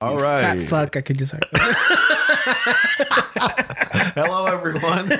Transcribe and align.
All 0.00 0.16
You 0.18 0.22
right. 0.22 0.42
Fat 0.42 0.60
fuck. 0.60 0.96
I 0.96 1.00
could 1.00 1.16
just. 1.16 1.32
Hello, 4.14 4.44
everyone, 4.44 5.10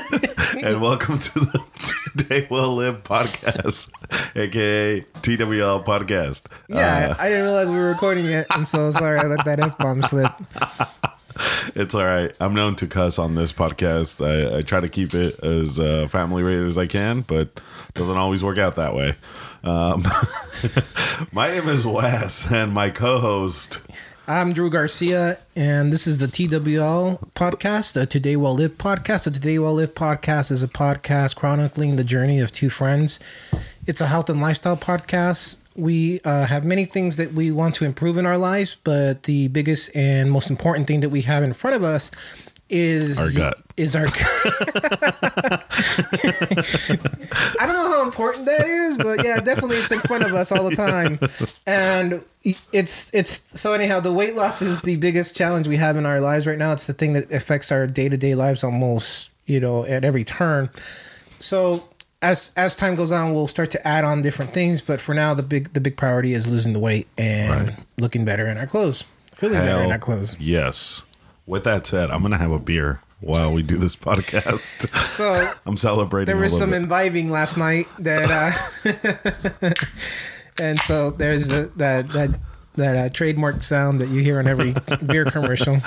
and 0.63 0.83
welcome 0.83 1.19
to 1.19 1.33
the 1.41 1.65
Today 2.19 2.47
Will 2.51 2.75
Live 2.77 3.03
podcast, 3.03 3.91
aka 4.37 5.01
TWL 5.23 5.83
podcast. 5.85 6.47
Yeah, 6.69 6.77
Uh, 7.11 7.17
I, 7.19 7.25
I 7.25 7.29
didn't 7.31 7.45
realize 7.45 7.69
we 7.71 7.77
were 7.77 7.89
recording 7.89 8.27
it. 8.27 8.47
I'm 8.51 8.67
so 8.67 8.91
sorry. 8.91 9.19
I 9.19 9.23
let 9.25 9.47
that 9.47 9.61
f 9.61 9.79
bomb 9.79 10.03
slip. 10.03 10.31
it's 11.75 11.95
all 11.95 12.05
right. 12.05 12.37
I'm 12.39 12.53
known 12.55 12.77
to 12.77 12.87
cuss 12.87 13.19
on 13.19 13.35
this 13.35 13.55
podcast. 13.55 14.21
I, 14.25 14.59
I 14.59 14.63
try 14.63 14.81
to 14.81 14.91
keep 14.91 15.15
it 15.15 15.43
as 15.43 15.81
uh, 15.81 16.07
family 16.09 16.43
rated 16.43 16.67
as 16.67 16.77
I 16.77 16.87
can, 16.87 17.23
but 17.23 17.63
doesn't 17.95 18.17
always 18.19 18.45
work 18.45 18.59
out 18.59 18.77
that 18.77 18.95
way. 18.95 19.17
Um, 19.65 20.05
my 21.33 21.49
name 21.49 21.69
is 21.71 21.87
Wes, 21.87 22.51
and 22.53 22.73
my 22.75 22.91
co-host. 22.91 23.81
I'm 24.29 24.53
Drew 24.53 24.71
Garcia, 24.71 25.39
and 25.55 25.93
this 25.93 26.09
is 26.09 26.19
the 26.19 26.27
TWL 26.27 27.21
podcast, 27.37 27.93
the 27.93 28.07
Today 28.07 28.37
Well 28.37 28.57
Live 28.57 28.77
podcast. 28.77 29.23
The 29.23 29.31
Today 29.31 29.61
Well 29.61 29.75
Live 29.75 29.95
podcast 29.95 30.51
is 30.51 30.65
a 30.65 30.69
podcast 30.69 31.37
chronicling 31.37 31.95
the 31.95 32.03
journey 32.03 32.41
of 32.41 32.51
two 32.51 32.69
friends. 32.69 33.21
It's 33.87 34.01
a 34.01 34.09
health 34.09 34.29
and 34.29 34.41
lifestyle 34.41 34.77
podcast. 34.77 35.59
We 35.77 36.19
uh, 36.25 36.47
have 36.47 36.65
many 36.65 36.87
things 36.87 37.15
that 37.17 37.35
we 37.35 37.53
want 37.53 37.77
to 37.77 37.85
improve 37.85 38.19
in 38.19 38.27
our 38.27 38.37
lives, 38.37 38.77
but 38.83 39.23
the 39.25 39.47
biggest 39.47 39.95
and 39.95 40.33
most 40.33 40.51
important 40.51 40.89
thing 40.89 41.01
that 41.01 41.11
we 41.11 41.21
have 41.23 41.45
in 41.45 41.53
front 41.53 41.77
of 41.77 41.85
us 41.85 42.11
is 42.69 43.19
Our 43.21 43.31
gut. 43.31 43.59
Is 43.77 43.95
our 43.97 44.07
I 44.07 44.11
don't 47.67 47.75
know 47.75 47.91
how 47.91 48.03
important 48.05 48.47
that 48.47 48.67
is, 48.67 48.97
but 48.99 49.25
yeah, 49.25 49.41
definitely 49.41 49.77
it's 49.77 49.93
in 49.93 50.01
front 50.01 50.25
of 50.25 50.35
us 50.35 50.51
all 50.53 50.69
the 50.69 50.77
time. 50.77 51.19
And 51.67 52.25
it's 52.73 53.11
it's 53.13 53.43
so 53.55 53.73
anyhow, 53.73 54.01
the 54.01 54.13
weight 54.13 54.35
loss 54.35 54.63
is 54.63 54.81
the 54.83 54.97
biggest 54.97 55.37
challenge 55.37 55.69
we 55.69 55.77
have 55.77 55.97
in 55.97 56.07
our 56.07 56.21
lives 56.21 56.47
right 56.47 56.59
now. 56.59 56.73
It's 56.73 56.87
the 56.87 56.95
thing 56.95 57.13
that 57.15 57.33
affects 57.33 57.71
our 57.71 57.87
day-to-day 57.87 58.35
lives 58.35 58.65
almost, 58.65 59.31
you 59.47 59.61
know, 59.61 59.85
at 59.85 60.05
every 60.05 60.25
turn. 60.25 60.71
So 61.39 61.85
as 62.23 62.53
as 62.57 62.77
time 62.77 62.97
goes 62.97 63.13
on, 63.13 63.35
we'll 63.35 63.47
start 63.47 63.71
to 63.73 63.87
add 63.87 64.05
on 64.05 64.23
different 64.23 64.55
things, 64.55 64.81
but 64.81 65.01
for 65.01 65.15
now 65.15 65.35
the 65.35 65.43
big 65.43 65.73
the 65.75 65.81
big 65.81 65.97
priority 65.97 66.33
is 66.33 66.47
losing 66.47 66.73
the 66.73 66.81
weight 66.81 67.07
and 67.19 67.69
Right. 67.69 67.77
looking 67.99 68.25
better 68.25 68.47
in 68.47 68.59
our 68.59 68.67
clothes. 68.67 69.05
Feeling 69.35 69.59
better 69.59 69.83
in 69.83 69.93
our 69.93 69.99
clothes. 69.99 70.35
Yes. 70.39 71.03
With 71.47 71.65
that 71.65 71.87
said, 71.87 72.11
I'm 72.11 72.23
gonna 72.23 72.39
have 72.39 72.51
a 72.53 72.59
beer 72.59 73.01
while 73.21 73.53
we 73.53 73.63
do 73.63 73.77
this 73.77 73.95
podcast. 73.97 74.89
So 75.07 75.53
I'm 75.67 75.77
celebrating. 75.77 76.27
there 76.27 76.43
was 76.43 76.57
some 76.57 76.71
bit. 76.71 76.83
imbibing 76.83 77.31
last 77.31 77.57
night 77.57 77.87
that 78.01 78.31
uh 78.85 79.73
and 80.63 80.79
so 80.81 81.11
there's 81.11 81.51
a, 81.51 81.67
that 81.77 82.09
that 82.11 82.31
that 82.75 82.97
uh, 82.97 83.09
trademark 83.09 83.63
sound 83.63 84.01
that 84.01 84.09
you 84.09 84.23
hear 84.23 84.39
on 84.39 84.47
every 84.47 84.75
beer 85.07 85.25
commercial 85.25 85.79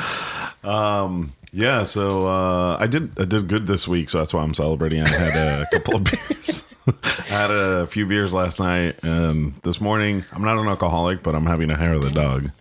Um. 0.64 1.34
Yeah, 1.52 1.82
so 1.84 2.28
uh, 2.28 2.78
I 2.80 2.86
did 2.86 3.20
I 3.20 3.26
did 3.26 3.48
good 3.48 3.66
this 3.66 3.88
week, 3.88 4.12
so 4.12 4.20
that's 4.20 4.36
why 4.36 4.44
I'm 4.44 4.54
celebrating. 4.54 5.02
I 5.02 5.08
had 5.10 5.62
a 5.62 5.66
couple 5.74 5.96
of 5.96 6.04
beers. 6.04 6.68
I 6.88 7.24
had 7.34 7.50
a 7.50 7.88
few 7.88 8.06
beers 8.06 8.34
last 8.34 8.60
night, 8.60 9.04
and 9.04 9.56
this 9.64 9.82
morning 9.82 10.24
I'm 10.32 10.44
not 10.44 10.60
an 10.60 10.68
alcoholic, 10.68 11.24
but 11.24 11.34
I'm 11.34 11.48
having 11.48 11.72
a 11.72 11.76
hair 11.76 11.94
of 11.94 12.04
the 12.04 12.12
dog. 12.12 12.52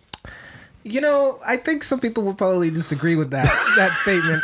You 0.83 1.01
know 1.01 1.39
i 1.45 1.57
think 1.57 1.83
some 1.83 1.99
people 1.99 2.23
would 2.23 2.37
probably 2.37 2.69
disagree 2.71 3.15
with 3.15 3.31
that 3.31 3.47
that 3.75 3.95
statement 3.97 4.41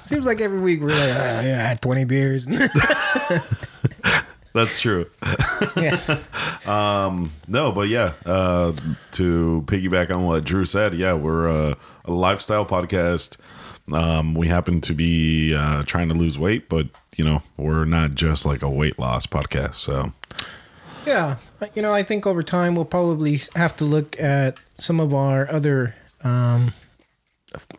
seems 0.06 0.26
like 0.26 0.40
every 0.40 0.60
week 0.60 0.80
we're 0.80 0.88
like 0.88 0.98
oh, 0.98 1.40
yeah 1.42 1.64
i 1.64 1.68
had 1.68 1.80
20 1.80 2.04
beers 2.04 2.48
That's 4.54 4.80
true. 4.80 5.06
yeah 5.76 6.00
No, 6.66 7.70
but 7.70 7.88
yeah, 7.88 8.14
uh, 8.26 8.72
to 9.12 9.62
piggyback 9.66 10.10
on 10.12 10.24
what 10.24 10.42
Drew 10.44 10.64
said, 10.64 10.94
yeah, 10.94 11.12
we're 11.12 11.48
uh, 11.48 11.74
a 12.06 12.12
lifestyle 12.12 12.66
podcast. 12.66 13.36
Um, 13.92 14.34
we 14.34 14.48
happen 14.48 14.80
to 14.80 14.94
be 14.94 15.54
uh, 15.54 15.84
trying 15.84 16.08
to 16.08 16.14
lose 16.14 16.38
weight, 16.38 16.68
but 16.68 16.88
you 17.16 17.24
know, 17.24 17.42
we're 17.56 17.84
not 17.84 18.14
just 18.14 18.46
like 18.46 18.62
a 18.62 18.70
weight 18.70 18.98
loss 18.98 19.26
podcast. 19.26 19.76
So 19.76 20.12
yeah 21.06 21.36
you 21.74 21.82
know 21.82 21.92
i 21.92 22.02
think 22.02 22.26
over 22.26 22.42
time 22.42 22.74
we'll 22.74 22.84
probably 22.84 23.40
have 23.56 23.74
to 23.74 23.84
look 23.84 24.20
at 24.20 24.56
some 24.78 25.00
of 25.00 25.14
our 25.14 25.50
other 25.50 25.94
um 26.24 26.72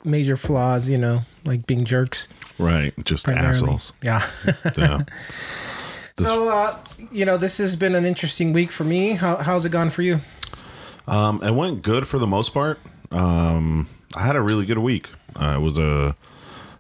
major 0.04 0.36
flaws 0.36 0.90
you 0.90 0.98
know 0.98 1.22
like 1.46 1.66
being 1.68 1.86
jerks 1.86 2.28
right, 2.58 2.94
just 3.06 3.26
primarily. 3.26 3.50
assholes. 3.50 3.94
yeah 4.02 4.22
So, 4.74 6.26
So, 6.26 6.50
uh, 6.50 6.78
you 7.14 7.24
know, 7.24 7.38
this 7.38 7.60
has 7.60 7.78
been 7.78 7.96
an 7.96 8.04
interesting 8.06 8.52
week 8.52 8.72
for 8.72 8.84
me. 8.84 9.12
How, 9.12 9.38
how's 9.38 9.64
it 9.64 9.70
gone 9.72 9.90
for 9.90 10.02
you? 10.02 10.20
Um, 11.08 11.42
it 11.42 11.52
went 11.56 11.82
good 11.82 12.10
for 12.10 12.20
the 12.20 12.28
most 12.28 12.54
part. 12.54 12.78
Um, 13.10 13.88
I 14.18 14.24
had 14.24 14.36
a 14.36 14.42
really 14.42 14.66
good 14.66 14.80
week. 14.80 15.08
Uh, 15.34 15.56
it 15.58 15.62
was 15.62 15.78
a 15.78 16.18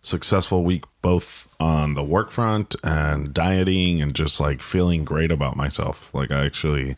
successful 0.01 0.65
week, 0.65 0.83
both 1.01 1.47
on 1.57 1.93
the 1.93 2.03
work 2.03 2.31
front 2.31 2.75
and 2.83 3.33
dieting, 3.33 4.01
and 4.01 4.13
just 4.13 4.41
like 4.41 4.61
feeling 4.61 5.05
great 5.05 5.31
about 5.31 5.55
myself. 5.55 6.13
Like 6.13 6.31
I 6.31 6.43
actually, 6.45 6.97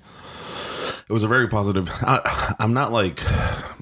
it 1.07 1.13
was 1.13 1.24
a 1.24 1.28
very 1.28 1.47
positive. 1.47 1.90
I, 2.02 2.56
I'm 2.59 2.74
not 2.74 2.91
like, 2.91 3.19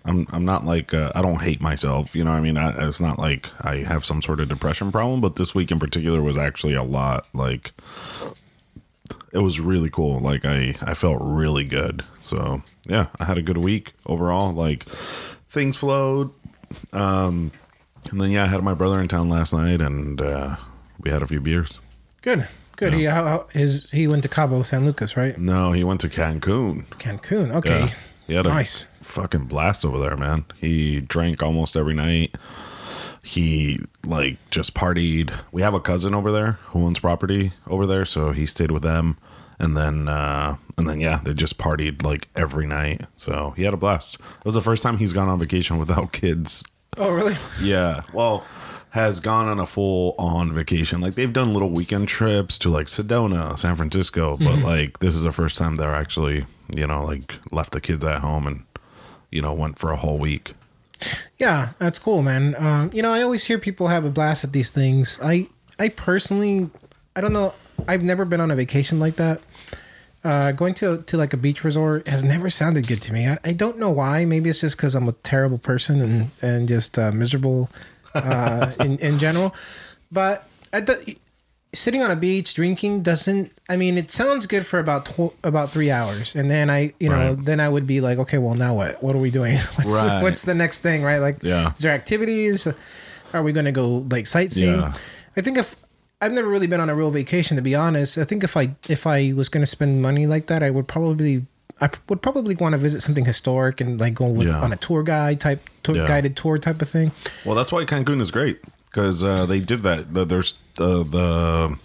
I'm 0.06 0.28
I'm 0.32 0.46
not 0.46 0.66
like 0.66 0.94
uh, 0.94 1.12
I 1.16 1.22
don't 1.22 1.42
hate 1.42 1.62
myself. 1.62 2.16
You 2.16 2.24
know, 2.24 2.32
I 2.32 2.40
mean, 2.40 2.58
I, 2.58 2.88
it's 2.88 3.00
not 3.00 3.20
like 3.20 3.48
I 3.62 3.78
have 3.78 4.06
some 4.06 4.22
sort 4.22 4.40
of 4.40 4.50
depression 4.50 4.92
problem. 4.92 5.22
But 5.22 5.36
this 5.36 5.54
week 5.54 5.72
in 5.72 5.80
particular 5.80 6.22
was 6.22 6.38
actually 6.38 6.74
a 6.74 6.84
lot 6.84 7.28
like 7.34 7.74
it 9.32 9.40
was 9.40 9.60
really 9.60 9.90
cool. 9.90 10.20
Like 10.20 10.46
I, 10.46 10.76
I 10.82 10.94
felt 10.94 11.20
really 11.22 11.66
good. 11.66 12.04
So 12.20 12.64
yeah, 12.88 13.08
I 13.20 13.26
had 13.26 13.38
a 13.38 13.42
good 13.44 13.58
week 13.58 13.94
overall. 14.06 14.52
Like 14.52 14.84
things 14.84 15.78
flowed. 15.78 16.32
Um, 16.94 17.52
and 18.12 18.22
then 18.22 18.32
yeah, 18.32 18.44
I 18.44 18.48
had 18.48 18.64
my 18.64 18.74
brother 18.74 19.00
in 19.00 19.08
town 19.08 19.30
last 19.30 19.54
night, 19.54 19.82
and 19.82 20.22
uh, 20.22 20.56
we 21.00 21.12
had 21.12 21.22
a 21.22 21.28
few 21.28 21.42
beers. 21.42 21.80
Good, 22.22 22.48
good. 22.80 22.94
He 22.94 23.04
how, 23.04 23.24
how, 23.26 23.48
his 23.52 23.92
he 23.92 24.08
went 24.08 24.24
to 24.24 24.30
Cabo 24.30 24.62
San 24.64 24.86
Lucas, 24.86 25.16
right? 25.18 25.38
No, 25.38 25.72
he 25.74 25.84
went 25.84 26.02
to 26.02 26.10
Cancun. 26.10 26.86
Cancun. 26.98 27.52
Okay, 27.54 27.80
Yeah, 27.82 27.90
he 28.28 28.34
had 28.36 28.46
a 28.46 28.50
Nice. 28.50 28.86
fucking 29.02 29.46
blast 29.46 29.84
over 29.86 30.00
there, 30.00 30.18
man. 30.18 30.46
He 30.58 31.00
drank 31.02 31.44
almost 31.44 31.76
every 31.76 31.94
night. 31.94 32.36
He 33.22 33.80
like 34.06 34.38
just 34.50 34.74
partied. 34.74 35.38
We 35.52 35.62
have 35.62 35.74
a 35.74 35.80
cousin 35.80 36.14
over 36.16 36.32
there 36.32 36.54
who 36.68 36.86
owns 36.86 37.00
property 37.00 37.52
over 37.68 37.86
there, 37.86 38.06
so 38.06 38.32
he 38.32 38.46
stayed 38.46 38.72
with 38.72 38.84
them. 38.84 39.18
And 39.62 39.76
then, 39.76 40.08
uh, 40.08 40.56
and 40.78 40.88
then, 40.90 41.02
yeah, 41.02 41.20
they 41.22 41.34
just 41.34 41.58
partied 41.58 42.02
like 42.02 42.30
every 42.34 42.66
night. 42.66 43.02
So 43.18 43.52
he 43.58 43.64
had 43.64 43.74
a 43.74 43.78
blast. 43.78 44.16
It 44.16 44.46
was 44.46 44.56
the 44.56 44.62
first 44.62 44.82
time 44.82 44.98
he's 45.00 45.12
gone 45.12 45.28
on 45.28 45.38
vacation 45.38 45.78
without 45.84 46.14
kids. 46.14 46.64
Oh, 46.98 47.12
really? 47.12 47.36
Yeah. 47.62 48.02
Well, 48.14 48.46
has 48.92 49.20
gone 49.20 49.48
on 49.48 49.60
a 49.60 49.66
full 49.66 50.16
on 50.18 50.52
vacation. 50.54 51.00
Like 51.00 51.16
they've 51.16 51.32
done 51.32 51.54
little 51.54 51.70
weekend 51.70 52.08
trips 52.08 52.58
to 52.60 52.70
like 52.70 52.88
Sedona, 52.88 53.58
San 53.58 53.76
Francisco, 53.76 54.38
but 54.38 54.60
like 54.60 55.00
this 55.00 55.16
is 55.16 55.24
the 55.24 55.32
first 55.32 55.58
time 55.58 55.76
they're 55.76 55.94
actually, 55.94 56.46
you 56.76 56.88
know, 56.88 57.06
like 57.06 57.36
left 57.52 57.72
the 57.72 57.82
kids 57.82 58.04
at 58.04 58.22
home 58.22 58.48
and, 58.48 58.64
you 59.32 59.42
know, 59.42 59.54
went 59.54 59.78
for 59.78 59.92
a 59.92 59.98
whole 59.98 60.18
week. 60.18 60.54
Yeah, 61.38 61.70
that's 61.78 62.00
cool, 62.00 62.24
man. 62.24 62.56
Um, 62.58 62.90
you 62.94 63.02
know, 63.02 63.12
I 63.12 63.22
always 63.22 63.46
hear 63.46 63.60
people 63.60 63.88
have 63.88 64.06
a 64.06 64.10
blast 64.10 64.44
at 64.44 64.54
these 64.54 64.72
things. 64.72 65.20
I, 65.24 65.48
I 65.78 65.90
personally, 65.90 66.70
I 67.16 67.22
don't 67.22 67.32
know. 67.32 67.54
I've 67.88 68.04
never 68.04 68.26
been 68.26 68.42
on 68.42 68.52
a 68.52 68.56
vacation 68.56 69.00
like 69.00 69.16
that. 69.18 69.42
Uh, 70.22 70.52
going 70.52 70.74
to 70.74 71.02
to 71.04 71.16
like 71.16 71.32
a 71.32 71.38
beach 71.38 71.64
resort 71.64 72.06
has 72.10 72.26
never 72.26 72.50
sounded 72.50 72.86
good 72.88 73.02
to 73.04 73.14
me. 73.14 73.26
I, 73.26 73.38
I 73.46 73.54
don't 73.54 73.78
know 73.78 73.90
why. 73.92 74.26
Maybe 74.26 74.50
it's 74.50 74.60
just 74.60 74.76
because 74.76 74.94
I'm 74.94 75.08
a 75.08 75.14
terrible 75.14 75.58
person 75.58 76.02
and 76.02 76.32
and 76.42 76.68
just 76.68 77.00
uh, 77.00 77.14
miserable 77.14 77.70
uh, 78.16 78.72
in 78.80 78.98
in 79.00 79.20
general. 79.20 79.54
But 80.12 80.46
I 80.74 80.82
th- 80.82 81.18
sitting 81.74 82.02
on 82.02 82.10
a 82.12 82.16
beach 82.16 82.54
drinking 82.56 83.04
doesn't. 83.04 83.52
I 83.70 83.78
mean, 83.78 83.98
it 83.98 84.12
sounds 84.12 84.48
good 84.48 84.66
for 84.66 84.80
about 84.80 85.06
tw- 85.06 85.36
about 85.44 85.72
three 85.72 85.92
hours, 85.92 86.36
and 86.36 86.50
then 86.50 86.70
I, 86.70 86.94
you 87.00 87.10
know, 87.10 87.34
Right. 87.36 87.46
then 87.46 87.60
I 87.60 87.70
would 87.70 87.86
be 87.86 88.02
like, 88.02 88.18
okay, 88.20 88.38
well, 88.40 88.56
now 88.56 88.76
what? 88.76 89.02
What 89.04 89.16
are 89.16 89.20
we 89.20 89.30
doing? 89.32 89.58
What's 89.76 89.92
Right. 89.92 90.22
what's 90.24 90.44
the 90.44 90.56
next 90.56 90.80
thing? 90.80 91.04
Right? 91.04 91.20
Like, 91.20 91.44
Yeah. 91.44 91.74
is 91.74 91.80
there 91.84 91.94
activities? 91.94 92.68
Are 93.34 93.44
we 93.44 93.52
going 93.52 93.66
to 93.66 93.72
go 93.72 94.06
like 94.10 94.26
sightseeing? 94.26 94.80
Yeah. 94.80 94.94
I 95.38 95.42
think 95.42 95.58
if 95.60 95.76
I've 96.22 96.34
never 96.34 96.48
really 96.48 96.66
been 96.68 96.82
on 96.82 96.90
a 96.90 96.96
real 96.96 97.12
vacation 97.12 97.56
to 97.58 97.62
be 97.62 97.76
honest. 97.76 98.18
I 98.18 98.24
think 98.24 98.44
if 98.44 98.58
I 98.58 98.76
if 98.90 99.06
I 99.06 99.34
was 99.34 99.50
going 99.50 99.62
to 99.62 99.68
spend 99.70 100.02
money 100.02 100.26
like 100.26 100.48
that, 100.48 100.64
I 100.64 100.72
would 100.72 100.88
probably 100.88 101.46
I 101.82 101.90
would 102.10 102.22
probably 102.22 102.56
want 102.56 102.74
to 102.74 102.78
visit 102.78 103.02
something 103.02 103.26
historic 103.26 103.80
and 103.82 104.00
like 104.00 104.14
go 104.16 104.28
with, 104.28 104.48
Yeah. 104.48 104.60
on 104.62 104.74
a 104.74 104.76
tour 104.76 105.04
guide 105.04 105.40
type 105.40 105.62
tour 105.84 105.96
Yeah. 105.98 106.08
guided 106.08 106.36
tour 106.36 106.58
type 106.58 106.82
of 106.82 106.90
thing. 106.90 107.12
Well, 107.46 107.56
that's 107.56 107.72
why 107.72 107.86
Cancun 107.86 108.20
is 108.22 108.32
great 108.32 108.60
because 108.90 109.24
uh, 109.24 109.46
they 109.46 109.60
did 109.60 109.82
that. 109.82 110.14
The, 110.14 110.26
there's 110.26 110.56
uh, 110.78 111.04
the 111.04 111.78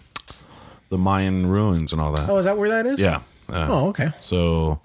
the 0.91 0.99
Mayan 0.99 1.47
ruins 1.47 1.93
and 1.93 2.01
all 2.01 2.13
that. 2.13 2.29
Oh, 2.29 2.39
is 2.39 2.45
that 2.45 2.57
where 2.59 2.69
that 2.69 2.87
is? 2.87 3.01
Yeah. 3.01 3.21
yeah. 3.49 3.69
Oh, 3.71 3.89
okay. 3.89 4.13
So 4.21 4.81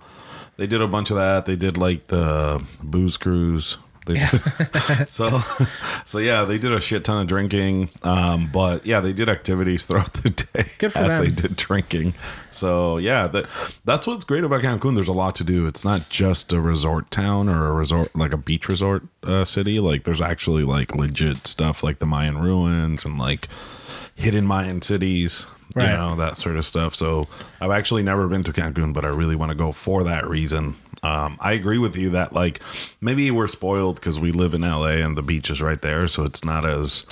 they 0.57 0.67
did 0.67 0.81
a 0.81 0.88
bunch 0.88 1.09
of 1.12 1.17
that. 1.17 1.45
They 1.45 1.55
did 1.55 1.77
like 1.77 2.07
the 2.07 2.63
booze 2.81 3.17
cruise 3.17 3.77
They 4.09 4.19
did- 4.19 5.09
so, 5.09 5.41
so 6.06 6.17
yeah, 6.19 6.44
they 6.44 6.57
did 6.57 6.73
a 6.73 6.79
shit 6.81 7.03
ton 7.06 7.21
of 7.21 7.27
drinking. 7.27 7.89
Um, 8.03 8.50
but 8.51 8.85
yeah, 8.85 9.00
they 9.00 9.13
did 9.13 9.29
activities 9.29 9.85
throughout 9.85 10.13
the 10.13 10.29
day 10.31 10.65
Good 10.77 10.91
for 10.94 11.00
as 11.00 11.19
them. 11.19 11.25
they 11.25 11.31
did 11.41 11.56
drinking. 11.56 12.13
So 12.51 12.97
yeah, 12.97 13.27
that 13.27 13.45
that's 13.85 14.07
what's 14.07 14.23
great 14.23 14.44
about 14.44 14.61
Cancun. 14.61 14.95
There's 14.95 15.07
a 15.07 15.13
lot 15.13 15.35
to 15.35 15.44
do. 15.44 15.67
It's 15.67 15.85
not 15.85 16.09
just 16.09 16.51
a 16.51 16.59
resort 16.59 17.11
town 17.11 17.47
or 17.50 17.67
a 17.67 17.73
resort 17.73 18.15
like 18.15 18.33
a 18.33 18.38
beach 18.38 18.67
resort 18.67 19.03
uh, 19.23 19.45
city. 19.45 19.79
Like 19.79 20.03
there's 20.03 20.21
actually 20.21 20.63
like 20.63 20.95
legit 20.95 21.47
stuff 21.47 21.83
like 21.83 22.00
the 22.00 22.05
Mayan 22.05 22.38
ruins 22.39 23.05
and 23.05 23.17
like 23.17 23.47
hidden 24.15 24.45
Mayan 24.45 24.81
cities. 24.81 25.45
You 25.75 25.83
know 25.83 26.15
that 26.15 26.35
sort 26.35 26.57
of 26.57 26.65
stuff. 26.65 26.95
So 26.95 27.25
I've 27.62 27.69
actually 27.69 28.01
never 28.01 28.27
been 28.27 28.44
to 28.45 28.51
Cancun, 28.51 28.91
but 28.91 29.05
I 29.05 29.09
really 29.09 29.35
want 29.35 29.51
to 29.51 29.55
go 29.55 29.71
for 29.71 30.03
that 30.03 30.27
reason. 30.27 30.75
Um, 31.04 31.38
I 31.40 31.54
agree 31.54 31.78
with 31.78 31.96
you 31.96 32.10
that 32.12 32.34
like 32.34 32.62
maybe 33.01 33.31
we're 33.31 33.48
spoiled 33.48 33.96
because 33.96 34.19
we 34.19 34.31
live 34.31 34.54
in 34.54 34.62
LA 34.62 34.98
and 35.04 35.18
the 35.18 35.22
beach 35.22 35.50
is 35.50 35.62
right 35.62 35.81
there, 35.81 36.07
so 36.07 36.24
it's 36.24 36.44
not 36.44 36.66
as 36.66 37.06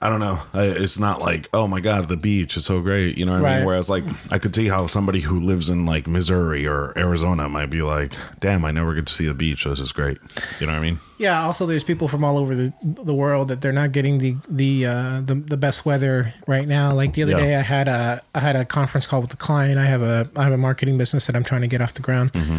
I 0.00 0.08
don't 0.08 0.20
know. 0.20 0.40
I, 0.52 0.64
it's 0.66 0.98
not 0.98 1.20
like 1.20 1.48
oh 1.52 1.66
my 1.68 1.80
god, 1.80 2.08
the 2.08 2.16
beach 2.16 2.56
is 2.56 2.64
so 2.64 2.80
great. 2.80 3.16
You 3.16 3.24
know 3.24 3.32
what 3.32 3.40
I 3.42 3.44
Right. 3.44 3.56
mean? 3.58 3.66
Whereas 3.66 3.88
like 3.90 4.04
I 4.30 4.38
could 4.38 4.54
see 4.54 4.68
how 4.68 4.86
somebody 4.86 5.20
who 5.20 5.38
lives 5.40 5.68
in 5.68 5.86
like 5.86 6.06
Missouri 6.06 6.66
or 6.66 6.92
Arizona 6.98 7.48
might 7.48 7.70
be 7.70 7.82
like, 7.82 8.12
damn, 8.40 8.64
I 8.64 8.70
never 8.72 8.94
get 8.94 9.06
to 9.06 9.14
see 9.14 9.26
the 9.26 9.34
beach. 9.34 9.64
This 9.64 9.80
is 9.80 9.92
great. 9.92 10.18
You 10.60 10.66
know 10.66 10.72
what 10.72 10.78
I 10.78 10.82
mean? 10.82 10.98
Yeah. 11.18 11.42
Also, 11.44 11.66
there's 11.66 11.84
people 11.84 12.08
from 12.08 12.24
all 12.24 12.38
over 12.38 12.54
the 12.54 12.72
the 12.82 13.14
world 13.14 13.48
that 13.48 13.60
they're 13.60 13.72
not 13.72 13.92
getting 13.92 14.18
the 14.18 14.36
the 14.48 14.86
uh, 14.86 15.20
the, 15.24 15.34
the 15.36 15.56
best 15.56 15.84
weather 15.86 16.32
right 16.46 16.66
now. 16.66 16.92
Like 16.92 17.14
the 17.14 17.22
other 17.22 17.32
Yeah. 17.32 17.38
day, 17.38 17.56
I 17.56 17.60
had 17.62 17.88
a 17.88 18.22
I 18.34 18.40
had 18.40 18.56
a 18.56 18.64
conference 18.64 19.06
call 19.06 19.20
with 19.22 19.32
a 19.32 19.36
client. 19.36 19.78
I 19.78 19.84
have 19.86 20.02
a 20.02 20.28
I 20.36 20.44
have 20.44 20.52
a 20.52 20.58
marketing 20.58 20.98
business 20.98 21.26
that 21.26 21.36
I'm 21.36 21.44
trying 21.44 21.62
to 21.62 21.68
get 21.68 21.80
off 21.80 21.94
the 21.94 22.02
ground. 22.02 22.32
Mm-hmm. 22.32 22.58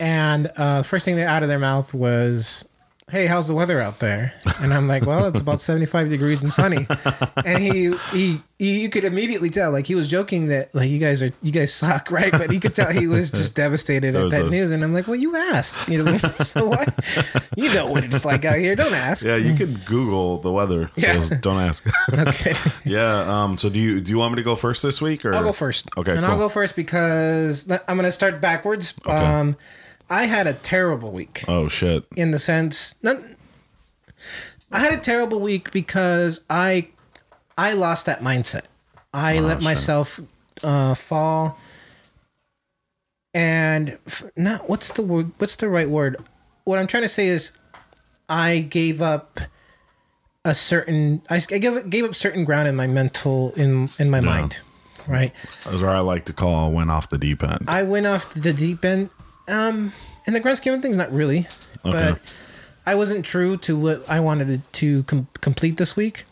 And 0.00 0.46
uh, 0.56 0.78
the 0.78 0.84
first 0.84 1.04
thing 1.04 1.16
that 1.16 1.26
out 1.26 1.42
of 1.42 1.48
their 1.48 1.58
mouth 1.58 1.92
was, 1.92 2.64
"Hey, 3.10 3.26
how's 3.26 3.48
the 3.48 3.54
weather 3.54 3.80
out 3.80 4.00
there?" 4.00 4.32
And 4.60 4.72
I'm 4.72 4.88
like, 4.88 5.04
"Well, 5.06 5.26
it's 5.26 5.40
about 5.40 5.60
75 5.60 6.08
degrees 6.08 6.42
and 6.42 6.52
sunny." 6.52 6.86
And 7.44 7.62
he, 7.62 7.94
he 8.12 8.40
he 8.58 8.80
you 8.82 8.88
could 8.88 9.04
immediately 9.04 9.50
tell 9.50 9.70
like 9.70 9.86
he 9.86 9.94
was 9.94 10.08
joking 10.08 10.48
that 10.48 10.74
like 10.74 10.88
you 10.90 10.98
guys 10.98 11.22
are 11.22 11.30
you 11.42 11.52
guys 11.52 11.72
suck, 11.72 12.10
right? 12.12 12.32
But 12.32 12.50
he 12.50 12.58
could 12.60 12.74
tell 12.74 12.90
he 12.92 13.06
was 13.06 13.30
just 13.30 13.54
devastated 13.54 14.14
at 14.16 14.30
that 14.30 14.46
a- 14.46 14.50
news. 14.50 14.70
And 14.70 14.82
I'm 14.84 14.92
like, 14.92 15.06
"Well, 15.06 15.16
you 15.16 15.36
asked, 15.36 15.88
you 15.88 16.02
know, 16.02 16.16
so 16.42 16.68
what? 16.68 16.88
You 17.56 17.72
know 17.74 17.86
what 17.90 18.04
it's 18.04 18.24
like 18.24 18.44
out 18.44 18.58
here. 18.58 18.74
Don't 18.76 18.94
ask." 18.94 19.24
Yeah, 19.24 19.36
you 19.36 19.54
can 19.54 19.74
Google 19.86 20.38
the 20.38 20.52
weather. 20.52 20.90
So 20.96 21.06
Yeah. 21.06 21.24
don't 21.40 21.58
ask. 21.58 21.86
Okay. 22.12 22.54
yeah. 22.84 23.42
Um. 23.44 23.58
So 23.58 23.68
do 23.68 23.78
you 23.78 24.00
do 24.00 24.10
you 24.10 24.18
want 24.18 24.32
me 24.32 24.36
to 24.36 24.42
go 24.44 24.56
first 24.56 24.82
this 24.82 25.00
week 25.00 25.24
or 25.24 25.34
I'll 25.34 25.42
go 25.42 25.52
first. 25.52 25.88
Okay. 25.96 26.10
And 26.12 26.20
cool. 26.20 26.30
I'll 26.30 26.38
go 26.38 26.48
first 26.48 26.76
because 26.76 27.68
I'm 27.70 27.96
going 27.96 28.04
to 28.04 28.12
start 28.12 28.40
backwards. 28.40 28.94
Um, 29.06 29.56
I 30.10 30.24
had 30.24 30.46
a 30.46 30.54
terrible 30.54 31.10
week 31.12 31.44
Oh 31.48 31.68
shit. 31.68 32.04
in 32.16 32.30
the 32.30 32.38
sense, 32.38 32.94
not, 33.02 33.18
I 34.72 34.80
had 34.80 34.92
a 34.98 35.00
terrible 35.02 35.40
week 35.40 35.70
because 35.72 36.40
I, 36.48 36.88
I 37.56 37.72
lost 37.74 38.06
that 38.06 38.22
mindset. 38.22 38.64
I 39.12 39.38
Oh, 39.38 39.42
let 39.42 39.62
myself 39.62 40.20
uh, 40.62 40.94
fall, 40.94 41.58
and 43.34 43.98
f- 44.06 44.24
not 44.36 44.68
what's 44.68 44.92
the 44.92 45.02
word? 45.02 45.30
What's 45.38 45.56
the 45.56 45.68
right 45.68 45.88
word? 45.88 46.16
What 46.64 46.78
I'm 46.78 46.86
trying 46.86 47.04
to 47.04 47.08
say 47.08 47.28
is, 47.28 47.52
I 48.28 48.58
gave 48.60 49.00
up 49.00 49.40
a 50.44 50.54
certain. 50.54 51.22
I, 51.30 51.36
I 51.50 51.58
gave 51.58 51.88
gave 51.90 52.04
up 52.04 52.14
certain 52.14 52.44
ground 52.44 52.68
in 52.68 52.76
my 52.76 52.86
mental 52.86 53.52
in 53.52 53.88
in 53.98 54.10
my 54.10 54.20
mind, 54.20 54.60
right? 55.06 55.32
That's 55.64 55.76
what 55.76 55.84
I 55.84 56.00
like 56.00 56.24
to 56.26 56.32
call 56.32 56.70
went 56.72 56.90
off 56.90 57.08
the 57.08 57.18
deep 57.18 57.42
end. 57.42 57.64
I 57.68 57.82
went 57.82 58.06
off 58.06 58.28
the 58.30 58.52
deep 58.52 58.84
end. 58.84 59.10
Um, 59.48 59.92
in 60.26 60.34
the 60.34 60.40
grand 60.40 60.58
scheme 60.58 60.74
of 60.74 60.82
things, 60.82 60.96
not 60.96 61.12
really, 61.12 61.46
Okay. 61.84 62.12
but 62.12 62.20
I 62.86 62.94
wasn't 62.94 63.24
true 63.24 63.56
to 63.58 63.76
what 63.78 64.08
I 64.08 64.20
wanted 64.20 64.62
to 64.74 65.02
com- 65.04 65.28
complete 65.40 65.76
this 65.78 65.96
week. 65.96 66.24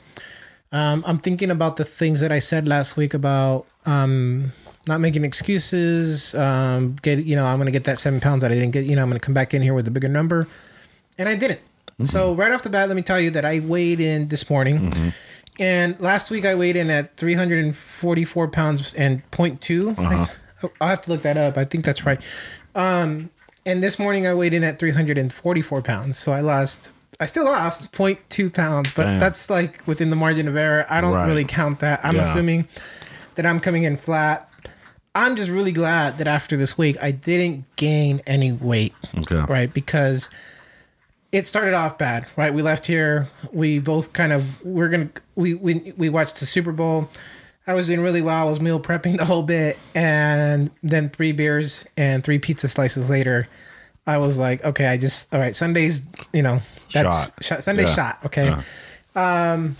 Um, 0.72 1.02
I'm 1.06 1.18
thinking 1.18 1.50
about 1.50 1.76
the 1.76 1.84
things 1.84 2.20
that 2.20 2.30
I 2.32 2.38
said 2.40 2.68
last 2.68 2.96
week 2.96 3.14
about 3.14 3.66
um, 3.86 4.52
not 4.86 5.00
making 5.00 5.24
excuses. 5.24 6.34
Um, 6.34 6.96
get 7.02 7.24
you 7.24 7.36
know, 7.36 7.46
I'm 7.46 7.58
gonna 7.58 7.70
get 7.70 7.84
that 7.84 7.98
seven 7.98 8.20
pounds 8.20 8.42
that 8.42 8.50
I 8.50 8.54
didn't 8.54 8.72
get. 8.72 8.84
You 8.84 8.96
know, 8.96 9.02
I'm 9.02 9.08
gonna 9.08 9.20
come 9.20 9.34
back 9.34 9.54
in 9.54 9.62
here 9.62 9.74
with 9.74 9.88
a 9.88 9.90
bigger 9.90 10.08
number, 10.08 10.46
and 11.18 11.28
I 11.28 11.34
didn't. 11.36 11.60
So 12.04 12.34
right 12.34 12.52
off 12.52 12.62
the 12.62 12.68
bat, 12.68 12.88
let 12.88 12.94
me 12.96 13.00
tell 13.02 13.18
you 13.18 13.30
that 13.30 13.46
I 13.46 13.60
weighed 13.60 14.00
in 14.02 14.28
this 14.28 14.50
morning. 14.50 15.14
And 15.58 15.98
last 15.98 16.30
week 16.30 16.44
I 16.44 16.54
weighed 16.54 16.76
in 16.76 16.90
at 16.90 17.16
344 17.16 18.48
pounds 18.48 18.92
and 18.92 19.22
0.2. 19.30 19.98
I, 19.98 20.28
I'll 20.82 20.88
have 20.88 21.00
to 21.02 21.10
look 21.12 21.22
that 21.22 21.38
up. 21.38 21.56
I 21.56 21.64
think 21.64 21.86
that's 21.86 22.04
right. 22.04 22.20
Um, 22.76 23.30
and 23.64 23.82
this 23.82 23.98
morning 23.98 24.26
I 24.26 24.34
weighed 24.34 24.54
in 24.54 24.62
at 24.62 24.78
344 24.78 25.82
pounds. 25.82 26.18
So 26.18 26.32
I 26.32 26.40
lost, 26.40 26.90
I 27.18 27.26
still 27.26 27.44
lost 27.46 27.90
0.2 27.92 28.52
pounds, 28.52 28.92
but 28.94 29.04
Damn. 29.04 29.18
that's 29.18 29.50
like 29.50 29.84
within 29.86 30.10
the 30.10 30.16
margin 30.16 30.46
of 30.46 30.56
error. 30.56 30.86
I 30.88 31.00
don't 31.00 31.14
Right. 31.14 31.26
really 31.26 31.44
count 31.44 31.80
that. 31.80 32.00
I'm 32.04 32.16
Yeah. 32.16 32.22
assuming 32.22 32.68
that 33.34 33.46
I'm 33.46 33.58
coming 33.58 33.82
in 33.82 33.96
flat. 33.96 34.48
I'm 35.14 35.34
just 35.34 35.50
really 35.50 35.72
glad 35.72 36.18
that 36.18 36.28
after 36.28 36.56
this 36.58 36.76
week 36.76 36.96
I 37.02 37.10
didn't 37.10 37.64
gain 37.76 38.20
any 38.26 38.52
weight 38.52 38.94
Okay. 39.16 39.44
right? 39.50 39.72
Because 39.72 40.28
it 41.32 41.48
started 41.48 41.72
off 41.74 41.96
bad, 41.98 42.26
right? 42.36 42.52
We 42.52 42.60
left 42.62 42.86
here. 42.86 43.28
We 43.50 43.78
both 43.78 44.12
kind 44.12 44.32
of 44.32 44.62
we're 44.64 44.88
gonna 44.90 45.08
we 45.34 45.54
we 45.54 45.92
we 45.96 46.08
watched 46.10 46.38
the 46.40 46.46
Super 46.46 46.70
Bowl. 46.72 47.08
I 47.66 47.74
was 47.74 47.86
doing 47.88 48.00
really 48.00 48.22
well. 48.22 48.46
I 48.46 48.48
was 48.48 48.60
meal 48.60 48.78
prepping 48.80 49.16
the 49.18 49.24
whole 49.24 49.42
bit, 49.42 49.78
and 49.94 50.70
then 50.82 51.10
three 51.10 51.32
beers 51.32 51.84
and 51.96 52.22
three 52.22 52.38
pizza 52.38 52.68
slices 52.68 53.10
later, 53.10 53.48
I 54.06 54.18
was 54.18 54.38
like, 54.38 54.64
okay, 54.64 54.86
I 54.86 54.96
just 54.98 55.32
all 55.34 55.40
right. 55.40 55.54
Sundays, 55.56 56.02
you 56.32 56.42
know, 56.42 56.60
that's 56.92 57.26
Shot. 57.26 57.44
shot. 57.44 57.64
Sunday 57.64 57.82
Yeah. 57.84 57.94
shot. 57.94 58.18
Okay. 58.26 58.54
Um, 59.16 59.76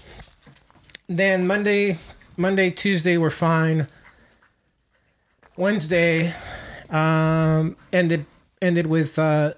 then 1.09 1.47
Monday, 1.47 1.99
Monday, 2.37 2.71
Tuesday 2.71 3.19
were 3.19 3.31
fine. 3.31 3.87
Wednesday, 5.57 6.35
um, 6.91 7.77
ended 7.93 8.27
ended 8.61 8.87
with 8.89 9.19
uh, 9.19 9.53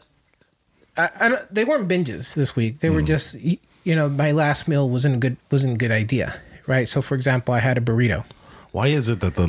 I, 0.97 1.09
I 1.21 1.29
don't, 1.29 1.55
they 1.55 1.65
weren't 1.65 1.89
binges 1.89 2.35
this 2.35 2.55
week. 2.55 2.81
They 2.81 2.91
were 2.91 3.03
just 3.03 3.35
you 3.41 3.59
know 3.97 4.09
my 4.09 4.33
last 4.33 4.69
meal 4.69 4.89
wasn't 4.89 5.15
a 5.15 5.19
good 5.19 5.37
wasn't 5.51 5.75
a 5.75 5.77
good 5.79 5.91
idea, 5.91 6.39
right? 6.69 6.89
So 6.89 7.03
for 7.03 7.15
example, 7.17 7.55
I 7.55 7.59
had 7.59 7.77
a 7.79 7.81
burrito. 7.81 8.25
Why 8.71 8.89
is 8.89 9.09
it 9.09 9.21
that 9.21 9.35
the 9.35 9.47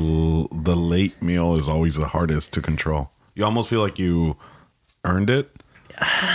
the 0.52 0.76
late 0.76 1.22
meal 1.22 1.56
is 1.56 1.68
always 1.70 1.96
the 1.98 2.08
hardest 2.08 2.54
to 2.54 2.62
control? 2.62 3.12
You 3.36 3.46
almost 3.46 3.70
feel 3.70 3.82
like 3.82 4.00
you 4.00 4.38
earned 5.06 5.30
it. 5.30 5.52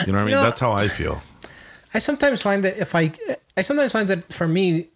You 0.06 0.12
know 0.12 0.19
what 0.19 0.22
I 0.22 0.25
mean? 0.25 0.31
know- 0.32 0.42
That's 0.42 0.60
how 0.60 0.72
I 0.72 0.88
feel. 0.88 1.22
I 1.94 1.98
sometimes 1.98 2.42
find 2.42 2.62
that 2.64 2.76
if 2.76 2.94
I 2.94 3.12
I 3.56 3.62
sometimes 3.62 3.92
find 3.92 4.08
that 4.08 4.32
for 4.32 4.46
me, 4.48 4.88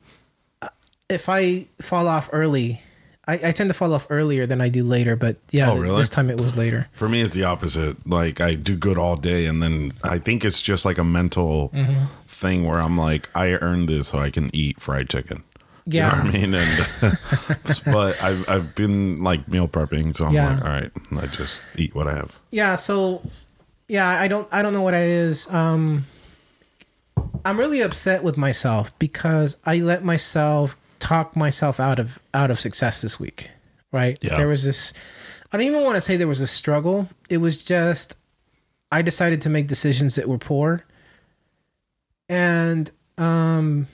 uh, 0.62 0.68
if 1.08 1.28
I 1.28 1.66
fall 1.80 2.08
off 2.08 2.28
early, 2.32 2.82
I, 3.26 3.34
I 3.34 3.52
tend 3.52 3.70
to 3.70 3.74
fall 3.74 3.94
off 3.94 4.06
earlier 4.10 4.46
than 4.46 4.60
I 4.60 4.68
do 4.68 4.82
later. 4.84 5.14
But 5.16 5.36
yeah, 5.50 5.70
Oh, 5.70 5.78
really? 5.78 5.96
this 5.96 6.08
time 6.08 6.28
it 6.28 6.40
was 6.40 6.56
later. 6.56 6.88
For 6.94 7.08
me, 7.08 7.22
it's 7.22 7.34
the 7.34 7.44
opposite. 7.44 7.96
Like 8.06 8.40
I 8.40 8.52
do 8.52 8.76
good 8.76 8.98
all 8.98 9.16
day, 9.16 9.46
and 9.46 9.62
then 9.62 9.92
I 10.02 10.18
think 10.18 10.44
it's 10.44 10.60
just 10.60 10.84
like 10.84 10.98
a 10.98 11.04
mental 11.04 11.70
Mm-hmm. 11.72 12.04
thing 12.26 12.64
where 12.64 12.78
I'm 12.82 12.96
like, 12.98 13.28
I 13.34 13.52
earned 13.52 13.88
this, 13.88 14.08
so 14.08 14.18
I 14.18 14.30
can 14.30 14.50
eat 14.52 14.80
fried 14.80 15.08
chicken. 15.08 15.44
You 15.90 16.02
know 16.02 16.08
Yeah. 16.08 16.12
I 16.22 16.30
mean? 16.30 16.54
And 16.54 16.88
but 17.86 18.22
I've 18.22 18.48
I've 18.48 18.74
been 18.74 19.22
like 19.22 19.48
meal 19.48 19.68
prepping, 19.68 20.14
so 20.16 20.26
I'm 20.26 20.34
Yeah. 20.34 20.54
like, 20.54 20.62
all 20.64 20.68
right, 20.70 20.90
I 21.22 21.26
just 21.28 21.60
eat 21.76 21.94
what 21.94 22.06
I 22.06 22.14
have. 22.14 22.38
Yeah, 22.50 22.74
so 22.76 23.22
yeah, 23.88 24.08
I 24.08 24.28
don't 24.28 24.46
I 24.52 24.62
don't 24.62 24.72
know 24.74 24.82
what 24.82 24.94
it 24.94 25.08
is. 25.08 25.48
Um 25.50 26.04
I'm 27.44 27.58
really 27.58 27.80
upset 27.80 28.22
with 28.22 28.36
myself 28.36 28.96
because 28.98 29.56
I 29.64 29.78
let 29.78 30.04
myself 30.04 30.76
talk 30.98 31.36
myself 31.36 31.80
out 31.80 31.98
of 31.98 32.18
out 32.34 32.50
of 32.50 32.60
success 32.60 33.00
this 33.00 33.18
week. 33.18 33.50
Right? 33.92 34.18
Yeah. 34.20 34.36
There 34.36 34.48
was 34.48 34.64
this 34.64 34.92
I 35.52 35.56
don't 35.56 35.66
even 35.66 35.82
want 35.84 35.94
to 35.94 36.00
say 36.02 36.16
there 36.18 36.28
was 36.28 36.42
a 36.42 36.46
struggle. 36.46 37.08
It 37.30 37.38
was 37.38 37.62
just 37.62 38.14
I 38.92 39.00
decided 39.02 39.40
to 39.42 39.48
make 39.50 39.66
decisions 39.68 40.16
that 40.16 40.28
were 40.28 40.38
poor. 40.38 40.84
And 42.28 42.90
um 43.16 43.86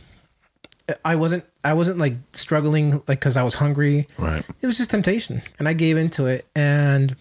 I 1.04 1.14
wasn't 1.16 1.44
I 1.64 1.72
wasn't 1.72 1.98
like 1.98 2.14
struggling 2.32 3.02
like 3.08 3.20
cuz 3.20 3.36
I 3.36 3.42
was 3.42 3.54
hungry 3.54 4.06
Right. 4.18 4.44
it 4.60 4.66
was 4.66 4.76
just 4.76 4.90
temptation 4.90 5.40
and 5.58 5.66
i 5.68 5.72
gave 5.72 5.96
into 5.96 6.26
it 6.26 6.46
and 6.54 7.16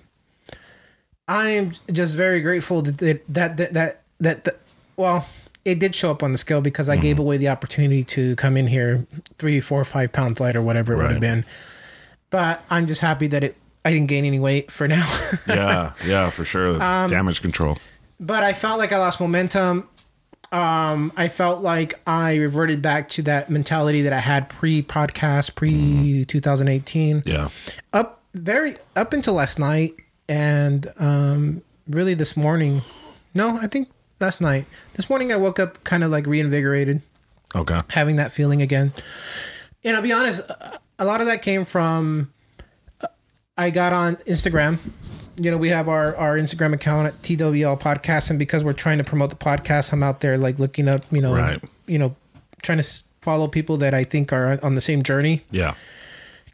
i'm 1.28 1.72
just 1.92 2.16
very 2.16 2.42
grateful 2.42 2.82
that 2.82 2.98
that 2.98 3.58
that 3.58 3.74
that, 3.74 4.02
that, 4.20 4.44
that, 4.44 4.60
well 4.98 5.26
it 5.66 5.80
did 5.80 5.96
show 5.96 6.12
up 6.12 6.22
on 6.24 6.32
the 6.34 6.38
scale 6.38 6.62
because 6.62 6.90
i 6.90 6.98
gave 6.98 7.20
away 7.20 7.38
the 7.38 7.48
opportunity 7.48 8.04
to 8.04 8.36
come 8.36 8.58
in 8.58 8.68
here 8.68 9.06
three 9.40 9.60
four 9.62 9.84
five 9.86 10.12
pounds 10.12 10.40
light 10.40 10.56
or 10.56 10.62
whatever 10.62 10.94
it 10.94 10.98
would 10.98 11.12
have 11.12 11.22
been 11.22 11.46
but 12.30 12.64
i'm 12.70 12.86
just 12.88 13.00
happy 13.02 13.28
that 13.28 13.44
it 13.44 13.56
i 13.86 13.92
didn't 13.94 14.08
gain 14.08 14.26
any 14.26 14.40
weight 14.40 14.70
for 14.72 14.88
now 14.88 15.08
Yeah, 15.48 15.94
yeah, 16.06 16.30
for 16.30 16.44
sure. 16.46 16.82
Um, 16.82 17.10
Damage 17.10 17.42
control. 17.42 17.78
but 18.20 18.44
I 18.44 18.54
felt 18.54 18.78
like 18.80 18.92
I 18.92 18.98
lost 18.98 19.20
momentum. 19.20 19.88
Um, 20.54 21.12
I 21.18 21.28
felt 21.30 21.62
like 21.64 22.00
I 22.08 22.36
reverted 22.36 22.82
back 22.82 23.10
to 23.10 23.24
that 23.24 23.50
mentality 23.50 24.04
that 24.04 24.14
I 24.14 24.20
had 24.20 24.50
pre 24.50 24.84
podcast, 24.84 25.56
pre 25.56 26.26
2018. 26.26 27.24
Yeah. 27.26 27.50
Up 27.92 28.22
very 28.36 28.76
up 28.96 29.14
until 29.14 29.34
last 29.34 29.58
night, 29.58 29.96
and 30.30 30.92
um, 30.98 31.62
really 31.90 32.14
this 32.14 32.38
morning. 32.38 32.84
No, 33.36 33.58
I 33.60 33.66
think 33.68 33.90
last 34.20 34.42
night. 34.42 34.68
This 34.94 35.10
morning 35.10 35.32
I 35.34 35.38
woke 35.38 35.60
up 35.60 35.84
kind 35.84 36.04
of 36.04 36.12
like 36.12 36.28
reinvigorated, 36.28 37.02
Okay. 37.56 37.80
having 37.90 38.18
that 38.18 38.32
feeling 38.32 38.62
again. 38.62 38.94
And 39.84 39.96
I'll 39.98 40.04
be 40.04 40.14
honest, 40.14 40.42
a 41.00 41.04
lot 41.06 41.20
of 41.20 41.26
that 41.28 41.42
came 41.42 41.66
from 41.66 42.32
uh, 43.02 43.08
I 43.58 43.72
got 43.72 43.92
on 43.92 44.18
Instagram. 44.28 44.78
You 45.36 45.50
know, 45.52 45.58
we 45.58 45.70
have 45.70 45.88
our, 45.90 46.16
our 46.16 46.38
Instagram 46.38 46.74
account 46.74 47.08
at 47.08 47.14
TWL 47.24 47.76
Podcast, 47.80 48.30
and 48.30 48.38
because 48.38 48.64
we're 48.64 48.74
trying 48.74 49.00
to 49.00 49.04
promote 49.04 49.30
the 49.32 49.36
podcast, 49.36 49.92
I'm 49.92 50.04
out 50.04 50.22
there 50.22 50.38
like 50.38 50.60
looking 50.60 50.88
up, 50.88 51.02
you 51.12 51.22
know, 51.22 51.34
Right. 51.36 51.62
you 51.88 51.98
know, 51.98 52.16
trying 52.62 52.78
to 52.80 52.88
follow 53.22 53.48
people 53.48 53.78
that 53.78 53.94
I 53.94 54.04
think 54.04 54.32
are 54.32 54.60
on 54.64 54.76
the 54.76 54.82
same 54.82 55.02
journey 55.02 55.42
Yeah. 55.50 55.74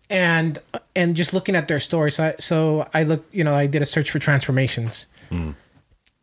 and 0.09 0.59
and 0.95 1.15
just 1.15 1.33
looking 1.33 1.55
at 1.55 1.67
their 1.67 1.79
stories. 1.79 2.15
So 2.15 2.23
I, 2.25 2.35
so 2.39 2.87
I 2.93 3.03
looked, 3.03 3.33
you 3.33 3.43
know, 3.43 3.53
I 3.55 3.65
did 3.67 3.81
a 3.81 3.85
search 3.85 4.11
for 4.11 4.19
transformations, 4.19 5.07
hmm. 5.29 5.51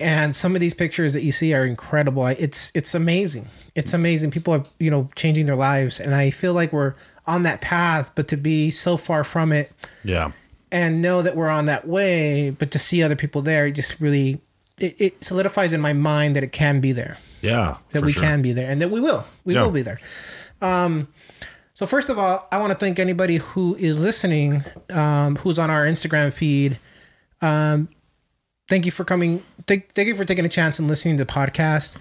and 0.01 0.35
some 0.35 0.55
of 0.55 0.61
these 0.61 0.75
pictures 0.75 1.13
that 1.15 1.23
you 1.23 1.33
see 1.33 1.53
are 1.55 1.65
incredible. 1.67 2.23
I, 2.23 2.33
it's 2.33 2.73
it's 2.75 2.95
amazing. 2.95 3.47
It's 3.75 3.93
amazing. 3.93 4.31
People 4.31 4.55
are 4.55 4.63
you 4.79 4.91
know 4.91 5.09
changing 5.15 5.47
their 5.47 5.57
lives, 5.57 6.01
and 6.01 6.15
I 6.15 6.31
feel 6.31 6.53
like 6.55 6.73
we're 6.73 6.95
on 7.27 7.43
that 7.43 7.61
path, 7.61 8.13
but 8.15 8.29
to 8.29 8.37
be 8.37 8.71
so 8.71 8.97
far 8.97 9.25
from 9.25 9.51
it 9.53 9.73
Yeah. 10.05 10.31
And 10.73 11.01
know 11.01 11.23
that 11.23 11.37
we're 11.37 11.49
on 11.49 11.67
that 11.67 11.87
way, 11.87 12.51
but 12.51 12.71
to 12.73 12.79
see 12.79 13.03
other 13.03 13.17
people 13.17 13.43
there, 13.43 13.67
it 13.67 13.73
just 13.73 14.01
really 14.01 14.41
it, 14.79 14.95
it 14.99 15.25
solidifies 15.25 15.73
in 15.73 15.81
my 15.81 15.93
mind 15.95 16.37
that 16.37 16.43
it 16.43 16.53
can 16.53 16.81
be 16.81 16.93
there 16.93 17.17
Yeah. 17.41 17.79
that 17.93 18.05
we 18.05 18.13
sure. 18.13 18.23
can 18.23 18.43
be 18.43 18.53
there 18.53 18.71
and 18.71 18.83
that 18.83 18.91
we 18.91 19.01
will 19.01 19.25
we 19.47 19.55
Yeah. 19.55 19.63
will 19.63 19.71
be 19.71 19.81
there 19.81 19.99
um 20.61 21.09
so 21.73 21.87
first 21.87 22.11
of 22.11 22.19
all 22.19 22.47
i 22.53 22.59
want 22.59 22.73
to 22.73 22.79
thank 22.79 22.99
anybody 22.99 23.37
who 23.39 23.75
is 23.77 23.99
listening 23.99 24.63
um 24.91 25.37
who's 25.37 25.59
on 25.59 25.71
our 25.71 25.87
instagram 25.87 26.31
feed 26.31 26.79
um 27.41 27.89
thank 28.69 28.85
you 28.85 28.93
for 28.93 29.05
coming 29.05 29.43
thank, 29.67 29.95
thank 29.95 30.09
you 30.09 30.15
for 30.15 30.27
taking 30.27 30.45
a 30.45 30.49
chance 30.49 30.79
and 30.79 30.89
listening 30.89 31.17
to 31.17 31.25
the 31.25 31.33
podcast 31.33 31.97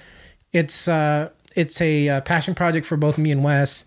it's 0.52 0.90
uh 0.90 1.30
it's 1.56 1.80
a 1.80 2.10
uh, 2.10 2.22
passion 2.22 2.54
project 2.54 2.86
for 2.86 2.98
both 2.98 3.18
me 3.18 3.32
and 3.32 3.42
wes 3.42 3.86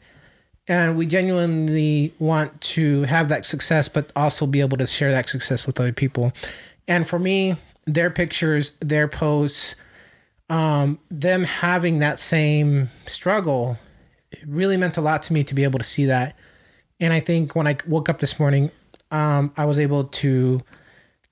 and 0.69 0.97
we 0.97 1.07
genuinely 1.07 2.13
want 2.19 2.61
to 2.61 3.03
have 3.03 3.29
that 3.29 3.45
success 3.47 3.89
but 3.89 4.13
also 4.15 4.47
be 4.47 4.61
able 4.61 4.77
to 4.77 4.87
share 4.87 5.11
that 5.11 5.29
success 5.29 5.67
with 5.67 5.81
other 5.81 5.93
people 5.93 6.33
and 6.87 7.09
for 7.09 7.19
me 7.19 7.57
their 7.87 8.11
pictures 8.11 8.73
their 8.81 9.09
posts 9.09 9.75
um, 10.51 10.99
them 11.11 11.45
having 11.45 11.99
that 11.99 12.19
same 12.19 12.89
struggle 13.07 13.79
really 14.47 14.77
meant 14.77 14.97
a 14.97 15.01
lot 15.01 15.23
to 15.25 15.33
me 15.33 15.45
to 15.45 15.55
be 15.55 15.65
able 15.65 15.79
to 15.79 15.85
see 15.85 16.07
that. 16.07 16.37
And 17.01 17.13
I 17.13 17.21
think 17.21 17.55
when 17.55 17.67
I 17.67 17.77
woke 17.87 18.09
up 18.09 18.19
this 18.19 18.41
morning, 18.41 18.71
um, 19.11 19.53
I 19.57 19.65
was 19.65 19.79
able 19.79 20.05
to 20.05 20.63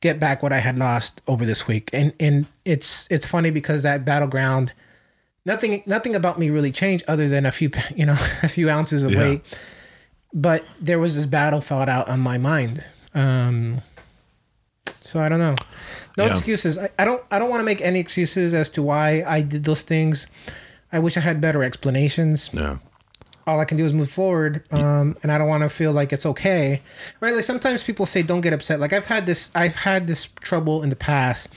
get 0.00 0.20
back 0.20 0.42
what 0.42 0.52
I 0.52 0.58
had 0.58 0.78
lost 0.78 1.20
over 1.26 1.44
this 1.44 1.66
week. 1.66 1.90
And 1.92 2.12
and 2.20 2.46
it's 2.64 3.08
it's 3.10 3.26
funny 3.26 3.50
because 3.50 3.82
that 3.82 4.04
battleground, 4.04 4.72
nothing 5.46 5.82
nothing 5.86 6.14
about 6.14 6.38
me 6.38 6.50
really 6.50 6.70
changed 6.72 7.04
other 7.08 7.26
than 7.28 7.46
a 7.46 7.52
few 7.52 7.70
you 7.96 8.04
know 8.04 8.16
a 8.42 8.48
few 8.48 8.68
ounces 8.68 9.04
of 9.04 9.12
Yeah. 9.12 9.20
weight. 9.20 9.60
But 10.34 10.64
there 10.80 10.98
was 10.98 11.16
this 11.16 11.24
battle 11.24 11.62
fought 11.62 11.88
out 11.88 12.08
on 12.10 12.20
my 12.20 12.36
mind. 12.36 12.84
Um, 13.14 13.80
so 15.00 15.18
I 15.20 15.28
don't 15.30 15.38
know. 15.38 15.56
No 16.18 16.24
Yeah. 16.26 16.30
excuses. 16.32 16.76
I, 16.78 16.90
I 16.98 17.04
don't. 17.04 17.22
I 17.30 17.38
don't 17.38 17.48
want 17.48 17.60
to 17.60 17.64
make 17.64 17.80
any 17.80 18.00
excuses 18.00 18.52
as 18.52 18.68
to 18.70 18.82
why 18.82 19.22
I 19.26 19.40
did 19.40 19.64
those 19.64 19.82
things. 19.82 20.26
I 20.92 20.98
wish 20.98 21.16
I 21.16 21.20
had 21.20 21.40
better 21.40 21.62
explanations. 21.62 22.50
Yeah. 22.52 22.78
All 23.46 23.60
I 23.60 23.64
can 23.64 23.76
do 23.76 23.84
is 23.86 23.94
move 23.94 24.10
forward, 24.10 24.64
um, 24.72 25.16
and 25.22 25.30
I 25.30 25.38
don't 25.38 25.46
want 25.48 25.62
to 25.62 25.68
feel 25.68 25.92
like 25.92 26.12
it's 26.12 26.26
okay, 26.26 26.82
right? 27.20 27.32
Like 27.32 27.44
sometimes 27.44 27.84
people 27.84 28.04
say, 28.04 28.22
"Don't 28.22 28.40
get 28.40 28.52
upset." 28.52 28.80
Like 28.80 28.92
I've 28.92 29.06
had 29.06 29.24
this. 29.26 29.50
I've 29.54 29.76
had 29.76 30.08
this 30.08 30.26
trouble 30.40 30.82
in 30.82 30.90
the 30.90 30.96
past 30.96 31.48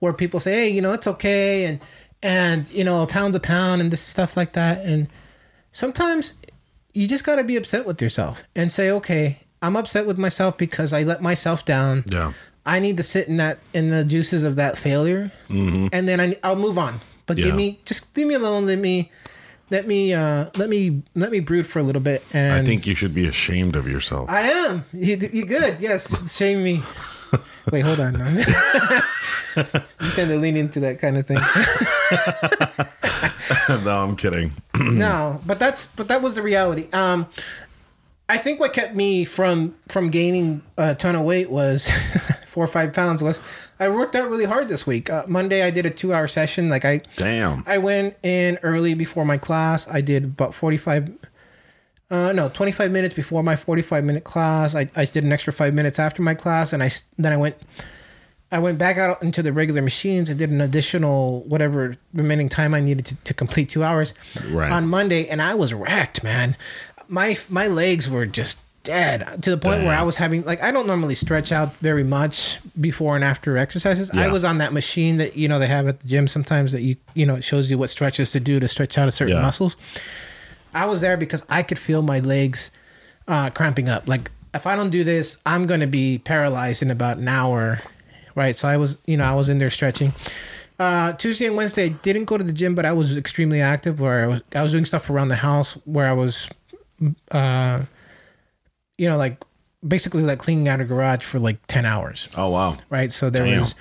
where 0.00 0.12
people 0.12 0.38
say, 0.38 0.52
"Hey, 0.52 0.68
you 0.68 0.82
know, 0.82 0.92
it's 0.92 1.06
okay," 1.06 1.64
and 1.64 1.80
and 2.22 2.68
you 2.70 2.84
know, 2.84 3.02
a 3.02 3.06
pound's 3.06 3.36
a 3.36 3.40
pound, 3.40 3.80
and 3.80 3.90
this 3.90 4.00
stuff 4.00 4.36
like 4.36 4.52
that. 4.52 4.84
And 4.84 5.08
sometimes 5.72 6.34
you 6.94 7.06
just 7.06 7.24
got 7.24 7.36
to 7.36 7.44
be 7.44 7.56
upset 7.56 7.86
with 7.86 8.00
yourself 8.02 8.42
and 8.56 8.72
say, 8.72 8.90
"Okay, 8.90 9.38
I'm 9.62 9.76
upset 9.76 10.06
with 10.06 10.18
myself 10.18 10.56
because 10.56 10.92
I 10.92 11.02
let 11.02 11.22
myself 11.22 11.64
down." 11.64 12.04
Yeah. 12.10 12.32
I 12.66 12.80
need 12.80 12.98
to 12.98 13.02
sit 13.02 13.28
in 13.28 13.38
that 13.38 13.58
in 13.72 13.88
the 13.88 14.04
juices 14.04 14.44
of 14.44 14.56
that 14.56 14.76
failure, 14.76 15.32
mm-hmm. 15.48 15.86
and 15.92 16.06
then 16.06 16.20
I, 16.20 16.36
I'll 16.44 16.56
move 16.56 16.76
on. 16.78 17.00
But 17.26 17.38
Yeah. 17.38 17.46
give 17.46 17.54
me 17.54 17.80
just 17.84 18.14
leave 18.16 18.26
me 18.26 18.34
alone. 18.34 18.66
Let 18.66 18.78
me 18.78 19.10
let 19.70 19.86
me 19.86 20.12
uh, 20.12 20.50
let 20.56 20.68
me 20.68 21.02
let 21.14 21.30
me 21.30 21.40
brood 21.40 21.66
for 21.66 21.78
a 21.78 21.82
little 21.82 22.02
bit. 22.02 22.22
And 22.32 22.54
I 22.54 22.64
think 22.64 22.86
you 22.86 22.94
should 22.94 23.14
be 23.14 23.26
ashamed 23.26 23.76
of 23.76 23.86
yourself. 23.86 24.28
I 24.28 24.40
am. 24.40 24.84
You 24.92 25.16
you 25.32 25.44
good? 25.44 25.80
Yes. 25.80 26.34
Shame 26.36 26.62
me. 26.62 26.82
Wait, 27.70 27.80
hold 27.82 28.00
on. 28.00 28.14
you 28.36 30.10
kind 30.12 30.30
of 30.30 30.40
lean 30.40 30.56
into 30.56 30.80
that 30.80 30.98
kind 30.98 31.16
of 31.18 31.26
thing. 31.26 31.38
no, 33.84 34.04
I'm 34.04 34.16
kidding. 34.16 34.52
no, 34.78 35.40
but 35.46 35.58
that's 35.58 35.86
but 35.88 36.08
that 36.08 36.22
was 36.22 36.34
the 36.34 36.42
reality. 36.42 36.88
Um, 36.92 37.26
I 38.28 38.36
think 38.36 38.60
what 38.60 38.72
kept 38.72 38.94
me 38.94 39.24
from 39.24 39.74
from 39.88 40.10
gaining 40.10 40.62
a 40.76 40.94
ton 40.94 41.16
of 41.16 41.24
weight 41.24 41.50
was 41.50 41.90
four 42.46 42.64
or 42.64 42.68
five 42.68 42.92
pounds. 42.92 43.22
Was 43.22 43.42
I 43.80 43.88
worked 43.88 44.14
out 44.14 44.28
really 44.28 44.44
hard 44.44 44.68
this 44.68 44.86
week. 44.86 45.10
Uh, 45.10 45.24
Monday 45.26 45.62
I 45.62 45.70
did 45.70 45.86
a 45.86 45.90
two 45.90 46.12
hour 46.12 46.26
session. 46.26 46.68
Like 46.68 46.84
I 46.84 47.02
Damn. 47.16 47.64
I 47.66 47.78
went 47.78 48.16
in 48.22 48.58
early 48.62 48.94
before 48.94 49.24
my 49.24 49.38
class. 49.38 49.88
I 49.88 50.00
did 50.00 50.24
about 50.24 50.54
forty 50.54 50.76
five. 50.76 51.10
Uh, 52.10 52.32
no, 52.32 52.48
25 52.48 52.90
minutes 52.90 53.14
before 53.14 53.42
my 53.42 53.54
45 53.54 54.02
minute 54.02 54.24
class. 54.24 54.74
I, 54.74 54.88
I 54.96 55.04
did 55.04 55.24
an 55.24 55.32
extra 55.32 55.52
five 55.52 55.74
minutes 55.74 55.98
after 55.98 56.22
my 56.22 56.32
class, 56.32 56.72
and 56.72 56.82
I 56.82 56.88
then 57.18 57.34
I 57.34 57.36
went 57.36 57.56
I 58.50 58.58
went 58.58 58.78
back 58.78 58.96
out 58.96 59.22
into 59.22 59.42
the 59.42 59.52
regular 59.52 59.82
machines 59.82 60.30
and 60.30 60.38
did 60.38 60.50
an 60.50 60.60
additional 60.60 61.42
whatever 61.44 61.96
remaining 62.14 62.48
time 62.48 62.72
I 62.74 62.80
needed 62.80 63.04
to, 63.06 63.14
to 63.16 63.34
complete 63.34 63.68
two 63.68 63.84
hours 63.84 64.14
Right. 64.50 64.72
on 64.72 64.88
Monday, 64.88 65.28
and 65.28 65.42
I 65.42 65.54
was 65.54 65.74
wrecked, 65.74 66.24
man. 66.24 66.56
My 67.08 67.36
my 67.50 67.66
legs 67.66 68.08
were 68.08 68.24
just 68.26 68.58
dead 68.84 69.42
to 69.42 69.50
the 69.50 69.58
point 69.58 69.84
where 69.84 69.94
I 69.94 70.02
was 70.02 70.16
having 70.16 70.44
like 70.44 70.62
I 70.62 70.70
don't 70.70 70.86
normally 70.86 71.14
stretch 71.14 71.52
out 71.52 71.76
very 71.78 72.04
much 72.04 72.58
before 72.80 73.16
and 73.16 73.24
after 73.24 73.58
exercises. 73.58 74.10
I 74.10 74.28
was 74.28 74.44
on 74.44 74.58
that 74.58 74.72
machine 74.72 75.18
that 75.18 75.36
you 75.36 75.46
know 75.48 75.58
they 75.58 75.66
have 75.66 75.86
at 75.88 76.00
the 76.00 76.08
gym 76.08 76.26
sometimes 76.28 76.72
that 76.72 76.80
you 76.82 76.96
you 77.14 77.26
know 77.26 77.34
it 77.36 77.44
shows 77.44 77.70
you 77.70 77.76
what 77.76 77.90
stretches 77.90 78.30
to 78.30 78.40
do 78.40 78.58
to 78.60 78.68
stretch 78.68 78.96
out 78.96 79.08
a 79.08 79.12
certain 79.12 79.36
Yeah. 79.36 79.42
muscles. 79.42 79.76
I 80.74 80.86
was 80.86 81.00
there 81.02 81.16
because 81.18 81.42
I 81.50 81.62
could 81.62 81.78
feel 81.78 82.00
my 82.02 82.20
legs 82.20 82.70
uh, 83.26 83.50
cramping 83.50 83.88
up. 83.90 84.08
Like 84.08 84.30
if 84.54 84.66
I 84.66 84.74
don't 84.76 84.90
do 84.90 85.04
this, 85.04 85.36
I'm 85.44 85.66
going 85.66 85.80
to 85.80 85.86
be 85.86 86.18
paralyzed 86.18 86.82
in 86.82 86.90
about 86.90 87.18
an 87.18 87.28
hour, 87.28 87.80
right? 88.38 88.56
So 88.56 88.68
I 88.68 88.76
was, 88.78 88.96
you 89.06 89.16
know, 89.18 89.24
I 89.24 89.34
was 89.34 89.48
in 89.50 89.58
there 89.58 89.68
stretching. 89.70 90.12
Uh, 90.78 91.12
Tuesday 91.14 91.46
and 91.46 91.56
Wednesday, 91.56 91.86
I 91.86 91.88
didn't 91.88 92.24
go 92.26 92.38
to 92.38 92.44
the 92.44 92.52
gym, 92.52 92.74
but 92.76 92.86
I 92.86 92.92
was 92.92 93.16
extremely 93.16 93.60
active. 93.60 94.00
Where 94.00 94.22
I 94.22 94.26
was, 94.28 94.42
I 94.54 94.62
was 94.62 94.72
doing 94.72 94.84
stuff 94.84 95.10
around 95.10 95.28
the 95.28 95.36
house. 95.36 95.72
Where 95.84 96.06
I 96.08 96.12
was, 96.12 96.48
uh, 97.32 97.82
you 98.96 99.08
know, 99.08 99.16
like 99.16 99.42
basically 99.86 100.22
like 100.22 100.38
cleaning 100.38 100.68
out 100.68 100.80
a 100.80 100.84
garage 100.84 101.24
for 101.24 101.38
like 101.40 101.58
ten 101.66 101.84
hours, 101.84 102.28
Oh 102.36 102.50
wow. 102.50 102.76
right? 102.90 103.12
So 103.12 103.28
there 103.28 103.44
Damn. 103.44 103.60
was, 103.60 103.74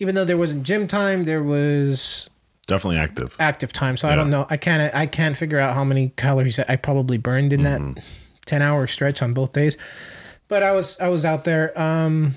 even 0.00 0.14
though 0.16 0.24
there 0.24 0.36
wasn't 0.36 0.64
gym 0.64 0.86
time, 0.88 1.24
there 1.24 1.42
was 1.42 2.28
Definitely 2.66 2.98
active. 2.98 3.36
active 3.38 3.72
time. 3.72 3.96
So 3.96 4.08
I 4.08 4.16
don't 4.16 4.30
know. 4.30 4.46
I 4.50 4.56
can't. 4.56 4.92
I 4.94 5.06
can't 5.06 5.36
figure 5.36 5.58
out 5.60 5.74
how 5.74 5.84
many 5.84 6.08
calories 6.16 6.58
I 6.58 6.76
probably 6.76 7.18
burned 7.18 7.52
in 7.52 7.62
that 7.64 7.80
ten 8.46 8.60
hour 8.62 8.86
stretch 8.86 9.22
on 9.22 9.34
both 9.34 9.52
days. 9.52 9.76
But 10.48 10.62
I 10.62 10.72
was 10.72 10.98
I 10.98 11.08
was 11.08 11.24
out 11.24 11.44
there. 11.44 11.78
Um, 11.80 12.34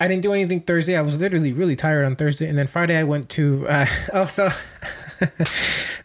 I 0.00 0.06
didn't 0.08 0.22
do 0.22 0.32
anything 0.32 0.60
Thursday. 0.60 0.96
I 0.96 1.00
was 1.02 1.16
literally 1.18 1.52
really 1.52 1.74
tired 1.76 2.04
on 2.04 2.14
Thursday, 2.16 2.48
and 2.48 2.56
then 2.56 2.66
Friday 2.66 2.96
I 2.96 3.04
went 3.04 3.28
to. 3.30 3.66
Uh, 3.68 3.86
also, 4.14 4.48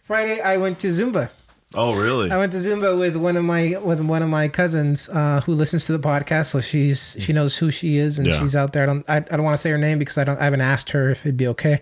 Friday 0.04 0.40
I 0.40 0.56
went 0.56 0.78
to 0.80 0.88
Zumba. 0.88 1.30
Oh 1.76 1.92
really? 1.94 2.30
I 2.30 2.38
went 2.38 2.52
to 2.52 2.58
Zumba 2.58 2.96
with 2.96 3.16
one 3.16 3.36
of 3.36 3.44
my 3.44 3.76
with 3.82 4.00
one 4.00 4.22
of 4.22 4.28
my 4.28 4.46
cousins 4.48 5.08
uh, 5.08 5.40
who 5.44 5.52
listens 5.54 5.86
to 5.86 5.92
the 5.96 5.98
podcast, 5.98 6.46
so 6.46 6.60
she's 6.60 7.16
she 7.18 7.32
knows 7.32 7.58
who 7.58 7.70
she 7.70 7.96
is 7.96 8.18
and 8.18 8.28
Yeah. 8.28 8.38
she's 8.38 8.54
out 8.54 8.72
there. 8.72 8.84
I 8.84 8.86
don't 8.86 9.10
I, 9.10 9.16
I 9.16 9.20
don't 9.20 9.42
want 9.42 9.54
to 9.54 9.58
say 9.58 9.70
her 9.70 9.78
name 9.78 9.98
because 9.98 10.16
I 10.16 10.22
don't 10.24 10.38
I 10.40 10.44
haven't 10.44 10.60
asked 10.60 10.90
her 10.90 11.10
if 11.10 11.26
it'd 11.26 11.36
be 11.36 11.48
okay, 11.48 11.80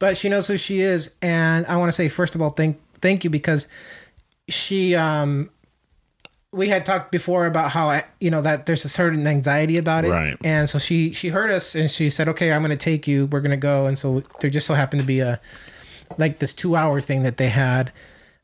but 0.00 0.16
she 0.16 0.28
knows 0.28 0.48
who 0.48 0.56
she 0.56 0.80
is, 0.80 1.12
and 1.22 1.64
I 1.66 1.76
want 1.76 1.88
to 1.88 1.92
say 1.92 2.08
first 2.08 2.34
of 2.34 2.42
all 2.42 2.50
thank 2.50 2.80
thank 2.94 3.22
you 3.22 3.30
because 3.30 3.68
she 4.48 4.96
um 4.96 5.48
we 6.52 6.68
had 6.68 6.84
talked 6.84 7.12
before 7.12 7.46
about 7.46 7.70
how 7.70 7.88
I 7.88 8.04
you 8.20 8.30
know 8.30 8.42
that 8.42 8.66
there's 8.66 8.84
a 8.84 8.88
certain 8.88 9.26
anxiety 9.26 9.76
about 9.76 10.04
it, 10.04 10.10
Right. 10.10 10.36
And 10.44 10.68
so 10.68 10.78
she 10.78 11.12
she 11.12 11.28
heard 11.28 11.50
us 11.50 11.74
and 11.74 11.90
she 11.90 12.10
said, 12.10 12.28
okay, 12.28 12.52
I'm 12.52 12.60
going 12.62 12.70
to 12.70 12.76
take 12.76 13.06
you. 13.06 13.26
We're 13.26 13.40
going 13.40 13.50
to 13.52 13.56
go, 13.56 13.86
and 13.86 13.98
so 13.98 14.22
there 14.40 14.50
just 14.50 14.66
so 14.66 14.74
happened 14.74 15.00
to 15.02 15.06
be 15.06 15.20
a 15.20 15.40
like 16.18 16.38
this 16.40 16.52
two 16.52 16.74
hour 16.76 17.00
thing 17.00 17.22
that 17.22 17.36
they 17.36 17.48
had. 17.48 17.92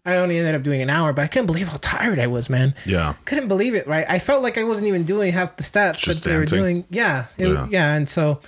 I 0.04 0.18
only 0.18 0.38
ended 0.38 0.54
up 0.54 0.62
doing 0.62 0.80
an 0.82 0.88
hour, 0.88 1.12
but 1.12 1.24
I 1.24 1.26
couldn't 1.26 1.46
believe 1.46 1.66
how 1.66 1.78
tired 1.80 2.20
I 2.20 2.28
was, 2.28 2.48
man. 2.48 2.76
Yeah. 2.84 3.14
Couldn't 3.24 3.48
believe 3.48 3.74
it, 3.74 3.88
right? 3.88 4.06
I 4.08 4.20
felt 4.20 4.40
like 4.40 4.56
I 4.56 4.62
wasn't 4.62 4.86
even 4.86 5.02
doing 5.02 5.32
half 5.32 5.56
the 5.56 5.64
steps 5.64 6.00
Just 6.00 6.22
that 6.22 6.30
they 6.30 6.36
were 6.36 6.44
doing. 6.44 6.84
Yeah, 6.90 7.24
it- 7.36 7.48
Yeah. 7.48 7.66
yeah. 7.68 7.94
And 7.96 8.08
so, 8.08 8.38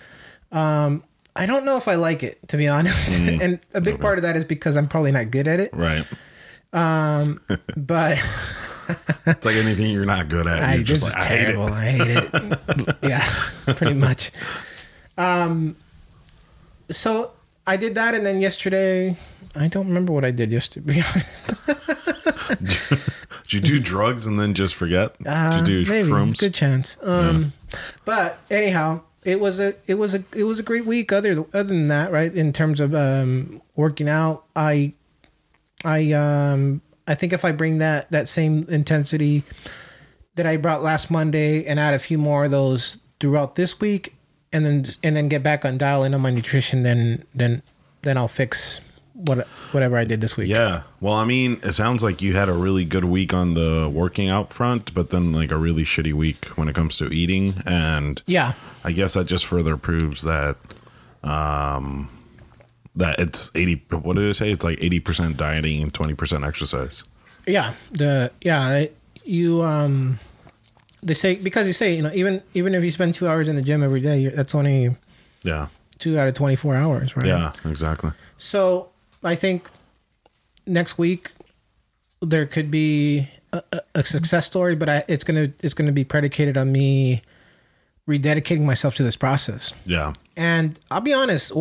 um, 0.52 1.02
I 1.34 1.46
don't 1.46 1.64
know 1.64 1.76
if 1.76 1.88
I 1.88 1.96
like 1.96 2.22
it 2.22 2.38
to 2.50 2.56
be 2.56 2.68
honest. 2.68 3.18
Mm. 3.18 3.40
and 3.42 3.60
a 3.74 3.80
big 3.80 4.00
part 4.00 4.18
of 4.18 4.22
that 4.22 4.36
is 4.36 4.44
because 4.44 4.76
I'm 4.76 4.86
probably 4.86 5.10
not 5.10 5.32
good 5.32 5.48
at 5.48 5.58
it. 5.58 5.70
Right. 5.74 6.06
um 6.72 7.40
But 7.76 8.18
It's 9.26 9.45
like 9.45 9.57
anything 9.57 9.90
you're 9.90 10.04
not 10.07 10.28
good 10.28 10.47
at. 10.47 10.62
I, 10.62 10.75
You're 10.76 10.85
this 10.85 11.02
just 11.02 11.07
is 11.09 11.14
like, 11.14 11.23
I 11.25 11.26
hate 11.26 11.45
terrible. 11.45 11.66
it. 11.66 11.73
I 11.73 11.90
hate 11.90 12.88
it. 12.88 12.97
yeah, 13.02 13.28
pretty 13.75 13.95
much. 13.95 14.30
Um, 15.18 15.76
so 16.90 17.33
I 17.66 17.76
did 17.76 17.95
that, 17.97 18.14
and 18.14 18.25
then 18.25 18.40
yesterday, 18.40 19.16
I 19.54 19.68
don't 19.68 19.87
remember 19.88 20.12
what 20.12 20.25
I 20.25 20.30
did 20.30 20.50
yesterday. 20.52 20.87
To 20.87 20.92
be 20.95 21.02
honest, 21.14 22.88
Did 23.42 23.52
you 23.52 23.61
do 23.61 23.80
drugs 23.80 24.26
and 24.26 24.38
then 24.38 24.54
just 24.54 24.75
forget? 24.75 25.14
Uh, 25.26 25.59
Did 25.61 25.68
you 25.68 25.85
do 25.85 25.90
maybe 25.90 26.09
shrooms? 26.09 26.38
good 26.38 26.54
chance. 26.54 26.97
Um, 27.02 27.52
but 28.04 28.38
anyhow, 28.50 29.00
it 29.25 29.40
was 29.40 29.59
a 29.61 29.75
it 29.87 29.95
was 29.95 30.14
a 30.14 30.25
it 30.35 30.45
was 30.45 30.59
a 30.59 30.62
great 30.62 30.87
week. 30.87 31.12
Other 31.12 31.45
other 31.52 31.64
than 31.64 31.88
that, 31.88 32.11
right? 32.12 32.33
In 32.33 32.52
terms 32.52 32.80
of 32.80 32.95
um, 32.95 33.61
working 33.76 34.09
out, 34.09 34.45
I 34.57 34.92
I 35.85 36.12
um 36.12 36.80
I 37.08 37.14
think 37.16 37.32
if 37.32 37.44
I 37.44 37.50
bring 37.52 37.78
that 37.78 38.08
that 38.12 38.28
same 38.28 38.66
intensity 38.68 39.42
that 40.36 40.46
I 40.46 40.56
brought 40.56 40.82
last 40.82 41.10
Monday 41.10 41.64
and 41.66 41.80
add 41.80 41.94
a 41.94 41.98
few 41.98 42.18
more 42.18 42.44
of 42.44 42.52
those 42.52 42.98
throughout 43.18 43.56
this 43.56 43.80
week, 43.80 44.14
and 44.52 44.64
then 44.64 44.86
and 45.02 45.16
then 45.16 45.28
get 45.28 45.42
back 45.42 45.64
on 45.64 45.78
dial 45.78 46.04
in 46.04 46.14
on 46.14 46.20
my 46.20 46.30
nutrition, 46.30 46.82
then 46.84 47.24
then 47.34 47.62
then 48.02 48.16
I'll 48.16 48.28
fix 48.28 48.80
what 49.14 49.48
whatever 49.72 49.96
I 49.96 50.04
did 50.04 50.20
this 50.20 50.36
week. 50.36 50.48
Yeah. 50.48 50.82
Well, 51.00 51.14
I 51.14 51.24
mean, 51.24 51.58
it 51.64 51.72
sounds 51.72 52.04
like 52.04 52.22
you 52.22 52.34
had 52.36 52.48
a 52.48 52.52
really 52.52 52.84
good 52.84 53.04
week 53.04 53.34
on 53.34 53.54
the 53.54 53.90
working 53.92 54.28
out 54.28 54.52
front, 54.52 54.94
but 54.94 55.10
then 55.10 55.32
like 55.32 55.50
a 55.50 55.56
really 55.56 55.82
shitty 55.82 56.12
week 56.12 56.44
when 56.54 56.68
it 56.68 56.74
comes 56.76 56.96
to 56.98 57.06
eating. 57.12 57.54
And 57.66 58.22
Yeah. 58.26 58.52
I 58.84 58.92
guess 58.92 59.14
that 59.14 59.24
just 59.26 59.44
further 59.44 59.76
proves 59.76 60.22
that, 60.22 60.56
um, 61.24 62.08
that 62.99 63.19
it's 63.19 63.50
80, 63.55 63.83
what 64.02 64.17
did 64.17 64.26
it 64.31 64.35
say? 64.35 64.50
It's 64.52 64.64
like 64.64 64.78
80% 64.78 65.37
dieting 65.37 65.83
and 65.83 65.93
20% 65.93 66.47
exercise. 66.47 67.05
yeah 67.47 67.73
the 67.93 68.31
yeah 68.43 68.85
you 69.25 69.62
um 69.62 70.19
they 71.02 71.14
say 71.14 71.37
because 71.37 71.67
you 71.67 71.73
say 71.73 71.95
you 71.97 72.02
know 72.02 72.11
even 72.12 72.43
even 72.55 72.75
if 72.75 72.83
you 72.85 72.90
spend 72.90 73.14
two 73.14 73.26
hours 73.26 73.49
in 73.49 73.57
the 73.57 73.62
gym 73.62 73.83
every 73.83 74.00
day 74.00 74.28
that's 74.28 74.55
only 74.55 74.95
Yeah. 75.43 75.69
two 75.99 76.19
out 76.19 76.28
of 76.28 76.35
24 76.35 76.75
hours 76.76 77.17
right 77.17 77.26
Yeah, 77.26 77.52
exactly. 77.64 78.11
so 78.37 78.88
i 79.25 79.35
think 79.35 79.69
next 80.67 80.99
week 80.99 81.33
there 82.21 82.45
could 82.47 82.71
be 82.71 83.28
a, 83.52 83.62
a- 83.95 84.05
success 84.05 84.45
story 84.47 84.75
but 84.76 84.88
I, 84.88 85.05
it's 85.09 85.25
gonna 85.25 85.49
it's 85.61 85.75
gonna 85.75 85.93
be 85.93 86.05
predicated 86.05 86.57
on 86.59 86.71
me 86.73 87.23
rededicating 88.07 88.64
myself 88.64 88.95
to 88.97 89.02
this 89.02 89.17
process 89.17 89.73
Yeah. 89.87 90.12
and 90.37 90.78
I'll 90.90 91.00
be 91.00 91.12
honest, 91.14 91.52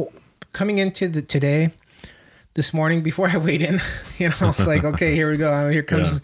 coming 0.58 0.80
into 0.80 1.08
the 1.08 1.22
today, 1.22 1.70
this 2.56 2.74
morning 2.74 3.04
before 3.04 3.30
I 3.34 3.38
weighed 3.38 3.62
in, 3.62 3.80
you 4.18 4.30
know, 4.30 4.36
I 4.42 4.48
was 4.48 4.66
like, 4.66 4.84
okay, 4.94 5.14
here 5.14 5.30
we 5.30 5.38
go. 5.38 5.70
Here 5.70 5.84
comes, 5.84 6.20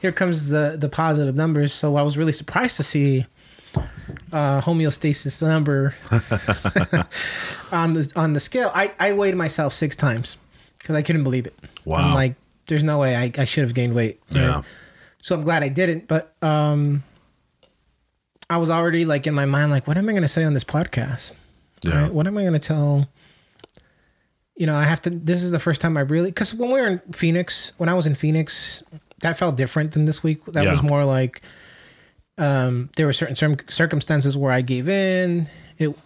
here 0.00 0.10
comes 0.10 0.48
the 0.48 0.76
the 0.78 0.88
positive 0.88 1.34
numbers. 1.36 1.72
So 1.72 1.96
I 1.96 2.02
was 2.02 2.16
really 2.16 2.32
surprised 2.32 2.78
to 2.78 2.82
see 2.82 3.26
uh, 4.32 4.62
homeostasis 4.62 5.42
number 5.42 5.94
on 7.70 7.92
the 7.92 8.10
on 8.16 8.32
the 8.32 8.40
scale. 8.40 8.72
I 8.74 8.92
I 8.98 9.12
weighed 9.12 9.36
myself 9.36 9.74
six 9.74 9.94
times 9.94 10.38
because 10.78 10.96
I 10.96 11.02
couldn't 11.02 11.24
believe 11.24 11.46
it. 11.46 11.54
Wow. 11.84 11.98
I'm 11.98 12.14
like, 12.14 12.36
there's 12.68 12.82
no 12.82 12.98
way 12.98 13.16
I, 13.16 13.30
I 13.36 13.44
should 13.44 13.64
have 13.64 13.74
gained 13.74 13.94
weight. 13.94 14.18
right? 14.32 14.40
Yeah. 14.40 14.62
So 15.20 15.34
I'm 15.34 15.42
glad 15.42 15.62
I 15.62 15.68
didn't. 15.68 16.08
But 16.08 16.34
um, 16.40 17.02
I 18.48 18.56
was 18.56 18.70
already 18.70 19.04
like 19.04 19.26
in 19.26 19.34
my 19.34 19.44
mind, 19.44 19.70
like, 19.70 19.86
what 19.86 19.98
am 19.98 20.08
I 20.08 20.12
going 20.12 20.22
to 20.22 20.28
say 20.28 20.44
on 20.44 20.54
this 20.54 20.64
podcast? 20.64 21.34
Yeah. 21.82 22.04
Right? 22.04 22.12
What 22.12 22.26
am 22.26 22.38
I 22.38 22.42
going 22.42 22.54
to 22.54 22.58
tell? 22.58 23.08
You 24.58 24.66
know, 24.66 24.74
I 24.76 24.82
have 24.82 25.00
to. 25.02 25.10
This 25.10 25.42
is 25.42 25.50
the 25.52 25.60
first 25.60 25.80
time 25.80 25.96
I 25.96 26.00
really 26.00 26.30
because 26.30 26.52
when 26.54 26.70
we 26.72 26.80
were 26.80 26.86
in 26.88 26.98
Phoenix, 27.12 27.72
when 27.78 27.88
I 27.88 27.94
was 27.94 28.06
in 28.06 28.14
Phoenix, 28.16 28.82
that 29.20 29.38
felt 29.38 29.56
different 29.56 29.92
than 29.92 30.04
this 30.04 30.22
week. 30.22 30.44
That 30.46 30.64
Yeah. 30.64 30.70
was 30.72 30.82
more 30.82 31.04
like 31.04 31.42
um, 32.38 32.90
there 32.96 33.06
were 33.06 33.12
certain 33.12 33.36
circumstances 33.68 34.36
where 34.36 34.52
I 34.52 34.60
gave 34.60 34.88
in. 34.88 35.46
It 35.78 35.96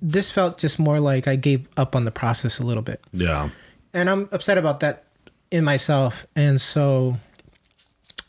this 0.00 0.30
felt 0.30 0.58
just 0.58 0.78
more 0.78 0.98
like 0.98 1.28
I 1.28 1.36
gave 1.36 1.68
up 1.76 1.94
on 1.94 2.04
the 2.06 2.10
process 2.10 2.58
a 2.58 2.62
little 2.62 2.82
bit 2.82 3.00
Yeah. 3.12 3.50
and 3.92 4.08
I'm 4.08 4.28
upset 4.32 4.56
about 4.56 4.80
that 4.80 5.04
in 5.50 5.64
myself. 5.64 6.24
And 6.36 6.60
so, 6.60 7.18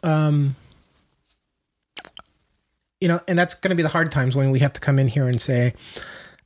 um, 0.03 0.55
you 2.99 3.07
know, 3.07 3.19
and 3.27 3.37
that's 3.37 3.55
going 3.55 3.69
to 3.69 3.75
be 3.75 3.83
the 3.83 3.89
hard 3.89 4.11
times 4.11 4.35
when 4.35 4.51
we 4.51 4.59
have 4.59 4.73
to 4.73 4.81
come 4.81 4.99
in 4.99 5.07
here 5.07 5.27
and 5.27 5.39
say, 5.41 5.73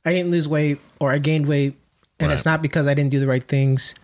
I 0.04 0.12
didn't 0.12 0.30
lose 0.30 0.46
weight 0.48 0.78
or 1.00 1.10
I 1.10 1.18
gained 1.18 1.46
weight, 1.46 1.76
and 2.20 2.32
it's 2.32 2.44
not 2.44 2.62
because 2.62 2.86
I 2.86 2.94
didn't 2.94 3.10
do 3.10 3.20
the 3.20 3.26
right 3.26 3.42
things. 3.42 3.94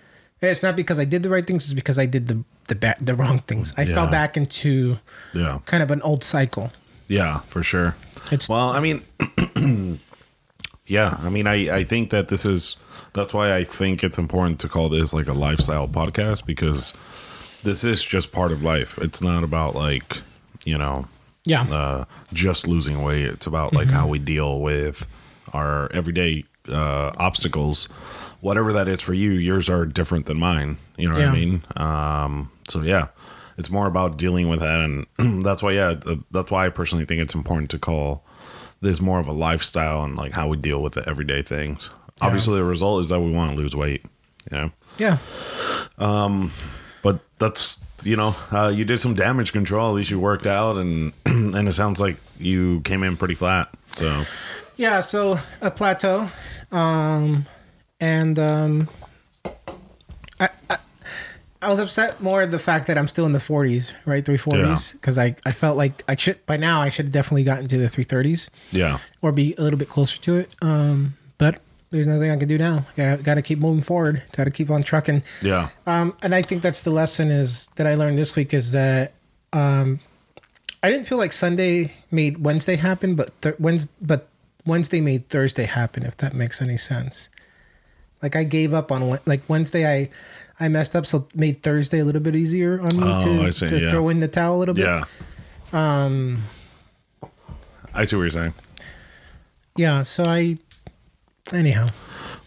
And 0.42 0.50
It's 0.50 0.62
not 0.62 0.74
because 0.76 0.98
I 0.98 1.04
did 1.04 1.22
the 1.22 1.28
right 1.30 1.44
things. 1.46 1.64
It's 1.66 1.74
because 1.74 1.98
I 1.98 2.06
did 2.06 2.26
the 2.28 2.42
the 2.68 2.74
ba- 2.76 2.96
the 3.00 3.14
wrong 3.14 3.40
things. 3.40 3.74
I 3.76 3.84
fell 3.84 4.06
back 4.10 4.36
into 4.36 4.98
Yeah. 5.34 5.58
kind 5.66 5.82
of 5.82 5.90
an 5.90 6.00
old 6.02 6.22
cycle. 6.24 6.70
Yeah, 7.08 7.40
for 7.40 7.62
sure. 7.62 7.94
It's 8.30 8.48
Well, 8.48 8.70
I 8.70 8.80
mean, 8.80 9.02
yeah, 10.86 11.18
I 11.22 11.28
mean, 11.28 11.46
I, 11.46 11.78
I 11.78 11.84
think 11.84 12.10
that 12.10 12.28
this 12.28 12.44
is, 12.44 12.76
that's 13.12 13.32
why 13.34 13.54
I 13.56 13.64
think 13.64 14.02
it's 14.04 14.18
important 14.18 14.60
to 14.60 14.68
call 14.68 14.88
this 14.88 15.12
like 15.12 15.26
a 15.26 15.32
lifestyle 15.32 15.88
podcast 15.88 16.46
because 16.46 16.94
this 17.62 17.84
is 17.84 18.02
just 18.04 18.32
part 18.32 18.52
of 18.52 18.62
life. 18.62 18.98
It's 18.98 19.20
not 19.22 19.42
about 19.44 19.74
like, 19.74 20.18
you 20.64 20.78
know, 20.78 21.06
yeah, 21.44 21.62
uh, 21.62 22.04
just 22.32 22.66
losing 22.68 23.02
weight. 23.02 23.24
It's 23.26 23.46
about 23.46 23.72
like 23.72 23.88
how 23.90 24.06
we 24.06 24.18
deal 24.18 24.60
with 24.60 25.06
our 25.52 25.90
everyday 25.92 26.44
uh, 26.68 27.12
obstacles, 27.16 27.86
whatever 28.40 28.72
that 28.72 28.88
is 28.88 29.00
for 29.00 29.14
you. 29.14 29.30
Yours 29.32 29.68
are 29.70 29.86
different 29.86 30.26
than 30.26 30.38
mine. 30.38 30.76
You 30.96 31.08
know 31.08 31.12
what 31.14 31.22
Yeah. 31.22 31.30
I 31.30 31.34
mean? 31.34 31.64
Um, 31.76 32.50
so 32.68 32.82
yeah, 32.82 33.08
it's 33.58 33.70
more 33.70 33.86
about 33.86 34.16
dealing 34.18 34.48
with 34.48 34.60
that, 34.60 34.78
and 34.80 35.06
that's 35.44 35.62
why 35.62 35.72
yeah, 35.72 35.94
th- 35.94 36.18
that's 36.30 36.50
why 36.50 36.66
I 36.66 36.68
personally 36.68 37.04
think 37.04 37.20
it's 37.22 37.34
important 37.34 37.70
to 37.70 37.78
call 37.78 38.24
this 38.82 39.00
more 39.00 39.18
of 39.20 39.28
a 39.28 39.32
lifestyle 39.32 40.02
and 40.04 40.16
like 40.16 40.32
how 40.32 40.48
we 40.48 40.56
deal 40.56 40.82
with 40.82 40.94
the 40.94 41.06
everyday 41.08 41.42
things. 41.42 41.90
Obviously, 42.22 42.56
the 42.58 42.64
result 42.64 43.02
is 43.02 43.08
that 43.10 43.20
we 43.20 43.30
want 43.32 43.50
to 43.52 43.56
lose 43.56 43.74
weight. 43.74 44.04
You 44.50 44.56
know, 44.56 44.70
yeah, 44.98 45.18
but 47.02 47.20
that's 47.38 47.78
you 48.02 48.16
know 48.16 48.34
uh, 48.52 48.72
you 48.74 48.84
did 48.84 49.00
some 49.00 49.14
damage 49.14 49.52
control. 49.52 49.88
At 49.90 49.94
least 49.94 50.10
you 50.10 50.18
worked 50.20 50.46
out, 50.46 50.76
and 50.76 51.12
and 51.26 51.68
it 51.68 51.72
sounds 51.72 52.00
like 52.00 52.16
you 52.38 52.80
came 52.82 53.02
in 53.02 53.16
pretty 53.16 53.34
flat. 53.34 53.68
So 53.92 54.24
yeah. 54.80 55.00
So 55.00 55.38
a 55.60 55.70
plateau, 55.70 56.28
um, 56.72 57.46
and 58.00 58.38
um, 58.38 58.88
I, 60.40 60.48
I 60.70 60.76
I 61.62 61.68
was 61.68 61.78
upset 61.78 62.22
more 62.22 62.40
at 62.40 62.50
the 62.50 62.58
fact 62.58 62.86
that 62.86 62.96
I'm 62.96 63.06
still 63.06 63.26
in 63.26 63.32
the 63.32 63.38
40s, 63.38 63.92
right, 64.06 64.24
340s, 64.24 64.92
because 64.94 65.18
I 65.18 65.36
I 65.44 65.52
felt 65.52 65.76
like 65.76 66.02
I 66.08 66.16
should 66.16 66.44
by 66.46 66.56
now 66.56 66.80
I 66.80 66.88
should 66.88 67.06
have 67.06 67.12
definitely 67.12 67.44
gotten 67.44 67.68
to 67.68 67.76
the 67.78 67.86
330s 67.88 68.48
yeah, 68.72 68.98
or 69.20 69.30
be 69.32 69.54
a 69.58 69.62
little 69.62 69.78
bit 69.78 69.88
closer 69.88 70.18
to 70.22 70.36
it. 70.36 70.56
Um, 70.62 71.14
but 71.36 71.60
there's 71.90 72.06
nothing 72.06 72.30
I 72.30 72.36
can 72.36 72.48
do 72.48 72.56
now. 72.56 72.86
Got 72.96 73.22
got 73.22 73.34
to 73.34 73.42
keep 73.42 73.58
moving 73.58 73.82
forward. 73.82 74.22
Got 74.36 74.44
to 74.44 74.50
keep 74.50 74.70
on 74.70 74.82
trucking. 74.82 75.22
yeah, 75.42 75.68
Um, 75.86 76.16
and 76.22 76.34
I 76.34 76.40
think 76.42 76.62
that's 76.62 76.82
the 76.82 76.90
lesson 76.90 77.30
is 77.30 77.68
that 77.76 77.86
I 77.86 77.94
learned 77.96 78.16
this 78.16 78.34
week 78.36 78.54
is 78.54 78.72
that 78.72 79.12
um, 79.52 80.00
I 80.82 80.88
didn't 80.88 81.06
feel 81.06 81.18
like 81.18 81.32
Sunday 81.32 81.92
made 82.10 82.42
Wednesday 82.42 82.76
happen, 82.76 83.14
but 83.16 83.38
th- 83.42 83.56
Wednesday, 83.58 83.92
but 84.00 84.28
Wednesday 84.66 85.00
made 85.00 85.28
Thursday 85.28 85.64
happen. 85.64 86.04
If 86.04 86.16
that 86.18 86.34
makes 86.34 86.60
any 86.62 86.76
sense. 86.76 87.30
Like 88.22 88.36
I 88.36 88.44
gave 88.44 88.74
up 88.74 88.92
on 88.92 89.18
like 89.24 89.48
Wednesday, 89.48 89.86
I 89.90 90.10
I 90.62 90.68
messed 90.68 90.94
up, 90.94 91.06
so 91.06 91.26
made 91.34 91.62
Thursday 91.62 92.00
a 92.00 92.04
little 92.04 92.20
bit 92.20 92.36
easier 92.36 92.78
on 92.80 92.94
me 92.96 93.02
Oh, 93.04 93.46
to, 93.46 93.52
see, 93.52 93.66
to 93.66 93.80
yeah. 93.84 93.90
throw 93.90 94.10
in 94.10 94.20
the 94.20 94.28
towel 94.28 94.56
a 94.56 94.58
little 94.58 94.74
bit. 94.74 94.84
yeah. 94.84 95.04
Um, 95.72 96.42
I 97.94 98.04
see 98.04 98.16
what 98.16 98.22
you're 98.22 98.30
saying. 98.30 98.52
yeah. 99.76 100.02
So 100.02 100.24
I, 100.24 100.58
anyhow, 101.52 101.88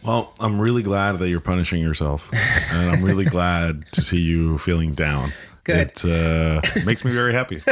Well, 0.06 0.32
I'm 0.40 0.62
really 0.62 0.84
glad 0.84 1.18
that 1.20 1.30
you're 1.30 1.40
punishing 1.40 1.82
yourself, 1.82 2.30
and 2.72 2.92
I'm 2.92 3.04
really 3.04 3.26
glad 3.38 3.86
to 3.94 4.02
see 4.04 4.20
you 4.22 4.60
feeling 4.60 4.94
down. 4.94 5.34
Good. 5.64 5.92
It 6.04 6.06
uh, 6.06 6.62
makes 6.86 7.04
me 7.04 7.12
very 7.14 7.34
happy. 7.34 7.62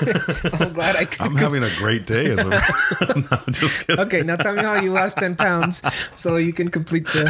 I'm 0.60 0.72
glad 0.72 0.96
I 0.96 1.04
could. 1.04 1.20
I'm 1.20 1.36
having 1.36 1.62
a 1.62 1.70
great 1.76 2.06
day. 2.06 2.26
As 2.30 2.38
a, 2.38 2.48
no, 3.30 3.38
just 3.50 3.86
kidding. 3.86 4.00
Okay, 4.06 4.22
now 4.22 4.36
tell 4.36 4.54
me 4.54 4.62
how 4.62 4.80
you 4.80 4.92
lost 4.92 5.18
ten 5.18 5.36
pounds, 5.36 5.82
so 6.14 6.36
you 6.36 6.52
can 6.52 6.68
complete 6.70 7.04
the 7.06 7.26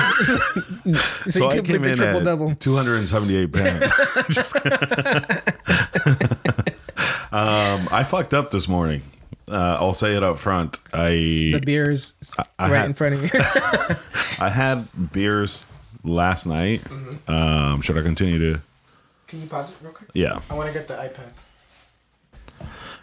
so, 1.24 1.30
So 1.30 1.44
you 1.44 1.50
I 1.50 1.56
complete 1.56 1.72
came 1.74 1.83
the 1.83 1.90
in 1.90 1.96
triple 1.96 2.18
at 2.20 2.24
double. 2.24 2.54
278 2.56 3.52
pounds. 3.52 3.92
Just 4.30 4.56
um, 7.33 7.88
I 7.92 8.04
fucked 8.04 8.35
up 8.35 8.50
this 8.50 8.68
morning. 8.68 9.02
Uh, 9.48 9.76
I'll 9.80 9.94
say 9.94 10.16
it 10.16 10.22
up 10.22 10.38
front. 10.38 10.78
I 10.92 11.09
The 11.52 11.61
beers 11.64 12.14
I 12.59 12.70
right 12.70 12.76
had- 12.78 12.87
in 12.87 12.94
front 12.94 13.14
of 13.16 13.22
you. 13.22 13.30
I 14.38 14.48
had 14.48 14.87
beers 15.12 15.64
last 16.04 16.46
night. 16.46 16.83
Mm-hmm. 16.85 17.30
Um, 17.30 17.80
should 17.83 17.98
I 17.98 18.02
continue 18.02 18.38
to? 18.38 18.61
Can 19.26 19.42
you 19.42 19.46
pause 19.48 19.70
it 19.70 19.76
real 19.83 19.92
quick? 19.92 20.11
Yeah. 20.14 20.40
I 20.50 20.54
want 20.54 20.68
to 20.68 20.72
get 20.72 20.88
the 20.88 20.94
iPad. 20.94 21.30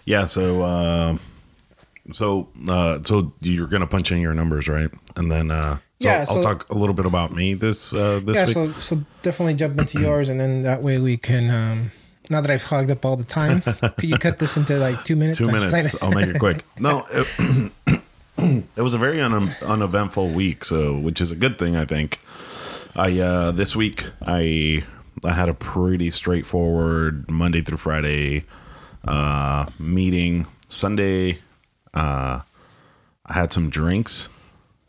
Yeah, 0.08 0.24
so 0.26 0.64
um 0.64 1.20
so 2.14 2.48
uh 2.70 3.00
so 3.04 3.34
you're 3.42 3.68
gonna 3.68 3.88
punch 3.88 4.12
in 4.12 4.20
your 4.22 4.34
numbers, 4.34 4.68
right? 4.70 4.90
And 5.18 5.30
then 5.30 5.52
uh 5.52 5.76
so 6.00 6.08
Yeah, 6.10 6.26
I'll 6.30 6.36
so- 6.38 6.42
talk 6.42 6.70
a 6.70 6.76
little 6.78 6.94
bit 6.96 7.06
about 7.06 7.34
me 7.36 7.54
this 7.56 7.94
uh 7.94 8.22
this 8.24 8.38
Yeah, 8.38 8.46
week. 8.46 8.54
so 8.54 8.72
so 8.80 9.04
definitely 9.22 9.56
jump 9.56 9.78
into 9.80 10.00
yours, 10.08 10.30
and 10.30 10.40
then 10.40 10.64
that 10.64 10.82
way 10.82 10.98
we 11.00 11.18
can. 11.18 11.52
um 11.52 11.92
Now 12.30 12.40
that 12.42 12.50
I've 12.52 12.64
hogged 12.64 12.90
up 12.90 13.04
all 13.06 13.18
the 13.18 13.26
time, 13.26 13.62
could 13.98 14.10
you 14.10 14.18
cut 14.18 14.40
this 14.40 14.56
into 14.56 14.78
like 14.78 15.04
two 15.04 15.18
minutes? 15.18 15.38
Two 15.40 15.48
minutes. 15.52 16.02
I'll 16.02 16.12
make 16.14 16.28
it 16.28 16.40
quick. 16.40 16.64
No, 16.80 17.04
it, 17.12 17.28
it 18.78 18.82
was 18.82 18.94
a 18.94 18.98
very 18.98 19.20
un- 19.22 19.52
uneventful 19.62 20.30
week, 20.30 20.64
so 20.64 20.98
which 20.98 21.20
is 21.20 21.32
a 21.32 21.36
good 21.36 21.58
thing, 21.60 21.76
I 21.76 21.84
think. 21.86 22.20
I 22.96 23.20
uh, 23.20 23.52
this 23.52 23.76
week 23.76 24.06
I 24.26 24.84
I 25.26 25.34
had 25.34 25.50
a 25.50 25.54
pretty 25.54 26.12
straightforward 26.12 27.30
Monday 27.30 27.62
through 27.62 27.78
Friday 27.78 28.46
uh, 29.08 29.66
meeting. 29.80 30.46
Sunday, 30.70 31.40
uh, 31.94 32.42
I 33.26 33.34
had 33.34 33.54
some 33.54 33.70
drinks 33.70 34.28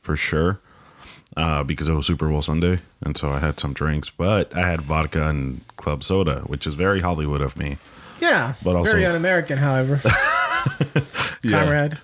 for 0.03 0.17
sure 0.17 0.61
uh, 1.37 1.63
because 1.65 1.89
it 1.89 1.93
was 1.95 2.07
Super 2.07 2.29
Bowl 2.29 2.43
Sunday, 2.43 2.81
and 3.03 3.17
so 3.17 3.31
I 3.31 3.39
had 3.39 3.61
some 3.61 3.73
drinks. 3.75 4.11
But 4.11 4.55
I 4.57 4.69
had 4.69 4.81
vodka 4.83 5.29
and 5.29 5.61
club 5.77 6.03
soda, 6.03 6.41
which 6.47 6.67
is 6.67 6.75
very 6.75 7.01
Hollywood 7.01 7.41
of 7.41 7.57
me. 7.57 7.79
Yeah, 8.21 8.55
But 8.65 8.75
also- 8.75 8.91
very 8.93 9.05
un-American, 9.07 9.59
however. 9.59 10.01
Comrade. 11.49 11.99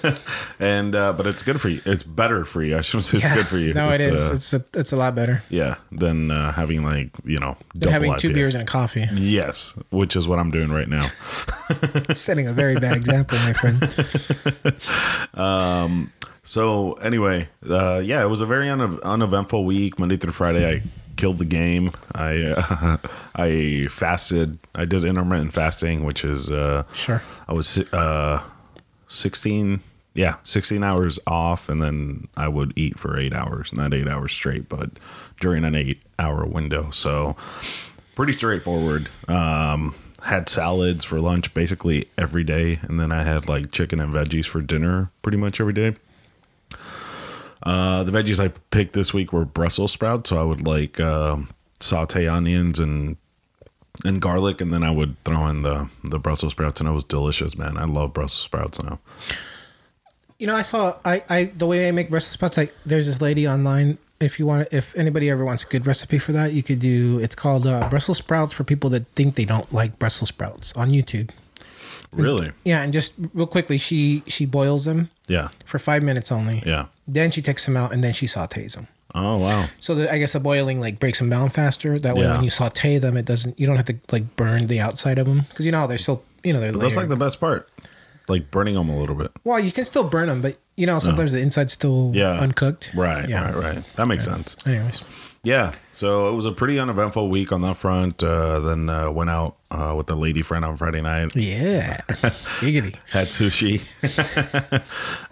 and 0.58 0.94
uh, 0.96 1.12
but 1.12 1.26
it's 1.26 1.42
good 1.42 1.60
for 1.60 1.68
you. 1.68 1.80
It's 1.84 2.02
better 2.02 2.44
for 2.44 2.62
you. 2.62 2.76
I 2.76 2.80
shouldn't 2.80 3.04
say 3.04 3.18
it's 3.18 3.26
Yeah. 3.28 3.34
good 3.36 3.46
for 3.46 3.58
you. 3.58 3.74
No, 3.74 3.90
it's, 3.90 4.04
it 4.04 4.14
is. 4.14 4.30
Uh, 4.30 4.32
it's 4.34 4.52
a, 4.54 4.64
it's 4.74 4.92
a 4.92 4.96
lot 4.96 5.14
better 5.14 5.42
yeah, 5.50 5.76
than 5.92 6.30
uh, 6.30 6.52
having 6.52 6.82
like 6.82 7.10
you 7.24 7.38
know 7.38 7.56
than 7.74 7.80
double 7.80 7.92
having 7.92 8.16
two 8.18 8.30
IPA. 8.30 8.34
beers 8.34 8.54
and 8.54 8.62
a 8.62 8.66
coffee. 8.66 9.06
Yes, 9.12 9.74
which 9.90 10.16
is 10.16 10.26
what 10.26 10.38
I'm 10.38 10.50
doing 10.50 10.70
right 10.72 10.88
now. 10.88 11.06
Setting 12.14 12.46
a 12.48 12.52
very 12.52 12.76
bad 12.76 12.96
example, 12.96 13.38
my 13.38 13.52
friend. 13.52 14.80
Um 15.34 16.10
so 16.44 16.94
anyway, 16.94 17.48
uh, 17.70 18.00
yeah, 18.04 18.20
it 18.24 18.26
was 18.28 18.40
a 18.40 18.46
very 18.46 18.68
une- 18.68 18.98
uneventful 19.04 19.64
week. 19.64 19.98
Monday 20.00 20.16
through 20.16 20.32
Friday, 20.32 20.68
I 20.68 20.82
killed 21.22 21.38
the 21.38 21.44
game. 21.44 21.92
I 22.16 22.42
uh, 22.56 22.96
I 23.36 23.86
fasted. 23.88 24.58
I 24.74 24.84
did 24.86 25.04
intermittent 25.04 25.52
fasting, 25.52 26.02
which 26.02 26.24
is 26.24 26.50
uh, 26.50 26.82
Sure. 26.92 27.22
I 27.46 27.52
was 27.52 27.78
uh, 27.92 28.42
sixteen. 29.06 29.80
Yeah, 30.14 30.34
sixteen 30.42 30.82
hours 30.82 31.20
off, 31.28 31.68
and 31.68 31.80
then 31.80 32.26
I 32.36 32.48
would 32.48 32.72
eat 32.76 32.98
for 32.98 33.16
eight 33.18 33.32
hours, 33.32 33.72
not 33.72 33.94
eight 33.94 34.08
hours 34.08 34.32
straight, 34.32 34.68
but 34.68 34.90
during 35.40 35.64
an 35.64 35.76
eight-hour 35.76 36.44
window. 36.46 36.90
So 36.90 37.36
pretty 38.16 38.32
straightforward. 38.32 39.08
Um, 39.28 39.94
had 40.22 40.48
salads 40.48 41.04
for 41.04 41.20
lunch 41.20 41.54
basically 41.54 42.08
every 42.18 42.42
day, 42.44 42.80
and 42.82 42.98
then 42.98 43.12
I 43.12 43.22
had 43.22 43.48
like 43.48 43.70
chicken 43.70 44.00
and 44.00 44.12
veggies 44.12 44.46
for 44.46 44.60
dinner 44.60 45.10
pretty 45.22 45.38
much 45.38 45.60
every 45.60 45.72
day. 45.72 45.94
Uh, 47.62 48.02
the 48.02 48.12
veggies 48.12 48.38
I 48.42 48.48
picked 48.70 48.92
this 48.94 49.14
week 49.14 49.32
were 49.32 49.44
Brussels 49.44 49.92
sprouts, 49.92 50.30
so 50.30 50.38
I 50.40 50.42
would 50.42 50.66
like 50.66 50.98
um 51.00 51.48
saute 51.80 52.26
onions 52.28 52.78
and 52.78 53.16
and 54.04 54.20
garlic, 54.20 54.60
and 54.60 54.72
then 54.72 54.82
I 54.82 54.90
would 54.90 55.16
throw 55.24 55.46
in 55.48 55.62
the 55.62 55.88
the 56.04 56.18
Brussels 56.18 56.52
sprouts, 56.52 56.80
and 56.80 56.88
it 56.88 56.92
was 56.92 57.04
delicious, 57.04 57.56
man. 57.56 57.76
I 57.78 57.84
love 57.84 58.12
Brussels 58.14 58.42
sprouts 58.44 58.82
now. 58.82 58.98
You 60.38 60.48
know, 60.48 60.56
I 60.56 60.62
saw 60.62 60.96
I, 61.04 61.22
I 61.30 61.44
the 61.44 61.66
way 61.66 61.86
I 61.88 61.92
make 61.92 62.10
Brussels 62.10 62.32
sprouts. 62.32 62.56
Like, 62.56 62.74
there's 62.84 63.06
this 63.06 63.20
lady 63.20 63.46
online. 63.46 63.98
If 64.18 64.38
you 64.38 64.46
want, 64.46 64.68
if 64.72 64.94
anybody 64.96 65.30
ever 65.30 65.44
wants 65.44 65.64
a 65.64 65.66
good 65.66 65.84
recipe 65.86 66.18
for 66.18 66.30
that, 66.32 66.52
you 66.52 66.62
could 66.62 66.78
do. 66.78 67.18
It's 67.18 67.34
called 67.34 67.66
uh, 67.66 67.88
Brussels 67.88 68.18
sprouts 68.18 68.52
for 68.52 68.62
people 68.64 68.88
that 68.90 69.06
think 69.08 69.34
they 69.34 69.44
don't 69.44 69.72
like 69.72 69.98
Brussels 69.98 70.28
sprouts 70.30 70.72
on 70.74 70.90
YouTube. 70.90 71.30
Really? 72.12 72.52
Yeah, 72.64 72.82
and 72.82 72.92
just 72.92 73.14
real 73.34 73.46
quickly, 73.46 73.78
she 73.78 74.22
she 74.26 74.46
boils 74.46 74.84
them 74.84 75.10
Yeah, 75.28 75.48
for 75.64 75.78
five 75.78 76.02
minutes 76.02 76.30
only. 76.30 76.62
yeah. 76.66 76.86
Then 77.08 77.30
she 77.30 77.42
takes 77.42 77.64
them 77.66 77.76
out 77.76 77.92
and 77.92 78.02
then 78.02 78.12
she 78.12 78.26
sautés 78.26 78.74
them. 78.74 78.86
Oh 79.14 79.38
wow. 79.38 79.66
So 79.80 79.94
the, 79.94 80.10
I 80.12 80.18
guess 80.18 80.32
the 80.32 80.40
boiling 80.40 80.80
like 80.80 80.98
breaks 80.98 81.18
them 81.18 81.28
down 81.28 81.50
faster. 81.50 81.98
That 81.98 82.14
way, 82.14 82.22
Yeah. 82.22 82.36
when 82.36 82.44
you 82.44 82.50
saute 82.50 82.98
them, 82.98 83.16
it 83.16 83.26
doesn't. 83.26 83.58
You 83.60 83.66
don't 83.66 83.76
have 83.76 83.84
to 83.86 83.96
like 84.10 84.36
burn 84.36 84.66
the 84.68 84.80
outside 84.80 85.18
of 85.18 85.26
them 85.26 85.42
because 85.48 85.66
you 85.66 85.72
know 85.72 85.86
they're 85.86 85.98
still 85.98 86.22
you 86.44 86.52
know 86.52 86.60
they're. 86.60 86.72
That's 86.72 86.96
like 86.96 87.08
the 87.08 87.16
best 87.16 87.38
part, 87.40 87.68
like 88.28 88.50
burning 88.50 88.74
them 88.74 88.88
a 88.88 88.98
little 88.98 89.14
bit. 89.16 89.30
well, 89.44 89.58
you 89.60 89.70
can 89.70 89.84
still 89.84 90.04
burn 90.08 90.28
them, 90.28 90.40
but 90.40 90.56
you 90.76 90.86
know 90.86 90.98
sometimes 90.98 91.32
the 91.32 91.40
inside's 91.42 91.74
still 91.74 92.10
Yeah. 92.14 92.40
uncooked. 92.40 92.92
Right, 92.94 93.28
Yeah. 93.28 93.50
right, 93.52 93.74
right. 93.76 93.96
That 93.96 94.08
makes 94.08 94.24
sense. 94.24 94.56
Anyways, 94.66 95.02
Yeah. 95.44 95.74
So 95.90 96.28
it 96.28 96.36
was 96.36 96.46
a 96.46 96.52
pretty 96.52 96.78
uneventful 96.78 97.28
week 97.28 97.50
on 97.50 97.62
that 97.62 97.76
front. 97.76 98.22
Uh, 98.22 98.60
then 98.60 98.88
uh, 98.88 99.10
went 99.10 99.28
out 99.28 99.56
uh, 99.72 99.92
with 99.96 100.08
a 100.10 100.14
lady 100.14 100.40
friend 100.40 100.64
on 100.64 100.76
Friday 100.76 101.00
night. 101.00 101.34
yeah, 101.34 101.96
giggity. 102.60 102.96
Had 103.10 103.26
sushi. 103.26 103.82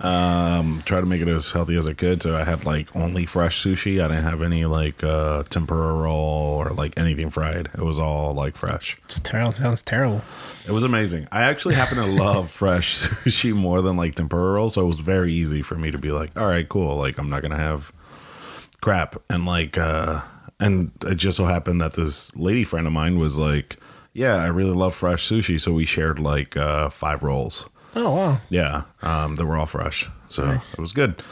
um, 0.05 0.83
tried 0.85 1.01
to 1.01 1.07
make 1.07 1.23
it 1.23 1.29
as 1.29 1.53
healthy 1.53 1.77
as 1.77 1.87
I 1.89 1.93
could. 1.93 2.23
So 2.23 2.37
I 2.37 2.43
had 2.43 2.65
like 2.65 2.95
only 2.97 3.25
fresh 3.25 3.63
sushi. 3.63 4.03
I 4.05 4.09
didn't 4.09 4.25
have 4.25 4.43
any 4.43 4.65
like 4.65 5.05
uh, 5.05 5.45
tempura 5.45 5.95
roll 5.95 6.59
or 6.59 6.71
like 6.71 6.99
anything 6.99 7.31
fried. 7.31 7.71
It 7.73 7.83
was 7.83 7.99
all 7.99 8.35
like 8.35 8.57
fresh. 8.57 8.99
It's 9.05 9.21
terrible. 9.21 9.53
Sounds 9.53 9.83
terrible. 9.83 10.23
It 10.67 10.73
was 10.73 10.83
amazing. 10.83 11.29
I 11.31 11.43
actually 11.43 11.77
happen 11.77 11.99
to 11.99 12.07
love 12.07 12.51
fresh 12.51 13.09
sushi 13.09 13.55
more 13.55 13.81
than 13.81 13.97
like 13.97 14.17
tempura 14.17 14.55
roll, 14.55 14.71
so 14.71 14.83
it 14.83 14.87
was 14.87 14.99
very 14.99 15.33
easy 15.33 15.63
for 15.63 15.77
me 15.77 15.93
to 15.93 15.99
be 15.99 16.11
like, 16.11 16.37
all 16.37 16.47
right, 16.49 16.69
cool. 16.69 16.97
Like 16.97 17.17
I'm 17.19 17.31
not 17.31 17.43
gonna 17.43 17.57
have 17.57 17.93
crap. 18.81 19.17
And 19.31 19.47
like 19.47 19.77
uh 19.79 20.23
and 20.59 20.91
it 21.07 21.15
just 21.17 21.37
so 21.37 21.47
happened 21.47 21.81
that 21.81 21.95
this 21.95 22.35
lady 22.37 22.65
friend 22.65 22.87
of 22.87 22.93
mine 22.93 23.19
was 23.19 23.39
like, 23.39 23.77
Yeah, 24.13 24.37
I 24.37 24.47
really 24.47 24.75
love 24.75 24.95
fresh 24.95 25.29
sushi. 25.29 25.61
So 25.61 25.73
we 25.73 25.85
shared 25.87 26.19
like 26.19 26.57
uh 26.57 26.91
five 26.91 27.23
rolls. 27.23 27.69
Oh 27.97 28.15
wow. 28.15 28.39
Yeah. 28.51 28.83
Um 29.03 29.37
they 29.37 29.45
were 29.45 29.57
all 29.57 29.67
fresh. 29.67 30.09
So 30.29 30.45
Nice. 30.47 30.75
it 30.75 30.81
was 30.81 30.93
good. 30.93 31.23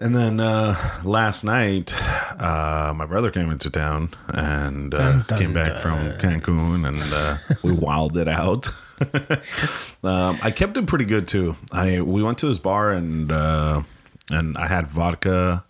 And 0.00 0.14
then 0.16 0.40
uh 0.40 0.76
last 1.04 1.44
night, 1.44 1.94
uh 2.40 2.92
my 2.96 3.06
brother 3.06 3.30
came 3.30 3.50
into 3.50 3.70
town 3.70 4.10
and 4.28 4.94
uh, 4.94 4.98
Dun, 4.98 5.24
dun, 5.28 5.38
came 5.38 5.52
back 5.52 5.78
from 5.80 5.98
Cancun 6.18 6.86
and 6.86 7.12
uh 7.12 7.36
we 7.62 7.72
wilded 7.86 8.28
it 8.28 8.28
out. 8.28 8.68
um 10.04 10.38
I 10.42 10.50
kept 10.50 10.76
it 10.76 10.86
pretty 10.86 11.04
good 11.04 11.26
too. 11.28 11.56
I 11.72 12.00
we 12.00 12.22
went 12.22 12.38
to 12.38 12.46
his 12.46 12.58
bar 12.58 12.92
and 12.92 13.30
uh 13.32 13.82
and 14.30 14.56
I 14.56 14.66
had 14.68 14.86
vodka 14.86 15.64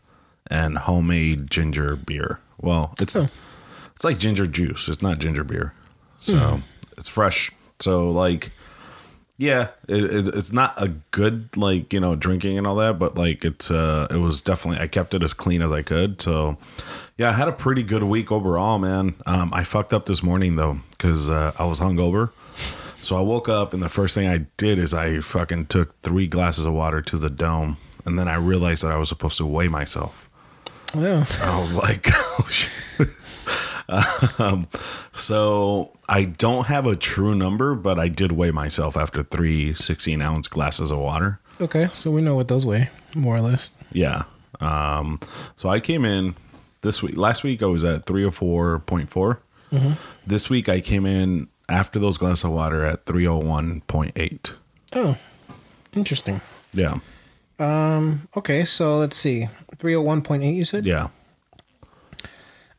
and 0.55 0.79
homemade 0.79 1.51
ginger 1.51 1.97
beer. 1.97 2.39
Well, 2.61 2.95
it's 3.01 3.17
Oh. 3.17 3.27
it's 3.95 4.05
like 4.05 4.19
ginger 4.19 4.47
juice. 4.47 4.89
It's 4.89 5.03
not 5.03 5.19
ginger 5.19 5.45
beer. 5.45 5.75
So 6.21 6.61
it's 6.97 7.09
fresh. 7.09 7.51
So 7.81 8.09
like 8.11 8.53
yeah, 9.37 9.71
it, 9.89 10.05
it, 10.05 10.29
it's 10.37 10.53
not 10.53 10.81
a 10.81 10.89
good 11.11 11.57
like 11.57 11.93
you 11.93 11.99
know 11.99 12.15
drinking 12.15 12.57
and 12.57 12.67
all 12.69 12.77
that, 12.77 12.99
but 13.01 13.17
like 13.19 13.45
it's 13.45 13.69
uh 13.71 14.07
it 14.11 14.19
was 14.19 14.41
definitely 14.41 14.81
I 14.83 14.87
kept 14.87 15.13
it 15.13 15.23
as 15.25 15.35
clean 15.35 15.61
as 15.61 15.73
I 15.73 15.83
could. 15.83 16.23
So 16.23 16.57
yeah, 17.17 17.31
I 17.31 17.33
had 17.33 17.49
a 17.49 17.53
pretty 17.53 17.83
good 17.83 18.05
week 18.05 18.31
overall, 18.31 18.79
man. 18.79 19.15
Um, 19.27 19.53
I 19.53 19.65
fucked 19.65 19.93
up 19.93 20.07
this 20.07 20.23
morning 20.23 20.55
though 20.57 20.79
because 20.93 21.29
uh, 21.29 21.53
I 21.59 21.65
was 21.67 21.81
hungover. 21.81 22.31
So 23.03 23.17
I 23.17 23.21
woke 23.21 23.49
up 23.49 23.75
and 23.75 23.83
the 23.83 23.89
first 23.89 24.15
thing 24.15 24.27
I 24.29 24.47
did 24.57 24.79
is 24.79 24.95
I 24.95 25.21
fucking 25.21 25.67
took 25.67 26.01
three 26.01 26.27
glasses 26.29 26.65
of 26.65 26.73
water 26.73 27.03
to 27.03 27.19
the 27.19 27.29
dome, 27.29 27.77
and 28.07 28.19
then 28.19 28.29
I 28.29 28.37
realized 28.37 28.83
that 28.85 28.93
I 28.93 28.97
was 28.97 29.09
supposed 29.11 29.37
to 29.39 29.47
weigh 29.47 29.69
myself. 29.69 30.24
Yeah. 30.97 31.25
I 31.43 31.61
was 31.61 31.77
like, 31.77 32.07
oh 32.13 32.47
shit. 32.51 32.69
um, 34.41 34.67
so 35.13 35.93
I 36.09 36.25
don't 36.25 36.67
have 36.67 36.87
a 36.87 36.97
true 36.97 37.35
number, 37.35 37.75
but 37.75 37.99
I 37.99 38.09
did 38.09 38.33
weigh 38.33 38.51
myself 38.51 38.97
after 38.97 39.23
three 39.23 39.75
16 39.75 40.23
ounce 40.23 40.49
glasses 40.49 40.91
of 40.91 40.99
water. 40.99 41.41
Okay, 41.61 41.89
so 41.93 42.11
we 42.11 42.21
know 42.23 42.35
what 42.35 42.49
those 42.49 42.67
weigh, 42.67 42.89
more 43.15 43.37
or 43.37 43.41
less. 43.41 43.77
Yeah. 43.93 44.25
Um, 44.61 45.21
so 45.57 45.69
I 45.69 45.81
came 45.81 46.05
in 46.05 46.35
this 46.81 47.03
week. 47.03 47.17
Last 47.17 47.45
week 47.45 47.63
I 47.63 47.67
was 47.67 47.85
at 47.85 48.07
304.4. 48.07 49.39
This 50.27 50.49
week 50.49 50.69
I 50.69 50.81
came 50.81 51.05
in 51.07 51.49
after 51.69 51.99
those 51.99 52.17
glasses 52.19 52.45
of 52.45 52.53
water 52.53 52.85
at 52.85 53.05
301.8. 53.07 54.53
Oh, 54.95 55.17
interesting. 55.95 56.41
Yeah. 56.73 56.99
Um. 57.59 58.29
Okay, 58.37 58.65
so 58.65 58.99
let's 58.99 59.17
see. 59.17 59.49
Three 59.79 59.95
hundred 59.95 60.07
one 60.07 60.23
point 60.23 60.43
eight. 60.43 60.55
You 60.55 60.65
said. 60.65 60.87
Yeah. 60.87 61.09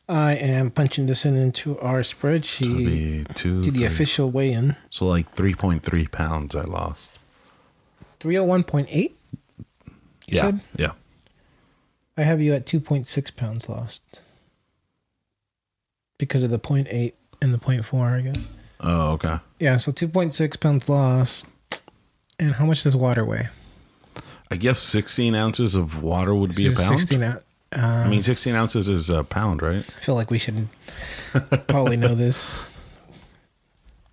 I 0.08 0.36
am 0.36 0.70
punching 0.70 1.08
this 1.08 1.26
in 1.26 1.36
into 1.36 1.80
our 1.80 2.02
spreadsheet 2.02 3.28
The 3.28 3.34
two, 3.34 3.64
to 3.64 3.72
the 3.72 3.86
official 3.86 4.30
weigh-in. 4.30 4.76
So 4.92 5.08
like 5.08 5.34
3.3 5.36 6.12
pounds 6.12 6.54
I 6.54 6.62
lost. 6.62 7.12
Three 8.20 8.36
hundred 8.36 8.48
one 8.48 8.64
point 8.64 8.88
eight. 8.92 9.18
Yeah. 10.28 10.42
said. 10.42 10.60
Yeah. 10.76 10.92
I 12.18 12.22
have 12.22 12.40
you 12.42 12.54
at 12.54 12.66
two 12.66 12.80
point 12.80 13.08
six 13.08 13.30
pounds 13.32 13.68
lost 13.68 14.02
because 16.18 16.44
of 16.44 16.50
the 16.50 16.60
point 16.60 16.88
eight 16.90 17.16
and 17.42 17.54
the 17.54 17.58
point 17.58 17.84
four. 17.86 18.08
I 18.08 18.22
guess. 18.22 18.48
Oh, 18.80 19.12
okay. 19.14 19.38
Yeah. 19.60 19.78
So 19.78 19.92
two 19.92 20.08
point 20.08 20.34
six 20.34 20.56
pounds 20.56 20.88
lost. 20.88 21.46
And 22.40 22.54
how 22.54 22.66
much 22.66 22.84
does 22.84 22.96
water 22.96 23.24
weigh? 23.26 23.50
I 24.52 24.58
guess 24.58 24.80
16 24.80 25.36
ounces 25.36 25.76
of 25.76 26.04
water 26.04 26.34
would 26.36 26.56
be 26.56 26.68
a 26.68 26.72
pound. 26.72 27.42
Uh, 27.72 28.04
I 28.06 28.08
mean, 28.08 28.24
16 28.24 28.54
ounces 28.56 28.88
is 28.88 29.10
a 29.10 29.24
pound, 29.24 29.62
right? 29.62 29.78
I 29.78 30.02
feel 30.02 30.16
like 30.16 30.32
we 30.32 30.40
should 30.40 30.68
probably 31.68 31.98
know 31.98 32.16
this. 32.16 32.60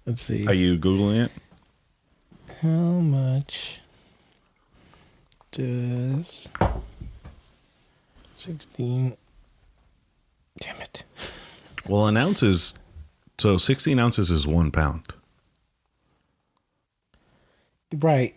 Let's 0.06 0.22
see. 0.22 0.46
Are 0.46 0.54
you 0.54 0.78
Googling 0.78 1.26
it? 1.26 1.32
How 2.60 2.68
much 2.68 3.80
does 5.52 6.48
16 8.36 9.16
Damn 10.58 10.80
it. 10.80 11.04
Well, 11.88 12.06
an 12.06 12.16
ounce 12.16 12.42
is 12.42 12.74
so 13.38 13.58
16 13.58 13.98
ounces 13.98 14.30
is 14.30 14.46
one 14.46 14.70
pound. 14.70 15.06
Right. 17.92 18.34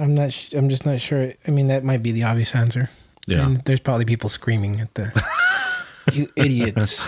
I'm 0.00 0.14
not. 0.14 0.32
Sh- 0.32 0.54
I'm 0.54 0.68
just 0.68 0.86
not 0.86 1.00
sure. 1.00 1.32
I 1.46 1.50
mean, 1.50 1.68
that 1.68 1.84
might 1.84 2.02
be 2.02 2.12
the 2.12 2.24
obvious 2.24 2.54
answer. 2.54 2.90
Yeah. 3.26 3.46
And 3.46 3.58
there's 3.64 3.80
probably 3.80 4.04
people 4.06 4.28
screaming 4.28 4.80
at 4.80 4.94
the 4.94 5.12
you 6.12 6.28
idiots. 6.36 7.06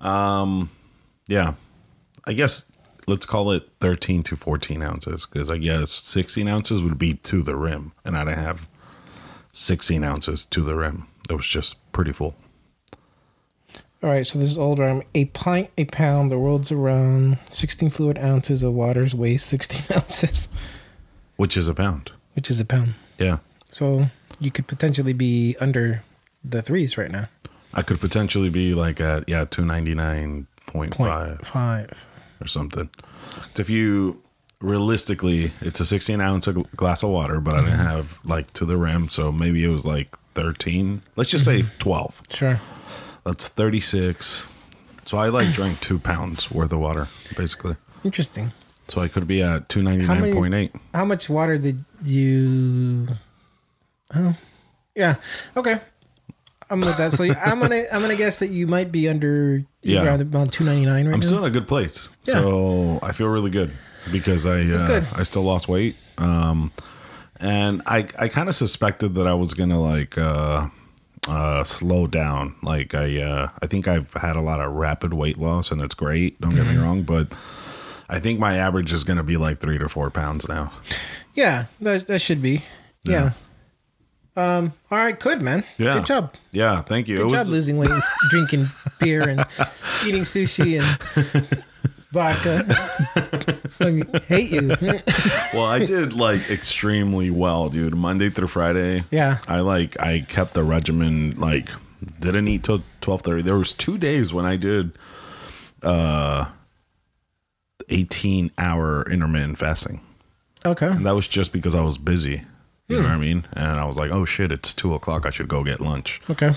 Um. 0.00 0.70
Yeah. 1.28 1.54
I 2.24 2.32
guess 2.32 2.70
let's 3.06 3.26
call 3.26 3.50
it 3.50 3.68
13 3.80 4.22
to 4.24 4.36
14 4.36 4.82
ounces 4.82 5.26
because 5.26 5.50
I 5.50 5.58
guess 5.58 5.90
16 5.90 6.46
ounces 6.48 6.82
would 6.84 6.98
be 6.98 7.14
to 7.14 7.42
the 7.42 7.56
rim, 7.56 7.92
and 8.04 8.16
I 8.16 8.24
didn't 8.24 8.38
have 8.38 8.68
16 9.52 10.02
ounces 10.04 10.46
to 10.46 10.62
the 10.62 10.74
rim. 10.76 11.06
It 11.28 11.34
was 11.34 11.46
just 11.46 11.76
pretty 11.92 12.12
full. 12.12 12.34
All 14.02 14.10
right, 14.10 14.26
so 14.26 14.38
this 14.38 14.50
is 14.50 14.58
older. 14.58 14.88
I'm 14.88 15.02
a 15.14 15.26
pint, 15.26 15.70
a 15.78 15.84
pound. 15.84 16.30
The 16.32 16.38
world's 16.38 16.72
around 16.72 17.38
16 17.52 17.90
fluid 17.90 18.18
ounces 18.18 18.62
of 18.64 18.72
water's 18.72 19.14
weighs 19.14 19.44
16 19.44 19.96
ounces, 19.96 20.48
Which 21.36 21.56
is 21.56 21.68
a 21.68 21.74
pound. 21.74 22.10
Which 22.34 22.50
is 22.50 22.60
a 22.60 22.64
pound. 22.64 22.94
Yeah. 23.18 23.38
So 23.70 24.06
you 24.40 24.50
could 24.50 24.66
potentially 24.66 25.12
be 25.12 25.56
under 25.60 26.02
the 26.44 26.62
threes 26.62 26.98
right 26.98 27.10
now. 27.10 27.24
I 27.74 27.82
could 27.82 28.00
potentially 28.00 28.50
be 28.50 28.74
like 28.74 29.00
at, 29.00 29.28
yeah, 29.28 29.44
299.5 29.44 30.46
Point 30.66 30.94
five. 30.94 32.06
or 32.40 32.46
something. 32.46 32.88
If 33.56 33.70
you 33.70 34.22
realistically, 34.60 35.52
it's 35.60 35.80
a 35.80 35.86
16 35.86 36.20
ounce 36.20 36.46
glass 36.76 37.02
of 37.02 37.10
water, 37.10 37.40
but 37.40 37.54
I 37.54 37.60
didn't 37.60 37.74
mm-hmm. 37.74 37.86
have 37.86 38.18
like 38.24 38.50
to 38.54 38.64
the 38.64 38.76
rim. 38.76 39.08
So 39.08 39.32
maybe 39.32 39.64
it 39.64 39.68
was 39.68 39.84
like 39.84 40.16
13. 40.34 41.02
Let's 41.16 41.30
just 41.30 41.44
say 41.44 41.60
mm-hmm. 41.60 41.78
12. 41.78 42.22
Sure. 42.30 42.60
That's 43.24 43.48
36. 43.48 44.44
So 45.04 45.18
I 45.18 45.28
like 45.28 45.52
drank 45.52 45.80
two 45.80 45.98
pounds 45.98 46.50
worth 46.50 46.72
of 46.72 46.78
water, 46.78 47.08
basically. 47.36 47.76
Interesting. 48.04 48.52
So 48.92 49.00
I 49.00 49.08
could 49.08 49.26
be 49.26 49.42
at 49.42 49.70
299.8. 49.70 50.70
How 50.92 51.06
much 51.06 51.30
water 51.30 51.56
did 51.56 51.82
you? 52.04 53.08
Oh, 54.14 54.36
yeah. 54.94 55.14
Okay. 55.56 55.80
I'm 56.68 56.80
with 56.80 56.98
that. 56.98 57.12
So 57.12 57.24
I'm 57.24 57.58
gonna 57.58 57.84
I'm 57.90 58.02
gonna 58.02 58.16
guess 58.16 58.38
that 58.40 58.50
you 58.50 58.66
might 58.66 58.92
be 58.92 59.08
under 59.08 59.62
Yeah. 59.82 60.04
around 60.04 60.20
about 60.20 60.52
299 60.52 61.06
right 61.06 61.14
I'm 61.14 61.20
now. 61.20 61.26
still 61.26 61.38
in 61.38 61.44
a 61.44 61.50
good 61.50 61.66
place. 61.66 62.10
Yeah. 62.24 62.34
So 62.34 62.98
I 63.02 63.12
feel 63.12 63.28
really 63.28 63.50
good 63.50 63.70
because 64.10 64.44
I 64.44 64.60
uh, 64.60 64.86
good. 64.86 65.06
I 65.14 65.22
still 65.22 65.42
lost 65.42 65.68
weight. 65.68 65.96
Um, 66.18 66.70
and 67.40 67.80
I 67.86 68.06
I 68.18 68.28
kind 68.28 68.50
of 68.50 68.54
suspected 68.54 69.14
that 69.14 69.26
I 69.26 69.32
was 69.32 69.54
gonna 69.54 69.80
like 69.80 70.18
uh, 70.18 70.68
uh, 71.28 71.64
slow 71.64 72.06
down. 72.06 72.56
Like 72.62 72.94
I 72.94 73.22
uh, 73.22 73.48
I 73.62 73.66
think 73.68 73.88
I've 73.88 74.12
had 74.12 74.36
a 74.36 74.42
lot 74.42 74.60
of 74.60 74.72
rapid 74.72 75.14
weight 75.14 75.38
loss 75.38 75.70
and 75.70 75.80
it's 75.80 75.94
great. 75.94 76.38
Don't 76.42 76.54
get 76.54 76.66
me 76.66 76.74
Mm-hmm. 76.74 76.82
wrong, 76.82 77.02
but 77.04 77.32
I 78.08 78.20
think 78.20 78.38
my 78.38 78.56
average 78.56 78.92
is 78.92 79.04
gonna 79.04 79.22
be 79.24 79.36
like 79.36 79.58
three 79.58 79.78
to 79.78 79.88
four 79.88 80.10
pounds 80.10 80.48
now. 80.48 80.72
yeah, 81.34 81.66
that, 81.80 82.06
that 82.06 82.20
should 82.20 82.42
be. 82.42 82.62
Yeah. 83.04 83.32
Um. 84.34 84.72
All 84.90 84.98
right. 84.98 85.18
Good 85.18 85.42
man. 85.42 85.62
Yeah. 85.76 85.94
Good 85.94 86.06
job. 86.06 86.34
Yeah, 86.52 86.80
thank 86.82 87.06
you. 87.06 87.16
Good 87.18 87.30
job 87.30 87.48
losing 87.48 87.76
weight, 87.76 87.90
drinking 88.30 88.64
beer, 88.98 89.28
and 89.28 89.40
eating 90.06 90.22
sushi 90.22 90.80
and 90.80 91.48
vodka. 92.12 92.64
I 93.80 94.20
hate 94.26 94.50
you. 94.52 94.68
well, 95.52 95.66
I 95.66 95.84
did 95.84 96.14
like 96.14 96.50
extremely 96.50 97.28
well, 97.30 97.68
dude. 97.68 97.94
Monday 97.94 98.30
through 98.30 98.48
Friday. 98.48 99.04
Yeah. 99.10 99.38
I 99.48 99.60
like 99.60 100.00
I 100.00 100.20
kept 100.20 100.54
the 100.54 100.62
regimen 100.64 101.38
like 101.38 101.68
didn't 102.20 102.48
eat 102.48 102.64
till 102.64 102.82
twelve 103.02 103.20
thirty. 103.22 103.42
There 103.42 103.58
was 103.58 103.74
two 103.74 103.98
days 103.98 104.32
when 104.32 104.46
I 104.46 104.56
did 104.56 104.92
uh 105.82 106.46
eighteen 107.92 108.50
hour 108.58 109.04
intermittent 109.10 109.58
fasting. 109.58 110.00
okay. 110.64 110.86
And 110.86 111.04
that 111.06 111.14
was 111.14 111.28
just 111.28 111.52
because 111.52 111.74
I 111.74 111.82
was 111.82 111.98
busy. 111.98 112.42
You 112.88 112.96
Hmm. 112.96 113.02
know 113.04 113.08
what 113.10 113.14
I 113.14 113.18
mean? 113.20 113.46
And 113.52 113.80
I 113.80 113.84
was 113.84 113.96
like, 113.96 114.10
"Oh 114.10 114.24
shit, 114.24 114.50
it's 114.52 114.74
two 114.74 114.94
o'clock. 114.94 115.24
I 115.26 115.30
should 115.30 115.48
go 115.48 115.62
get 115.64 115.80
lunch." 115.80 116.20
Okay. 116.28 116.54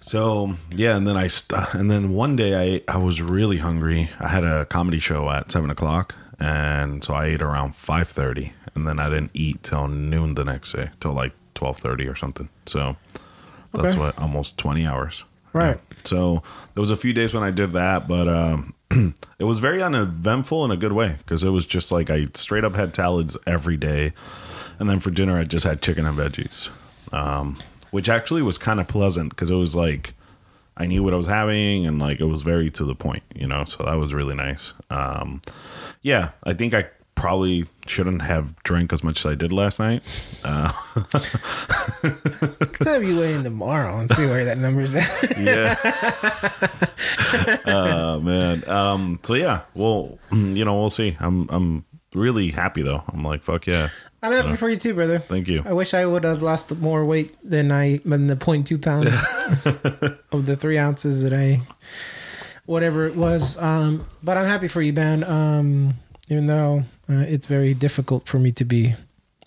So 0.00 0.54
yeah, 0.70 0.96
and 0.96 1.06
then 1.06 1.16
I 1.16 1.26
st- 1.28 1.74
and 1.74 1.90
then 1.90 2.10
one 2.12 2.36
day 2.36 2.54
I 2.54 2.92
I 2.92 2.98
was 2.98 3.20
really 3.22 3.58
hungry. 3.58 4.10
I 4.20 4.28
had 4.28 4.44
a 4.44 4.64
comedy 4.66 4.98
show 4.98 5.28
at 5.30 5.50
seven 5.50 5.70
o'clock, 5.70 6.14
and 6.38 7.02
so 7.02 7.14
I 7.14 7.26
ate 7.26 7.42
around 7.42 7.74
five 7.74 8.08
thirty, 8.08 8.52
and 8.74 8.86
then 8.86 8.98
I 8.98 9.08
didn't 9.08 9.30
eat 9.34 9.62
till 9.62 9.88
noon 9.88 10.34
the 10.34 10.44
next 10.44 10.72
day, 10.72 10.90
till 11.00 11.12
like 11.12 11.32
twelve 11.54 11.78
thirty 11.78 12.06
or 12.06 12.14
something. 12.16 12.48
So 12.66 12.96
that's 13.72 13.94
Okay. 13.94 13.98
what 13.98 14.18
almost 14.18 14.56
twenty 14.58 14.86
hours. 14.86 15.24
Right. 15.52 15.80
So 16.04 16.42
there 16.74 16.80
was 16.82 16.90
a 16.90 16.96
few 16.96 17.12
days 17.12 17.34
when 17.34 17.42
I 17.42 17.50
did 17.50 17.72
that, 17.72 18.06
but 18.06 18.28
um, 18.28 18.74
it 19.38 19.44
was 19.44 19.58
very 19.58 19.82
uneventful 19.82 20.64
in 20.64 20.70
a 20.70 20.76
good 20.76 20.92
way 20.92 21.16
because 21.18 21.44
it 21.44 21.50
was 21.50 21.66
just 21.66 21.92
like 21.92 22.10
I 22.10 22.28
straight 22.34 22.64
up 22.64 22.74
had 22.74 22.94
salads 22.94 23.36
every 23.46 23.76
day, 23.76 24.12
and 24.78 24.88
then 24.88 24.98
for 24.98 25.10
dinner 25.10 25.38
I 25.38 25.44
just 25.44 25.64
had 25.64 25.82
chicken 25.82 26.06
and 26.06 26.16
veggies, 26.16 26.70
um, 27.12 27.58
which 27.90 28.08
actually 28.08 28.42
was 28.42 28.58
kind 28.58 28.80
of 28.80 28.88
pleasant 28.88 29.30
because 29.30 29.50
it 29.50 29.56
was 29.56 29.76
like 29.76 30.14
I 30.76 30.86
knew 30.86 31.02
what 31.02 31.12
I 31.12 31.16
was 31.16 31.26
having 31.26 31.86
and 31.86 31.98
like 31.98 32.20
it 32.20 32.24
was 32.24 32.42
very 32.42 32.70
to 32.70 32.84
the 32.84 32.94
point, 32.94 33.24
you 33.34 33.46
know. 33.46 33.64
So 33.64 33.82
that 33.84 33.94
was 33.94 34.14
really 34.14 34.34
nice. 34.34 34.72
Um, 34.90 35.42
yeah, 36.02 36.30
I 36.44 36.54
think 36.54 36.72
I 36.72 36.86
probably 37.18 37.66
shouldn't 37.86 38.22
have 38.22 38.54
drank 38.62 38.92
as 38.92 39.02
much 39.02 39.24
as 39.24 39.26
I 39.32 39.34
did 39.34 39.50
last 39.50 39.80
night. 39.80 40.02
Let's 40.44 40.74
have 42.84 43.02
you 43.02 43.18
weigh 43.18 43.34
in 43.34 43.42
tomorrow 43.42 43.98
and 43.98 44.08
see 44.10 44.24
where 44.26 44.44
that 44.44 44.58
number's 44.58 44.94
at. 44.94 45.36
yeah. 45.36 45.74
oh 47.66 48.20
man. 48.20 48.68
Um. 48.68 49.18
So 49.24 49.34
yeah. 49.34 49.62
Well, 49.74 50.18
you 50.30 50.64
know, 50.64 50.78
we'll 50.78 50.90
see. 50.90 51.16
I'm. 51.18 51.48
I'm 51.50 51.84
really 52.14 52.50
happy 52.50 52.82
though. 52.82 53.02
I'm 53.08 53.24
like, 53.24 53.42
fuck 53.42 53.66
yeah. 53.66 53.88
I'm 54.22 54.32
happy 54.32 54.56
for 54.56 54.68
you 54.68 54.76
too, 54.76 54.94
brother. 54.94 55.18
Thank 55.18 55.48
you. 55.48 55.62
I 55.64 55.72
wish 55.72 55.94
I 55.94 56.06
would 56.06 56.24
have 56.24 56.40
lost 56.40 56.76
more 56.76 57.04
weight 57.04 57.36
than 57.42 57.72
I 57.72 57.98
than 58.04 58.28
the 58.28 58.36
0.2 58.36 58.80
pounds 58.82 59.08
of 60.32 60.46
the 60.46 60.56
three 60.56 60.78
ounces 60.78 61.22
that 61.22 61.32
I, 61.32 61.62
whatever 62.66 63.06
it 63.06 63.16
was. 63.16 63.56
Um, 63.58 64.06
but 64.22 64.36
I'm 64.36 64.46
happy 64.46 64.68
for 64.68 64.82
you, 64.82 64.92
man. 64.92 65.22
Um, 65.24 65.94
even 66.28 66.46
though 66.46 66.84
uh, 67.08 67.24
it's 67.26 67.46
very 67.46 67.74
difficult 67.74 68.26
for 68.28 68.38
me 68.38 68.52
to 68.52 68.64
be 68.64 68.94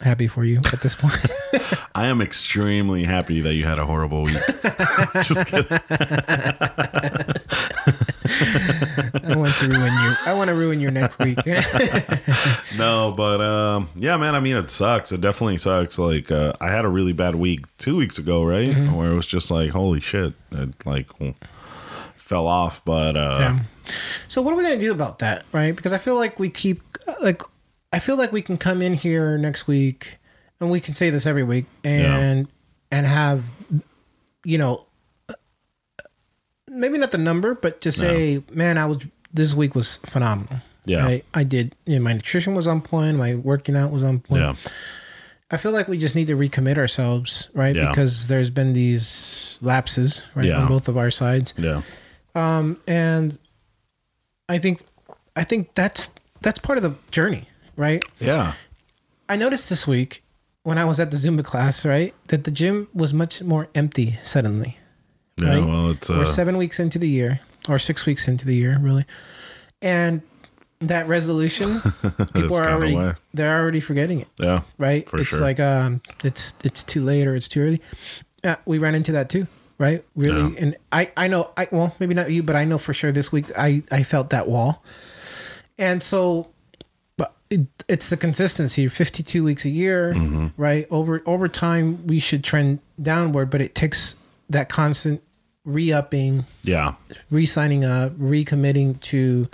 happy 0.01 0.27
for 0.27 0.43
you 0.43 0.57
at 0.71 0.81
this 0.81 0.95
point. 0.95 1.25
I 1.95 2.07
am 2.07 2.21
extremely 2.21 3.03
happy 3.03 3.41
that 3.41 3.53
you 3.53 3.65
had 3.65 3.77
a 3.77 3.85
horrible 3.85 4.23
week. 4.23 4.37
Just 5.21 5.47
kidding. 5.47 5.67
I 9.23 9.35
want 9.35 9.53
to 9.55 9.67
ruin 9.67 9.93
you. 9.93 10.15
I 10.25 10.33
want 10.35 10.49
to 10.49 10.55
ruin 10.55 10.79
your 10.79 10.91
next 10.91 11.19
week. 11.19 11.37
No, 12.77 13.13
but 13.15 13.41
um, 13.41 13.89
yeah, 13.95 14.17
man. 14.17 14.35
I 14.35 14.39
mean, 14.39 14.55
it 14.55 14.69
sucks. 14.69 15.11
It 15.11 15.21
definitely 15.21 15.57
sucks. 15.57 15.99
Like, 15.99 16.31
uh, 16.31 16.53
I 16.61 16.69
had 16.69 16.85
a 16.85 16.89
really 16.89 17.13
bad 17.13 17.35
week 17.35 17.65
two 17.77 17.97
weeks 17.97 18.17
ago, 18.17 18.43
right? 18.43 18.73
Where 18.93 19.11
it 19.11 19.15
was 19.15 19.27
just 19.27 19.51
like, 19.51 19.71
holy 19.71 19.99
shit, 19.99 20.33
it 20.51 20.85
like 20.85 21.07
fell 22.15 22.47
off. 22.47 22.83
But 22.85 23.17
uh, 23.17 23.37
Yeah. 23.39 23.59
So 24.27 24.41
what 24.41 24.53
are 24.53 24.57
we 24.57 24.63
gonna 24.63 24.79
do 24.79 24.91
about 24.91 25.19
that, 25.19 25.45
right? 25.51 25.75
Because 25.75 25.93
I 25.93 25.97
feel 25.97 26.15
like 26.15 26.39
we 26.39 26.49
keep 26.49 26.81
like 27.21 27.41
I 27.93 27.99
feel 27.99 28.15
like 28.17 28.31
we 28.31 28.41
can 28.41 28.57
come 28.57 28.81
in 28.81 28.93
here 28.93 29.37
next 29.37 29.67
week, 29.67 30.17
and 30.59 30.69
we 30.71 30.79
can 30.79 30.95
say 30.95 31.09
this 31.09 31.25
every 31.25 31.43
week, 31.43 31.65
and 31.83 32.47
and 32.91 33.05
have 33.05 33.43
you 34.45 34.57
know 34.57 34.85
maybe 36.69 36.97
not 36.97 37.11
the 37.11 37.17
number, 37.17 37.55
but 37.55 37.81
to 37.81 37.91
say, 37.91 38.41
man, 38.51 38.77
I 38.77 38.85
was 38.85 39.05
this 39.33 39.53
week 39.53 39.75
was 39.75 39.97
phenomenal. 39.97 40.59
Yeah. 40.85 41.03
right? 41.05 41.25
I 41.33 41.43
did. 41.43 41.75
You 41.85 41.97
know, 41.99 42.03
my 42.03 42.13
nutrition 42.13 42.55
was 42.55 42.65
on 42.67 42.81
point. 42.81 43.17
My 43.17 43.35
working 43.35 43.75
out 43.77 43.91
was 43.91 44.03
on 44.03 44.19
point. 44.19 44.41
yeah, 44.41 44.55
I 45.51 45.57
feel 45.57 45.71
like 45.73 45.87
we 45.87 45.97
just 45.97 46.15
need 46.15 46.27
to 46.27 46.35
recommit 46.35 46.77
ourselves, 46.77 47.49
right? 47.53 47.75
Yeah. 47.75 47.89
Because 47.89 48.27
there's 48.27 48.49
been 48.49 48.73
these 48.73 49.59
lapses, 49.61 50.25
right, 50.33 50.45
Yeah. 50.45 50.61
on 50.63 50.67
both 50.69 50.87
of 50.87 50.97
our 50.97 51.11
sides 51.11 51.53
yeah, 51.57 51.81
Um, 52.33 52.77
and 52.87 53.37
I 54.51 54.57
think 54.57 54.81
I 55.35 55.45
think 55.45 55.73
that's 55.75 56.09
that's 56.41 56.59
part 56.59 56.77
of 56.77 56.83
the 56.83 56.93
journey, 57.09 57.47
right? 57.77 58.03
yeah, 58.19 58.53
I 59.29 59.37
noticed 59.37 59.69
this 59.69 59.87
week 59.87 60.23
when 60.63 60.77
I 60.77 60.83
was 60.83 60.99
at 60.99 61.09
the 61.09 61.17
Zumba 61.17 61.43
class, 61.43 61.85
right, 61.85 62.13
that 62.27 62.43
the 62.43 62.51
gym 62.51 62.89
was 62.93 63.13
much 63.13 63.41
more 63.41 63.69
empty 63.73 64.17
suddenly. 64.21 64.77
yeah. 65.37 65.47
Right? 65.47 65.65
Well, 65.65 65.89
it's 65.91 66.09
uh, 66.09 66.15
We're 66.17 66.25
seven 66.25 66.57
weeks 66.57 66.79
into 66.79 66.99
the 66.99 67.07
year, 67.07 67.39
or 67.69 67.79
six 67.79 68.05
weeks 68.05 68.27
into 68.27 68.45
the 68.45 68.55
year, 68.55 68.77
really, 68.81 69.05
and 69.81 70.21
that 70.81 71.07
resolution, 71.07 71.79
people 72.33 72.57
are 72.57 72.69
already 72.69 73.15
they're 73.33 73.57
already 73.57 73.79
forgetting 73.79 74.19
it, 74.19 74.27
yeah, 74.37 74.63
right? 74.77 75.07
For 75.07 75.21
it's 75.21 75.29
sure. 75.29 75.39
like 75.39 75.61
um, 75.61 76.01
it's 76.25 76.55
it's 76.65 76.83
too 76.83 77.03
late 77.05 77.25
or 77.25 77.35
it's 77.35 77.47
too 77.47 77.61
early. 77.61 77.81
Uh, 78.43 78.55
we 78.65 78.79
ran 78.79 78.95
into 78.95 79.13
that 79.13 79.29
too, 79.29 79.47
right? 79.81 80.05
Really, 80.15 80.53
Yeah. 80.53 80.59
and 80.61 80.75
I 80.91 81.11
I 81.17 81.27
know 81.27 81.51
I 81.57 81.67
well 81.71 81.93
maybe 81.99 82.13
not 82.13 82.29
you, 82.29 82.43
but 82.43 82.55
I 82.55 82.63
know 82.65 82.77
for 82.77 82.93
sure 82.93 83.11
this 83.11 83.31
week 83.31 83.47
I 83.57 83.81
I 83.91 84.03
felt 84.03 84.29
that 84.29 84.47
wall, 84.47 84.83
and 85.77 86.01
so. 86.01 86.47
But 87.17 87.35
it, 87.49 87.67
it's 87.89 88.09
the 88.09 88.17
consistency. 88.17 88.87
Fifty-two 88.87 89.43
weeks 89.43 89.65
a 89.65 89.69
year, 89.69 90.13
Mm-hmm. 90.15 90.47
right? 90.55 90.87
Over 90.89 91.21
over 91.25 91.47
time, 91.47 92.07
we 92.07 92.19
should 92.19 92.43
trend 92.43 92.79
downward, 93.01 93.49
but 93.49 93.61
it 93.61 93.75
takes 93.75 94.15
that 94.49 94.69
constant 94.69 95.21
re-upping, 95.65 96.45
yeah, 96.63 96.91
re-signing 97.29 97.83
up, 97.85 98.13
recommitting 98.13 98.99
to 99.01 99.47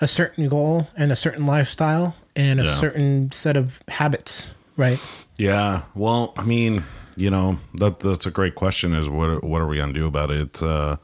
a 0.00 0.06
certain 0.06 0.48
goal 0.48 0.86
and 0.96 1.10
a 1.10 1.16
certain 1.16 1.46
lifestyle 1.46 2.14
and 2.36 2.60
a 2.60 2.64
Yeah. 2.64 2.74
certain 2.74 3.32
set 3.32 3.56
of 3.56 3.80
habits, 3.88 4.52
right? 4.76 5.00
Yeah. 5.38 5.82
Well, 5.94 6.34
I 6.36 6.44
mean, 6.44 6.84
you 7.18 7.30
know, 7.30 7.58
that 7.74 8.00
that's 8.00 8.26
a 8.26 8.30
great 8.30 8.54
question. 8.54 8.94
Is 8.94 9.08
what 9.08 9.42
what 9.42 9.60
are 9.60 9.66
we 9.66 9.78
gonna 9.78 9.92
do 9.92 10.06
about 10.06 10.30
it? 10.30 10.40
It's, 10.40 10.62
uh, 10.62 10.96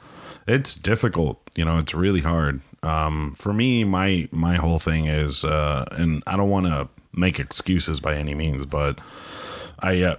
it's 0.46 0.74
difficult. 0.74 1.40
You 1.56 1.64
know, 1.64 1.78
it's 1.78 1.94
really 1.94 2.20
hard. 2.20 2.60
Um, 2.82 3.34
for 3.34 3.52
me, 3.52 3.84
my 3.84 4.28
my 4.30 4.56
whole 4.56 4.78
thing 4.78 5.06
is, 5.06 5.44
uh, 5.44 5.84
and 5.92 6.22
I 6.26 6.36
don't 6.36 6.50
want 6.50 6.66
to 6.66 6.88
make 7.12 7.40
excuses 7.40 8.00
by 8.00 8.16
any 8.16 8.34
means, 8.34 8.66
but 8.66 9.00
I. 9.80 10.02
Uh, 10.02 10.16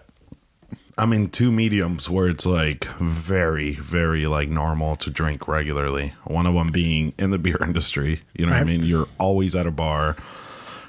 I'm 0.98 1.12
in 1.12 1.30
two 1.30 1.52
mediums 1.52 2.10
where 2.10 2.30
it's 2.30 2.46
like 2.46 2.86
very, 3.00 3.74
very 3.74 4.28
like 4.28 4.48
normal 4.48 4.96
to 4.98 5.10
drink 5.10 5.46
regularly. 5.46 6.14
One 6.24 6.46
of 6.46 6.54
them 6.54 6.72
being 6.72 7.14
in 7.20 7.32
the 7.32 7.38
beer 7.46 7.58
industry. 7.62 8.22
You 8.34 8.46
know 8.46 8.54
what 8.54 8.62
I 8.62 8.64
mean? 8.64 8.86
You're 8.86 9.10
always 9.20 9.58
at 9.58 9.68
a 9.68 9.72
bar, 9.72 10.16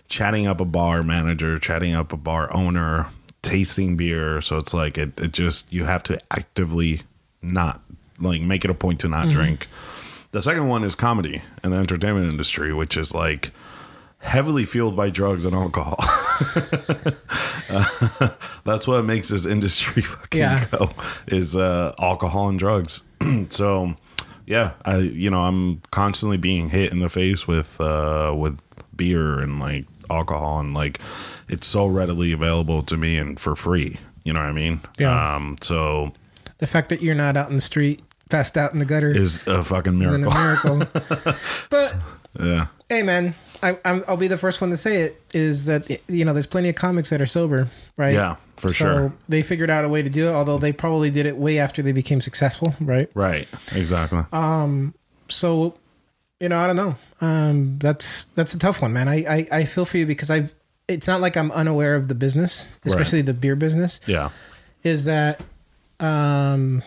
chatting 0.07 0.47
up 0.47 0.61
a 0.61 0.65
bar 0.65 1.03
manager, 1.03 1.59
chatting 1.59 1.93
up 1.93 2.13
a 2.13 2.17
bar 2.17 2.55
owner, 2.55 3.09
tasting 3.47 3.97
beer. 3.97 4.41
So 4.41 4.57
it's 4.59 4.75
like 4.75 4.99
it, 4.99 5.19
it 5.21 5.33
just 5.33 5.73
you 5.73 5.85
have 5.85 6.03
to 6.05 6.19
actively 6.31 7.03
not 7.43 7.81
like 8.19 8.41
make 8.41 8.65
it 8.65 8.71
a 8.71 8.75
point 8.75 9.01
to 9.01 9.09
not 9.09 9.29
drink. 9.31 9.67
The 10.33 10.43
second 10.43 10.69
one 10.69 10.85
is 10.85 10.95
comedy 10.95 11.43
and 11.63 11.73
the 11.73 11.77
entertainment 11.79 12.31
industry, 12.31 12.73
which 12.75 12.97
is 12.97 13.15
like 13.15 13.51
heavily 14.19 14.65
fueled 14.65 14.97
by 14.97 15.09
drugs 15.11 15.45
and 15.45 15.55
alcohol. 15.55 15.97
Uh, 17.69 18.29
that's 18.65 18.87
what 18.87 19.05
makes 19.05 19.29
this 19.29 19.47
industry 19.47 20.03
fucking 20.15 20.41
Yeah. 20.41 20.67
go 20.71 20.91
is 21.27 21.57
uh, 21.57 21.95
alcohol 21.99 22.49
and 22.49 22.59
drugs. 22.59 23.03
so 23.51 23.95
yeah, 24.47 24.73
I 24.85 24.99
you 24.99 25.31
know 25.31 25.41
I'm 25.41 25.81
constantly 25.91 26.37
being 26.37 26.71
hit 26.71 26.93
in 26.93 27.01
the 27.01 27.09
face 27.09 27.47
with 27.47 27.81
uh, 27.81 28.35
with 28.37 28.61
beer 28.97 29.41
and 29.41 29.59
like 29.61 29.85
alcohol 30.11 30.61
and 30.61 30.75
like 30.75 31.01
it's 31.49 31.67
so 31.67 31.87
readily 31.87 32.33
available 32.33 32.83
to 32.85 32.97
me 32.97 33.19
and 33.19 33.39
for 33.39 33.55
free. 33.57 33.99
You 34.25 34.33
know 34.33 34.41
what 34.41 34.47
I 34.49 34.53
mean? 34.53 34.81
Yeah. 34.99 35.37
Um, 35.37 35.57
so 35.61 36.13
The 36.59 36.67
fact 36.67 36.89
that 36.89 37.01
you're 37.03 37.15
not 37.15 37.37
out 37.37 37.49
in 37.49 37.55
the 37.55 37.61
street, 37.61 38.03
passed 38.29 38.57
out 38.57 38.73
in 38.73 38.81
the 38.81 38.85
gutter, 38.85 39.11
is 39.11 39.47
a 39.47 39.63
fucking 39.63 40.01
isn't 40.03 40.25
a 40.25 40.29
miracle. 40.31 40.77
miracle. 40.77 41.33
but 41.71 41.95
yeah. 42.41 42.67
hey, 42.89 43.03
man, 43.03 43.35
I, 43.63 43.79
I'm, 43.85 44.05
I'll 44.09 44.17
be 44.17 44.27
the 44.27 44.37
first 44.37 44.61
one 44.61 44.71
to 44.71 44.77
say 44.77 45.03
it. 45.03 45.23
Is 45.33 45.67
that 45.67 45.89
you 46.09 46.25
know, 46.25 46.33
there's 46.33 46.47
plenty 46.47 46.69
of 46.69 46.75
comics 46.75 47.11
that 47.11 47.23
are 47.23 47.27
sober, 47.27 47.69
right? 47.97 48.15
Yeah, 48.15 48.37
for 48.57 48.69
so 48.69 48.75
sure. 48.75 49.13
they 49.29 49.43
figured 49.43 49.71
out 49.71 49.85
a 49.85 49.89
way 49.89 50.03
to 50.03 50.11
do 50.11 50.29
it, 50.29 50.33
although 50.33 50.59
they 50.59 50.73
probably 50.73 51.11
did 51.11 51.27
it 51.27 51.37
way 51.37 51.59
after 51.61 51.81
they 51.83 51.93
became 51.93 52.21
successful, 52.21 52.75
right? 52.81 53.09
Right. 53.15 53.47
Exactly. 53.77 54.25
Um, 54.33 54.93
so 55.29 55.79
you 56.41 56.49
know 56.49 56.59
i 56.59 56.67
don't 56.67 56.77
know. 56.77 56.97
Um 57.21 57.79
that's 57.79 58.25
that's 58.35 58.55
a 58.55 58.59
tough 58.59 58.83
one 58.83 58.93
man. 58.93 59.09
I 59.09 59.25
i, 59.29 59.47
I 59.53 59.65
feel 59.65 59.85
for 59.85 59.97
you 59.97 60.07
because 60.07 60.31
i've 60.31 60.55
it's 60.89 61.07
not 61.07 61.21
like 61.21 61.37
i'm 61.37 61.51
unaware 61.53 61.95
of 61.97 62.09
the 62.09 62.15
business 62.15 62.69
especially 62.85 63.23
the 63.23 63.35
beer 63.35 63.57
business. 63.57 64.01
Yeah. 64.07 64.31
is 64.83 65.07
that 65.07 65.41
um 66.01 66.83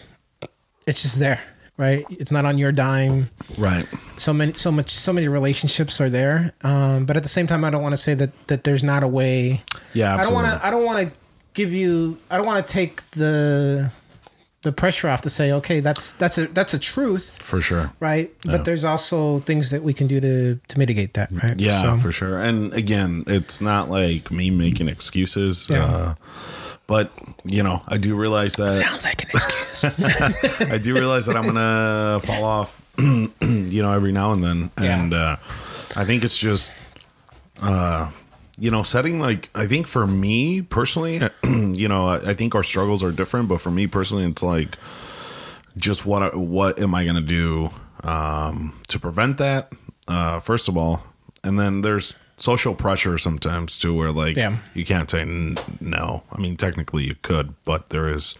it's 0.86 1.02
just 1.02 1.20
there 1.20 1.42
right? 1.78 2.04
It's 2.10 2.30
not 2.30 2.44
on 2.44 2.58
your 2.58 2.74
dime. 2.74 3.30
Right. 3.58 3.88
so 4.18 4.34
many 4.34 4.52
so 4.54 4.70
much 4.70 4.90
so 4.92 5.14
many 5.14 5.30
relationships 5.30 6.02
are 6.02 6.10
there. 6.10 6.52
Um 6.64 7.06
but 7.06 7.16
at 7.18 7.24
the 7.24 7.30
same 7.30 7.48
time 7.48 7.64
i 7.64 7.70
don't 7.70 7.82
want 7.82 7.94
to 7.94 7.98
say 7.98 8.14
that 8.16 8.32
that 8.48 8.64
there's 8.66 8.84
not 8.84 9.04
a 9.04 9.08
way. 9.08 9.64
Yeah. 9.94 10.16
i 10.16 10.24
don't 10.24 10.34
want 10.34 10.48
to 10.48 10.66
i 10.66 10.70
don't 10.70 10.84
want 10.86 11.08
to 11.08 11.16
give 11.54 11.74
you 11.74 12.18
i 12.30 12.38
don't 12.38 12.46
want 12.46 12.66
to 12.66 12.72
take 12.72 13.10
the 13.12 13.92
the 14.62 14.72
pressure 14.74 15.08
off 15.08 15.22
to 15.22 15.30
say 15.30 15.54
okay 15.54 15.80
that's 15.80 16.12
that's 16.14 16.38
a 16.38 16.48
that's 16.48 16.74
a 16.74 16.80
truth 16.80 17.42
for 17.42 17.62
sure. 17.62 17.94
right? 18.02 18.30
But 18.44 18.66
there's 18.66 18.84
also 18.84 19.40
things 19.42 19.70
that 19.70 19.84
we 19.84 19.94
can 19.94 20.08
do 20.08 20.20
to 20.20 20.56
to 20.68 20.78
mitigate 20.80 21.14
that, 21.14 21.32
right? 21.32 21.58
Yeah, 21.60 21.82
So- 21.82 21.98
for 21.98 22.12
sure. 22.12 22.40
And 22.40 22.74
again, 22.74 23.24
it's 23.28 23.62
not 23.62 23.90
like 23.90 24.30
me 24.32 24.50
making 24.52 24.90
excuses. 24.90 25.68
Yeah. 25.70 25.86
Uh, 25.86 26.16
but 26.88 27.12
you 27.46 27.62
know, 27.64 27.82
I 27.88 27.98
do 27.98 28.16
realize 28.16 28.54
that 28.56 28.74
sounds 28.76 29.04
like 29.06 29.24
an 29.24 29.30
excuse. 29.30 29.86
I 30.72 30.78
do 30.78 30.94
realize 30.94 31.26
that 31.28 31.38
I'm 31.38 31.44
gonna 31.46 32.20
fall 32.24 32.44
off, 32.44 32.82
you 32.98 33.82
know, 33.84 33.94
every 33.94 34.12
now 34.12 34.34
and 34.34 34.42
then, 34.44 34.72
Yeah. 34.82 35.00
and 35.00 35.14
uh, 35.14 35.36
I 35.96 36.04
think 36.06 36.24
it's 36.26 36.38
just, 36.38 36.74
uh, 37.62 38.10
you 38.60 38.70
know, 38.72 38.84
setting 38.84 39.20
like 39.20 39.50
I 39.56 39.68
think 39.68 39.88
for 39.88 40.06
me 40.06 40.62
personally, 40.62 41.22
you 41.44 41.88
know, 41.88 42.08
I, 42.10 42.32
I 42.32 42.34
think 42.34 42.56
our 42.56 42.64
struggles 42.64 43.04
are 43.04 43.12
different, 43.12 43.48
but 43.50 43.62
for 43.62 43.72
me 43.72 43.88
personally, 43.88 44.26
it's 44.26 44.44
like 44.44 44.76
just 45.78 46.06
what 46.06 46.36
what 46.36 46.80
am 46.80 46.94
I 46.94 47.06
gonna 47.06 47.22
do 47.22 47.70
um, 48.04 48.74
to 48.88 49.00
prevent 49.00 49.38
that? 49.38 49.72
Uh, 50.08 50.40
first 50.40 50.68
of 50.68 50.76
all, 50.78 51.04
and 51.44 51.60
then 51.60 51.82
there's 51.82 52.16
social 52.38 52.74
pressure 52.74 53.18
sometimes 53.18 53.78
too, 53.78 53.94
where 53.96 54.12
like 54.12 54.36
Yeah. 54.38 54.58
you 54.74 54.86
can't 54.86 55.10
say 55.10 55.22
n- 55.22 55.58
no. 55.80 56.24
I 56.32 56.40
mean, 56.40 56.56
technically 56.58 57.04
you 57.04 57.16
could, 57.22 57.54
but 57.66 57.90
there 57.90 58.08
is 58.10 58.36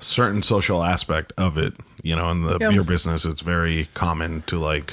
certain 0.00 0.42
social 0.42 0.82
aspect 0.82 1.32
of 1.36 1.58
it. 1.58 1.74
You 2.02 2.16
know, 2.16 2.30
in 2.30 2.42
the 2.42 2.56
Yeah. 2.60 2.70
beer 2.70 2.82
business, 2.84 3.24
it's 3.24 3.42
very 3.42 3.88
common 3.94 4.42
to 4.46 4.58
like 4.58 4.92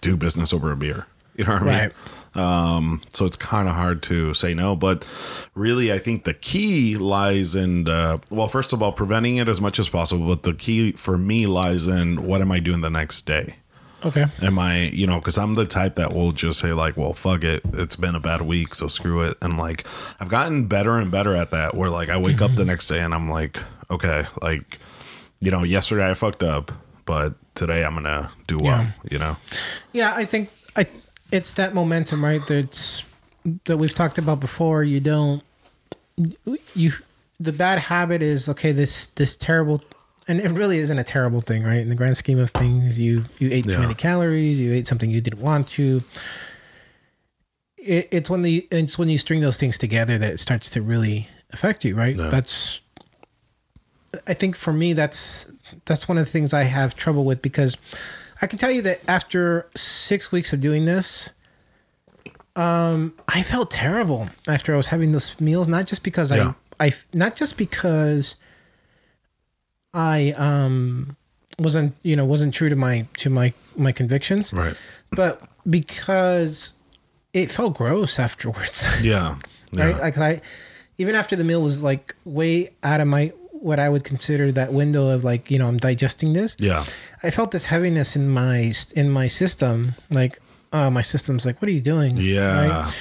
do 0.00 0.16
business 0.16 0.52
over 0.52 0.72
a 0.72 0.76
beer. 0.76 1.06
You 1.36 1.44
know 1.44 1.52
what 1.54 1.62
I 1.62 1.64
mean? 1.64 1.74
Right. 1.74 1.92
Um, 2.34 3.02
so 3.12 3.24
it's 3.26 3.36
kind 3.36 3.68
of 3.68 3.74
hard 3.74 4.02
to 4.04 4.32
say 4.34 4.54
no, 4.54 4.74
but 4.76 5.06
really, 5.54 5.92
I 5.92 5.98
think 5.98 6.24
the 6.24 6.34
key 6.34 6.96
lies 6.96 7.54
in, 7.54 7.88
uh, 7.88 8.18
well, 8.30 8.48
first 8.48 8.72
of 8.72 8.82
all, 8.82 8.92
preventing 8.92 9.36
it 9.36 9.48
as 9.48 9.60
much 9.60 9.78
as 9.78 9.88
possible. 9.88 10.26
But 10.26 10.42
the 10.42 10.54
key 10.54 10.92
for 10.92 11.18
me 11.18 11.46
lies 11.46 11.86
in 11.86 12.24
what 12.26 12.40
am 12.40 12.50
I 12.50 12.60
doing 12.60 12.80
the 12.80 12.90
next 12.90 13.26
day? 13.26 13.56
okay. 14.04 14.24
Am 14.42 14.58
I, 14.58 14.86
you 14.88 15.06
know, 15.06 15.18
because 15.20 15.38
I'm 15.38 15.54
the 15.54 15.64
type 15.64 15.94
that 15.94 16.12
will 16.12 16.32
just 16.32 16.58
say, 16.58 16.72
like, 16.72 16.96
well, 16.96 17.12
fuck 17.12 17.44
it. 17.44 17.62
It's 17.74 17.94
been 17.94 18.16
a 18.16 18.20
bad 18.20 18.42
week, 18.42 18.74
so 18.74 18.88
screw 18.88 19.20
it. 19.22 19.36
And 19.40 19.56
like, 19.58 19.86
I've 20.18 20.28
gotten 20.28 20.66
better 20.66 20.96
and 20.98 21.08
better 21.10 21.36
at 21.36 21.52
that 21.52 21.76
where 21.76 21.88
like 21.88 22.08
I 22.08 22.16
wake 22.16 22.40
up 22.42 22.52
the 22.56 22.64
next 22.64 22.88
day 22.88 22.98
and 22.98 23.14
I'm 23.14 23.28
like, 23.28 23.58
okay, 23.92 24.24
like, 24.42 24.78
you 25.38 25.52
know, 25.52 25.62
yesterday 25.62 26.10
I 26.10 26.14
fucked 26.14 26.42
up, 26.42 26.72
but 27.04 27.34
today 27.54 27.84
I'm 27.84 27.92
going 27.92 28.04
to 28.04 28.28
do 28.48 28.58
well, 28.60 28.78
Yeah. 28.82 28.90
you 29.08 29.18
know? 29.20 29.36
Yeah, 29.92 30.12
I 30.16 30.24
think 30.24 30.50
I 30.74 30.86
it's 31.32 31.54
that 31.54 31.74
momentum, 31.74 32.24
right? 32.24 32.46
That's 32.46 33.04
that 33.64 33.76
we've 33.76 33.92
talked 33.94 34.18
about 34.18 34.38
before. 34.38 34.84
You 34.84 35.00
don't 35.00 35.42
you 36.74 36.92
the 37.40 37.52
bad 37.52 37.78
habit 37.80 38.22
is 38.22 38.48
okay. 38.48 38.70
This 38.72 39.06
this 39.08 39.34
terrible. 39.34 39.82
And 40.28 40.40
it 40.40 40.52
really 40.52 40.78
isn't 40.78 40.96
a 40.96 41.02
terrible 41.02 41.40
thing, 41.40 41.64
right? 41.64 41.78
In 41.80 41.88
the 41.88 41.96
grand 41.96 42.16
scheme 42.16 42.38
of 42.38 42.50
things, 42.50 42.98
you 43.00 43.24
you 43.40 43.50
ate 43.50 43.64
too 43.64 43.72
Yeah. 43.72 43.80
many 43.80 43.94
calories, 43.94 44.60
you 44.60 44.72
ate 44.72 44.86
something 44.86 45.10
you 45.10 45.20
didn't 45.20 45.40
want 45.40 45.66
to. 45.68 46.02
It, 47.76 48.06
it's 48.12 48.30
when 48.30 48.42
the 48.42 48.68
it's 48.70 48.96
when 48.96 49.08
you 49.08 49.18
string 49.18 49.40
those 49.40 49.56
things 49.58 49.76
together 49.78 50.18
that 50.18 50.32
it 50.34 50.38
starts 50.38 50.70
to 50.70 50.82
really 50.82 51.28
affect 51.52 51.84
you, 51.84 51.96
right? 51.96 52.16
That's 52.16 52.82
I 54.28 54.34
think 54.34 54.54
for 54.56 54.72
me 54.72 54.92
that's 54.92 55.50
that's 55.86 56.06
one 56.06 56.18
of 56.18 56.26
the 56.26 56.30
things 56.30 56.54
I 56.54 56.62
have 56.64 56.94
trouble 56.94 57.24
with 57.24 57.42
because 57.42 57.76
I 58.42 58.46
can 58.46 58.58
tell 58.58 58.70
you 58.70 58.82
that 58.82 59.00
after 59.08 59.68
six 59.76 60.30
weeks 60.32 60.52
of 60.52 60.60
doing 60.60 60.84
this, 60.84 61.30
um, 62.56 63.14
I 63.28 63.42
felt 63.42 63.70
terrible 63.70 64.28
after 64.48 64.74
I 64.74 64.76
was 64.76 64.88
having 64.88 65.12
those 65.12 65.40
meals. 65.40 65.68
Not 65.68 65.86
just 65.86 66.02
because 66.02 66.30
Yeah. 66.32 66.52
I, 66.80 66.86
I, 66.86 66.92
not 67.14 67.36
just 67.36 67.56
because 67.56 68.36
I 69.94 70.32
um 70.36 71.16
wasn't 71.58 71.94
you 72.02 72.16
know 72.16 72.24
wasn't 72.24 72.54
true 72.54 72.68
to 72.68 72.76
my 72.76 73.06
to 73.18 73.30
my 73.30 73.52
my 73.76 73.92
convictions, 73.92 74.52
Right. 74.52 74.74
but 75.10 75.42
because 75.68 76.72
it 77.32 77.50
felt 77.50 77.74
gross 77.76 78.18
afterwards. 78.18 78.88
Yeah. 79.02 79.36
Yeah. 79.74 79.84
right? 79.92 80.00
Like 80.02 80.18
I, 80.18 80.40
even 80.98 81.14
after 81.14 81.34
the 81.34 81.44
meal 81.44 81.62
was 81.62 81.80
like 81.80 82.14
way 82.26 82.68
out 82.82 83.00
of 83.00 83.08
my 83.08 83.32
what 83.62 83.78
I 83.78 83.88
would 83.88 84.04
consider 84.04 84.50
that 84.52 84.72
window 84.72 85.08
of 85.08 85.24
like 85.24 85.50
you 85.50 85.58
know 85.58 85.68
I'm 85.68 85.78
digesting 85.78 86.32
this. 86.32 86.56
Yeah. 86.58 86.84
I 87.22 87.30
felt 87.30 87.52
this 87.52 87.66
heaviness 87.66 88.16
in 88.16 88.28
my 88.28 88.72
in 88.96 89.10
my 89.10 89.28
system. 89.28 89.94
Like, 90.10 90.38
uh, 90.72 90.90
my 90.90 91.00
system's 91.02 91.46
like, 91.46 91.62
what 91.62 91.68
are 91.68 91.72
you 91.72 91.80
doing? 91.80 92.16
Yeah. 92.16 92.82
Right? 92.82 92.94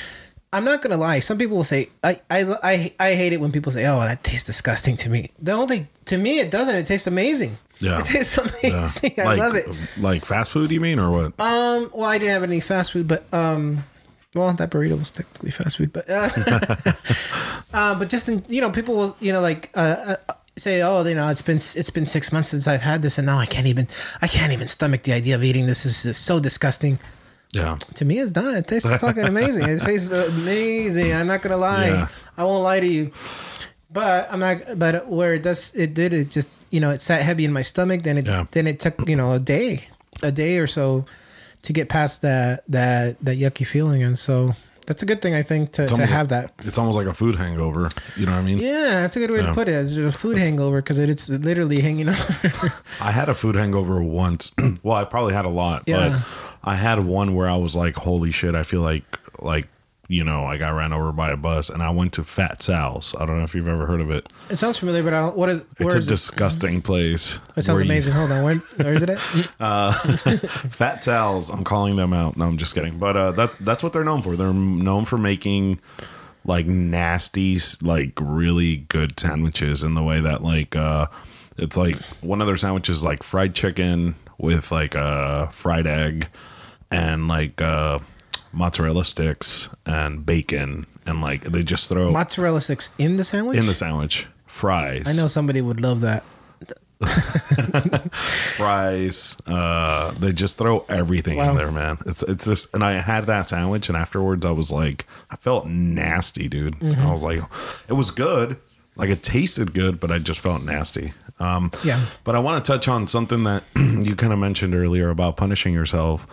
I'm 0.54 0.66
not 0.66 0.82
gonna 0.82 0.98
lie. 0.98 1.20
Some 1.22 1.38
people 1.38 1.56
will 1.58 1.64
say, 1.64 1.88
I, 2.04 2.20
I, 2.30 2.44
I, 2.62 2.94
I 3.00 3.14
hate 3.16 3.32
it 3.34 3.40
when 3.40 3.52
people 3.54 3.72
say, 3.72 3.86
oh, 3.88 4.00
that 4.02 4.22
tastes 4.24 4.46
disgusting 4.46 4.98
to 4.98 5.10
me. 5.10 5.32
The 5.42 5.54
only 5.54 5.88
to 6.06 6.18
me 6.18 6.40
it 6.40 6.52
doesn't. 6.52 6.76
It 6.76 6.88
tastes 6.88 7.08
amazing. 7.08 7.58
Yeah. 7.80 8.00
It 8.00 8.06
tastes 8.06 8.38
Yeah. 8.38 8.70
amazing. 8.70 9.14
I 9.18 9.24
like, 9.24 9.40
love 9.40 9.56
it. 9.56 9.66
Like 9.98 10.26
fast 10.26 10.52
food, 10.52 10.70
you 10.70 10.82
mean, 10.82 11.00
or 11.00 11.10
what? 11.10 11.26
Um, 11.40 11.90
well, 11.94 12.04
I 12.06 12.18
didn't 12.20 12.34
have 12.34 12.44
any 12.44 12.60
fast 12.60 12.92
food, 12.92 13.08
but 13.08 13.34
um, 13.34 13.84
well, 14.36 14.54
that 14.54 14.70
burrito 14.70 15.00
was 15.00 15.10
technically 15.12 15.52
fast 15.52 15.78
food, 15.78 15.92
but 15.94 16.08
uh, 16.10 16.30
uh, 17.74 17.98
but 17.98 18.10
just 18.10 18.28
in 18.30 18.44
you 18.48 18.62
know, 18.62 18.70
people 18.72 18.96
will 18.96 19.16
you 19.20 19.32
know 19.34 19.42
like 19.42 19.72
uh, 19.76 20.16
uh, 20.30 20.34
say, 20.58 20.82
oh, 20.82 21.04
you 21.06 21.16
know, 21.16 21.28
it's 21.30 21.42
been 21.42 21.58
it's 21.58 21.90
been 21.90 22.06
six 22.06 22.32
months 22.32 22.50
since 22.50 22.68
I've 22.68 22.82
had 22.82 23.02
this, 23.02 23.18
and 23.18 23.26
now 23.26 23.38
I 23.40 23.46
can't 23.46 23.68
even 23.68 23.88
I 24.22 24.28
can't 24.28 24.52
even 24.54 24.68
stomach 24.68 25.04
the 25.04 25.14
idea 25.14 25.36
of 25.36 25.44
eating 25.44 25.66
this. 25.66 25.84
This 25.84 26.06
is 26.06 26.18
so 26.18 26.40
disgusting. 26.40 27.00
Yeah. 27.54 27.78
To 27.96 28.06
me, 28.06 28.20
it's 28.20 28.34
not. 28.36 28.56
It 28.56 28.68
tastes 28.68 28.90
fucking 29.02 29.26
amazing. 29.26 29.68
It 29.68 29.82
tastes 29.82 30.12
amazing. 30.12 31.14
I'm 31.14 31.28
not 31.28 31.42
gonna 31.42 31.58
lie. 31.58 31.88
Yeah. 31.90 32.08
I 32.38 32.44
won't 32.46 32.64
lie 32.64 32.80
to 32.80 32.88
you. 32.88 33.12
But 33.92 34.32
I'm 34.32 34.40
not. 34.40 34.78
But 34.80 35.08
where 35.08 35.34
it 35.34 35.44
does, 35.44 35.74
it 35.76 35.94
did. 35.94 36.14
It 36.14 36.32
just 36.32 36.48
you 36.70 36.80
know, 36.80 36.92
it 36.92 37.02
sat 37.02 37.22
heavy 37.22 37.44
in 37.46 37.52
my 37.52 37.62
stomach. 37.62 38.04
Then 38.04 38.18
it 38.18 38.26
Yeah. 38.26 38.46
then 38.52 38.68
it 38.68 38.80
took 38.80 39.08
you 39.08 39.16
know 39.16 39.34
a 39.34 39.40
day, 39.40 39.88
a 40.24 40.32
day 40.32 40.58
or 40.60 40.68
so, 40.68 41.06
to 41.64 41.74
get 41.74 41.90
past 41.90 42.22
that 42.22 42.64
that 42.70 43.18
that 43.24 43.38
yucky 43.38 43.68
feeling. 43.68 44.02
And 44.04 44.18
so 44.18 44.54
That's 44.88 45.04
a 45.04 45.06
good 45.06 45.22
thing, 45.22 45.34
I 45.36 45.44
think, 45.44 45.72
to, 45.74 45.88
to 45.88 46.06
have 46.06 46.30
that. 46.30 46.54
It's 46.64 46.78
almost 46.78 46.98
like 46.98 47.08
a 47.08 47.14
food 47.14 47.36
hangover. 47.36 47.88
You 48.18 48.26
know 48.26 48.32
what 48.34 48.40
I 48.40 48.42
mean? 48.42 48.58
Yeah, 48.58 49.02
that's 49.02 49.16
a 49.16 49.20
good 49.20 49.32
way 49.32 49.40
Yeah. 49.40 49.48
to 49.48 49.54
put 49.54 49.68
it. 49.68 49.74
It's 49.74 49.96
a 49.98 50.12
food 50.12 50.38
hangover 50.38 50.82
because 50.82 51.00
it's 51.00 51.30
literally 51.30 51.80
hanging 51.82 52.10
over. 52.10 52.74
I 53.00 53.12
had 53.12 53.30
a 53.30 53.34
food 53.34 53.56
hangover 53.56 54.02
once. 54.04 54.52
well, 54.84 54.98
I 54.98 55.04
probably 55.06 55.34
had 55.34 55.46
a 55.46 55.50
lot, 55.50 55.84
Yeah. 55.86 56.10
but 56.10 56.70
I 56.72 56.76
had 56.76 57.06
one 57.06 57.36
where 57.36 57.48
I 57.50 57.56
was 57.58 57.76
like, 57.76 57.96
"Holy 57.96 58.32
shit!" 58.32 58.54
I 58.56 58.64
feel 58.64 58.82
like 58.82 59.04
like 59.40 59.68
you 60.08 60.24
know 60.24 60.44
I 60.44 60.58
got 60.58 60.70
ran 60.74 60.92
over 60.94 61.12
by 61.12 61.32
a 61.32 61.38
bus, 61.38 61.70
and 61.70 61.82
I 61.82 61.90
went 61.92 62.14
to 62.14 62.24
Fat 62.24 62.62
Sal's. 62.62 63.16
I 63.20 63.26
don't 63.26 63.38
know 63.38 63.44
if 63.44 63.56
you've 63.56 63.68
ever 63.68 63.86
heard 63.86 64.02
of 64.02 64.10
it. 64.12 64.32
it 64.50 64.58
sounds 64.58 64.78
familiar, 64.78 65.04
but 65.04 65.14
I 65.14 65.22
don't. 65.22 65.38
What 65.38 65.50
is? 65.50 65.62
It's 65.80 65.96
a 65.96 65.98
it? 66.00 66.08
disgusting 66.08 66.82
place. 66.82 67.40
It 67.56 67.64
sounds 67.64 67.76
where 67.76 67.84
you- 67.86 67.92
amazing. 67.92 68.14
Hold 68.14 68.32
on, 68.32 68.44
where, 68.44 68.56
where 68.56 68.94
is 68.94 69.02
it 69.04 69.10
at? 69.10 69.20
Fat 70.72 71.04
Sal's. 71.04 71.50
I'm 71.50 71.64
calling 71.64 71.96
them 71.96 72.14
out. 72.14 72.38
No, 72.38 72.46
I'm 72.46 72.58
just 72.58 72.76
kidding. 72.76 72.98
But 72.98 73.16
uh, 73.18 73.32
that 73.34 73.52
that's 73.60 73.84
what 73.84 73.94
they're 73.94 74.04
known 74.04 74.22
for. 74.22 74.36
They're 74.36 74.54
known 74.54 75.06
for 75.06 75.18
making 75.18 75.80
like 76.46 76.66
nasty, 76.66 77.58
like 77.82 78.14
really 78.20 78.78
good 78.90 79.20
sandwiches 79.20 79.84
in 79.84 79.94
the 79.94 80.04
way 80.04 80.20
that 80.22 80.44
like 80.44 80.76
uh, 80.76 81.08
it's 81.58 81.78
like 81.78 81.96
one 82.22 82.42
of 82.42 82.48
their 82.48 82.58
sandwiches 82.58 83.04
like 83.04 83.24
fried 83.24 83.54
chicken 83.56 84.16
with 84.38 84.72
like 84.72 84.96
a 84.96 85.50
fried 85.52 85.86
egg 85.86 86.28
and 86.90 87.28
like 87.28 87.62
uh, 87.62 88.00
mozzarella 88.54 89.04
sticks 89.06 89.70
and 89.86 90.26
bacon 90.26 90.86
and 91.06 91.22
like 91.22 91.44
they 91.46 91.64
just 91.64 91.88
throw 91.90 92.12
Mozzarella 92.12 92.62
sticks 92.62 92.90
in 92.98 93.18
the 93.18 93.24
sandwich. 93.24 93.58
in 93.58 93.66
the 93.66 93.76
sandwich 93.76 94.28
fries. 94.46 95.04
I 95.08 95.14
know 95.14 95.28
somebody 95.28 95.62
would 95.62 95.80
love 95.82 96.02
that. 96.02 96.24
fries. 98.12 99.38
Uh, 99.48 100.12
they 100.12 100.32
just 100.32 100.58
throw 100.58 100.86
everything 100.90 101.38
Wow. 101.38 101.52
in 101.52 101.56
there, 101.58 101.72
man. 101.72 101.98
It's 102.06 102.24
it's 102.24 102.46
just, 102.46 102.74
and 102.74 102.84
I 102.84 103.00
had 103.02 103.26
that 103.26 103.50
sandwich, 103.50 103.90
and 103.90 103.98
afterwards, 103.98 104.46
I 104.46 104.52
was 104.52 104.72
like, 104.72 105.06
I 105.30 105.36
felt 105.36 105.68
nasty, 105.68 106.48
dude. 106.48 106.80
Mm-hmm. 106.80 107.02
I 107.02 107.12
was 107.12 107.22
like, 107.24 107.42
it 107.88 107.94
was 107.94 108.12
good, 108.12 108.58
like 108.96 109.10
it 109.10 109.24
tasted 109.24 109.74
good, 109.74 110.00
but 110.00 110.12
I 110.12 110.20
just 110.20 110.40
felt 110.40 110.64
nasty. 110.64 111.14
Um, 111.40 111.72
Yeah. 111.84 112.06
But 112.24 112.36
I 112.36 112.40
want 112.40 112.64
to 112.64 112.72
touch 112.72 112.88
on 112.88 113.08
something 113.08 113.44
that 113.44 113.64
you 113.76 114.16
kind 114.16 114.32
of 114.34 114.40
mentioned 114.40 114.76
earlier 114.76 115.10
about 115.10 115.38
punishing 115.38 115.74
yourself. 115.74 116.28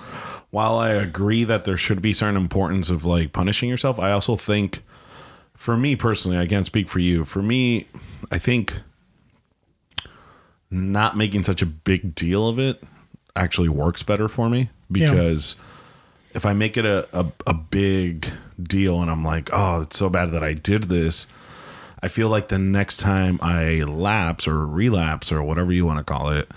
While 0.51 0.78
I 0.78 0.90
agree 0.90 1.44
that 1.44 1.64
there 1.64 1.76
should 1.76 2.01
be 2.01 2.12
certain 2.12 2.36
importance 2.36 2.88
of 2.88 3.05
like 3.05 3.32
punishing 3.32 3.68
yourself, 3.68 3.99
I 3.99 4.12
also 4.12 4.34
think, 4.36 4.82
for 5.55 5.76
me 5.76 5.94
personally, 5.94 6.38
I 6.38 6.46
can't 6.46 6.66
speak 6.66 6.88
for 6.88 7.01
you. 7.01 7.24
For 7.24 7.42
me, 7.42 7.86
I 8.30 8.38
think 8.38 8.80
not 10.70 11.16
making 11.16 11.44
such 11.44 11.62
a 11.62 11.66
big 11.66 12.14
deal 12.14 12.49
of 12.49 12.59
it 12.59 12.82
actually 13.36 13.68
works 13.68 14.03
better 14.03 14.28
for 14.28 14.49
me 14.49 14.70
because 14.90 15.57
if 16.32 16.44
I 16.44 16.53
make 16.53 16.76
it 16.76 16.84
a, 16.84 17.09
a, 17.18 17.26
a 17.46 17.55
big 17.55 18.30
deal 18.61 19.01
and 19.01 19.11
I'm 19.11 19.24
like, 19.24 19.51
oh, 19.53 19.82
it's 19.82 19.99
so 19.99 20.11
bad 20.11 20.32
that 20.32 20.42
I 20.42 20.55
did 20.55 20.84
this, 20.84 21.26
I 22.03 22.09
feel 22.09 22.28
like 22.28 22.49
the 22.49 22.59
next 22.59 22.99
time 22.99 23.38
I 23.42 23.80
lapse 23.80 24.46
or 24.46 24.66
relapse 24.66 25.32
or 25.32 25.42
whatever 25.42 25.72
you 25.72 25.86
want 25.86 25.99
to 25.99 26.05
call 26.05 26.30
it, 26.30 26.51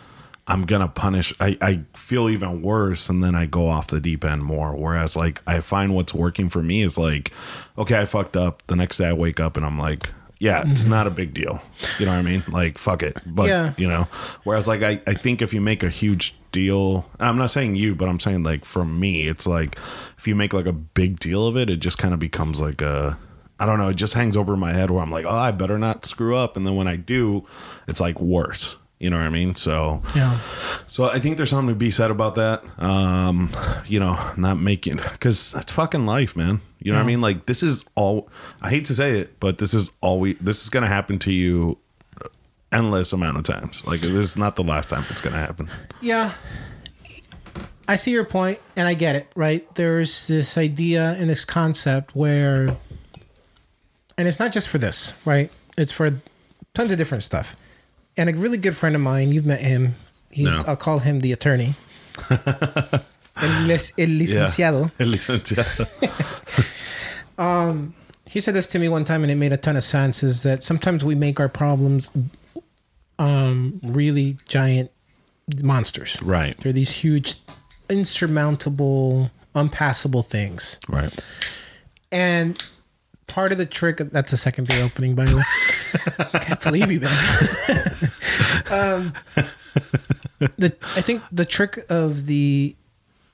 I'm 0.48 0.66
gonna 0.66 0.88
punish. 0.88 1.34
I, 1.40 1.58
I 1.62 1.82
feel 1.94 2.30
even 2.30 2.62
worse, 2.62 3.10
and 3.10 3.24
then 3.24 3.36
I 3.36 3.46
go 3.46 3.68
off 3.68 3.88
the 3.88 4.02
deep 4.02 4.26
end 4.26 4.44
more. 4.44 4.76
Whereas, 4.76 5.16
like, 5.16 5.42
I 5.48 5.60
find 5.60 5.96
what's 5.96 6.14
working 6.14 6.50
for 6.50 6.64
me 6.64 6.82
is 6.82 6.98
like, 6.98 7.32
okay, 7.78 8.00
I 8.00 8.06
fucked 8.06 8.36
up. 8.36 8.64
The 8.68 8.76
next 8.76 8.98
day 8.98 9.08
I 9.08 9.14
wake 9.14 9.40
up 9.40 9.56
and 9.56 9.66
I'm 9.66 9.78
like, 9.78 10.10
yeah, 10.42 10.64
it's 10.66 10.82
mm-hmm. 10.82 10.90
not 10.90 11.06
a 11.06 11.12
big 11.12 11.36
deal. 11.36 11.62
You 12.00 12.08
know 12.08 12.14
what 12.14 12.18
I 12.18 12.24
mean? 12.24 12.44
Like, 12.48 12.80
fuck 12.80 13.04
it. 13.04 13.16
But 13.28 13.48
Yeah. 13.48 13.74
you 13.78 13.88
know, 13.88 14.08
whereas 14.44 14.68
like 14.68 14.82
I, 14.82 15.00
I 15.06 15.14
think 15.14 15.40
if 15.40 15.54
you 15.54 15.62
make 15.62 15.84
a 15.84 15.90
huge 15.90 16.36
deal, 16.52 17.06
I'm 17.20 17.38
not 17.38 17.52
saying 17.52 17.76
you, 17.76 17.94
but 17.94 18.10
I'm 18.10 18.20
saying 18.20 18.42
like 18.42 18.66
for 18.66 18.84
me, 18.84 19.28
it's 19.28 19.46
like 19.46 19.78
if 20.18 20.28
you 20.28 20.34
make 20.36 20.52
like 20.52 20.66
a 20.66 20.74
big 20.74 21.20
deal 21.20 21.46
of 21.46 21.58
it, 21.58 21.70
it 21.70 21.78
just 21.78 22.00
kind 22.00 22.12
of 22.12 22.20
becomes 22.20 22.60
like 22.60 22.82
a 22.82 23.20
I 23.60 23.68
don't 23.68 23.78
know, 23.78 23.90
it 23.90 23.98
just 23.98 24.16
hangs 24.16 24.36
over 24.36 24.58
my 24.58 24.74
head 24.74 24.90
where 24.90 25.04
I'm 25.04 25.12
like, 25.12 25.26
oh, 25.26 25.30
I 25.30 25.52
better 25.52 25.78
not 25.78 26.06
screw 26.06 26.36
up, 26.36 26.58
and 26.58 26.66
then 26.66 26.76
when 26.76 26.88
I 26.88 26.96
do, 26.96 27.46
it's 27.88 28.00
like 28.02 28.20
worse. 28.20 28.78
You 29.02 29.10
know 29.10 29.18
what 29.18 29.26
I 29.26 29.30
mean? 29.30 29.56
So 29.56 30.04
Yeah. 30.16 30.40
so 30.86 31.06
I 31.06 31.18
think 31.18 31.38
there's 31.38 31.50
something 31.50 31.70
to 31.74 31.76
be 31.76 31.90
said 31.90 32.12
about 32.12 32.36
that. 32.36 32.64
Um, 32.80 33.50
you 33.88 34.00
know, 34.00 34.16
not 34.38 34.60
making 34.60 34.98
because 34.98 35.56
it's 35.58 35.72
fucking 35.72 36.06
life, 36.06 36.36
man. 36.36 36.62
You 36.80 36.92
know 36.92 37.00
what 37.00 37.04
I 37.04 37.08
mean? 37.08 37.20
Like 37.20 37.48
this 37.48 37.64
is 37.64 37.84
all. 37.96 38.30
I 38.62 38.70
hate 38.70 38.86
to 38.86 38.96
say 38.96 39.20
it, 39.20 39.40
but 39.40 39.58
this 39.58 39.74
is 39.74 39.90
all 40.02 40.20
we. 40.20 40.34
This 40.36 40.62
is 40.62 40.70
gonna 40.70 40.88
happen 40.88 41.18
to 41.20 41.32
you 41.32 41.80
endless 42.72 43.12
amount 43.12 43.38
of 43.38 43.44
times. 43.44 43.84
Like 43.88 44.02
this 44.02 44.12
is 44.12 44.38
not 44.38 44.56
the 44.56 44.64
last 44.64 44.90
time 44.90 45.04
it's 45.10 45.20
gonna 45.22 45.40
happen. 45.40 45.68
Yeah. 46.00 46.34
I 47.88 47.96
see 47.96 48.12
your 48.12 48.24
point 48.24 48.60
and 48.76 48.88
I 48.88 48.94
get 48.94 49.16
it, 49.16 49.28
right? 49.36 49.68
There's 49.76 50.28
this 50.28 50.58
idea 50.60 51.16
and 51.20 51.28
this 51.28 51.44
concept 51.44 52.16
where 52.16 52.78
and 54.16 54.28
it's 54.28 54.40
not 54.40 54.52
just 54.52 54.70
for 54.70 54.78
this, 54.78 55.14
right? 55.26 55.52
It's 55.76 55.92
for 55.92 56.12
tons 56.76 56.92
of 56.92 57.00
different 57.00 57.24
stuff. 57.24 57.56
And 58.18 58.30
a 58.30 58.34
really 58.34 58.58
good 58.58 58.76
friend 58.76 58.96
of 58.96 59.02
mine, 59.02 59.32
you've 59.32 59.46
met 59.46 59.62
him. 59.62 59.96
He's 60.30 60.48
No. 60.48 60.64
I'll 60.68 60.76
call 60.76 61.00
him 61.00 61.22
the 61.22 61.32
attorney. 61.32 61.76
el, 62.30 62.38
el 63.38 63.70
licenciado. 64.20 64.92
El 65.00 65.08
licenciado. 65.12 65.88
He 68.28 68.40
said 68.40 68.54
this 68.54 68.68
to 68.68 68.80
me 68.80 68.88
one 68.88 69.04
time 69.04 69.24
and 69.24 69.32
it 69.32 69.36
made 69.36 69.52
a 69.52 69.58
ton 69.58 69.76
of 69.76 69.84
sense 69.84 70.24
is 70.24 70.44
that 70.44 70.64
sometimes 70.64 71.04
we 71.04 71.16
make 71.16 71.40
our 71.42 71.50
problems 71.50 72.10
um 73.20 73.80
really 73.84 74.38
giant 74.48 74.90
monsters. 75.62 76.22
Right. 76.24 76.56
They're 76.60 76.72
these 76.72 76.92
huge, 76.92 77.36
insurmountable, 77.90 79.30
unpassable 79.54 80.24
things. 80.24 80.80
Right. 80.88 81.14
And 82.12 82.62
part 83.28 83.52
of 83.52 83.58
the 83.58 83.66
trick 83.66 83.98
that's 83.98 84.32
a 84.32 84.38
second 84.38 84.68
beer 84.70 84.84
opening, 84.84 85.14
by 85.16 85.26
the 85.26 85.38
way. 85.38 85.44
I 86.34 86.40
can't 86.40 86.64
believe 86.64 86.90
you, 86.92 87.02
man. 87.02 87.91
um, 88.72 89.14
the 90.58 90.76
I 90.96 91.02
think 91.02 91.22
the 91.32 91.46
trick 91.46 91.86
of 91.90 92.26
the 92.26 92.76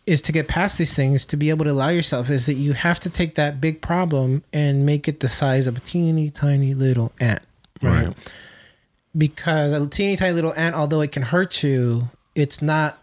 is 0.05 0.21
to 0.21 0.31
get 0.31 0.47
past 0.47 0.77
these 0.77 0.93
things 0.93 1.25
to 1.25 1.37
be 1.37 1.49
able 1.49 1.65
to 1.65 1.71
allow 1.71 1.89
yourself 1.89 2.29
is 2.29 2.45
that 2.45 2.53
you 2.53 2.71
have 2.71 2.99
to 3.01 3.09
take 3.09 3.35
that 3.35 3.59
big 3.59 3.81
problem 3.81 4.41
and 4.53 4.85
make 4.85 5.07
it 5.07 5.19
the 5.19 5.27
size 5.27 5.67
of 5.67 5.77
a 5.77 5.79
teeny 5.81 6.29
tiny 6.29 6.73
little 6.73 7.11
ant. 7.19 7.41
Right. 7.81 8.13
Because 9.17 9.73
a 9.73 9.85
teeny 9.87 10.15
tiny 10.15 10.33
little 10.33 10.53
ant, 10.55 10.75
although 10.75 11.01
it 11.01 11.11
can 11.11 11.23
hurt 11.23 11.61
you, 11.61 12.09
it's 12.35 12.61
not 12.61 12.97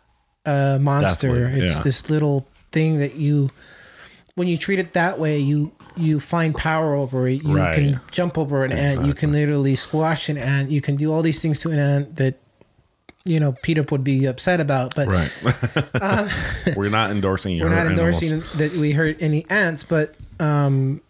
a 0.47 0.79
monster. 0.81 1.29
Definitely, 1.29 1.65
It's 1.65 1.77
yeah. 1.77 1.83
this 1.83 2.09
little 2.09 2.47
thing 2.73 2.99
that 2.99 3.17
you 3.17 3.51
when 4.35 4.49
you 4.49 4.57
treat 4.57 4.79
it 4.79 4.95
that 4.95 5.19
way, 5.19 5.39
you 5.39 5.73
you 5.97 6.21
find 6.21 6.55
power 6.55 6.95
over 6.95 7.27
it. 7.29 7.43
You 7.45 7.57
Right. 7.59 7.75
can 7.75 8.01
jump 8.11 8.37
over 8.39 8.65
an 8.65 8.73
ant. 8.73 9.05
You 9.07 9.15
can 9.15 9.33
literally 9.33 9.75
squash 9.75 10.29
an 10.29 10.37
ant. 10.39 10.71
You 10.71 10.81
can 10.81 10.97
do 10.97 11.13
all 11.13 11.23
these 11.23 11.41
things 11.41 11.59
to 11.61 11.71
an 11.71 11.79
ant 11.79 12.17
that 12.17 12.41
you 13.27 13.41
know 13.41 13.53
Peter 13.63 13.83
would 13.91 14.05
be 14.05 14.27
upset 14.27 14.61
about. 14.61 14.95
But 14.95 15.09
Right. 15.09 15.33
we're 16.77 16.91
not 16.91 17.11
endorsing 17.11 17.57
your 17.57 17.69
we're 17.69 17.75
not 17.75 17.87
animals. 17.87 18.23
endorsing 18.23 18.59
that 18.59 18.73
we 18.79 18.93
hurt 18.93 19.17
any 19.21 19.47
ants. 19.51 19.85
But 19.85 20.15
um, 20.41 21.01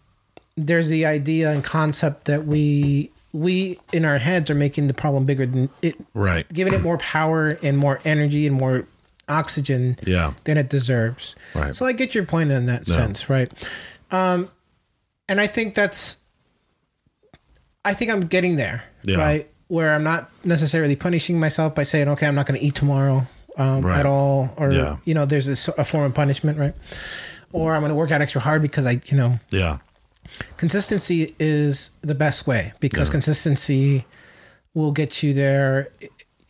there's 0.55 0.87
the 0.87 1.05
idea 1.05 1.51
and 1.51 1.63
concept 1.63 2.25
that 2.25 2.45
we 2.45 3.11
we 3.33 3.77
in 3.91 4.05
our 4.05 4.17
heads 4.17 4.49
are 4.49 4.55
making 4.55 4.87
the 4.87 4.93
problem 4.93 5.25
bigger 5.25 5.45
than 5.45 5.67
it, 5.81 5.95
Right. 6.13 6.47
giving 6.53 6.73
it 6.73 6.81
more 6.81 6.97
power 6.99 7.57
and 7.61 7.77
more 7.77 7.99
energy 8.05 8.47
and 8.47 8.55
more 8.55 8.85
oxygen 9.27 9.97
Yeah. 10.05 10.31
than 10.45 10.57
it 10.57 10.69
deserves. 10.69 11.35
Right. 11.53 11.75
So 11.75 11.85
I 11.85 11.91
get 11.91 12.15
your 12.15 12.23
point 12.23 12.51
in 12.51 12.65
that 12.67 12.87
sense, 12.87 13.29
right? 13.29 13.51
Um, 14.11 14.47
and 15.29 15.39
I 15.41 15.47
think 15.47 15.75
that's, 15.75 16.17
I 17.83 17.93
think 17.93 18.11
I'm 18.11 18.21
getting 18.21 18.55
there, 18.55 18.83
Yeah. 19.03 19.17
right? 19.17 19.49
Where 19.67 19.93
I'm 19.95 20.03
not 20.03 20.29
necessarily 20.43 20.95
punishing 20.95 21.39
myself 21.39 21.73
by 21.75 21.83
saying, 21.83 22.07
okay, 22.09 22.27
I'm 22.27 22.35
not 22.35 22.45
going 22.45 22.59
to 22.59 22.65
eat 22.65 22.75
tomorrow 22.75 23.27
um, 23.57 23.81
Right. 23.81 23.99
at 23.99 24.05
all, 24.05 24.53
or 24.57 24.71
Yeah. 24.73 24.97
you 25.05 25.13
know, 25.13 25.25
there's 25.25 25.45
this, 25.45 25.67
a 25.69 25.85
form 25.85 26.03
of 26.03 26.13
punishment, 26.13 26.57
right? 26.59 26.73
Or 27.53 27.73
I'm 27.73 27.81
going 27.81 27.89
to 27.89 27.95
work 27.95 28.11
out 28.11 28.21
extra 28.21 28.41
hard 28.41 28.61
because 28.61 28.85
I, 28.85 28.99
you 29.05 29.15
know, 29.17 29.39
Yeah. 29.49 29.77
consistency 30.57 31.33
is 31.39 31.91
the 32.01 32.15
best 32.15 32.47
way 32.47 32.73
because 32.79 33.07
Yeah. 33.07 33.13
consistency 33.13 34.05
will 34.73 34.91
get 34.91 35.23
you 35.23 35.33
there 35.33 35.87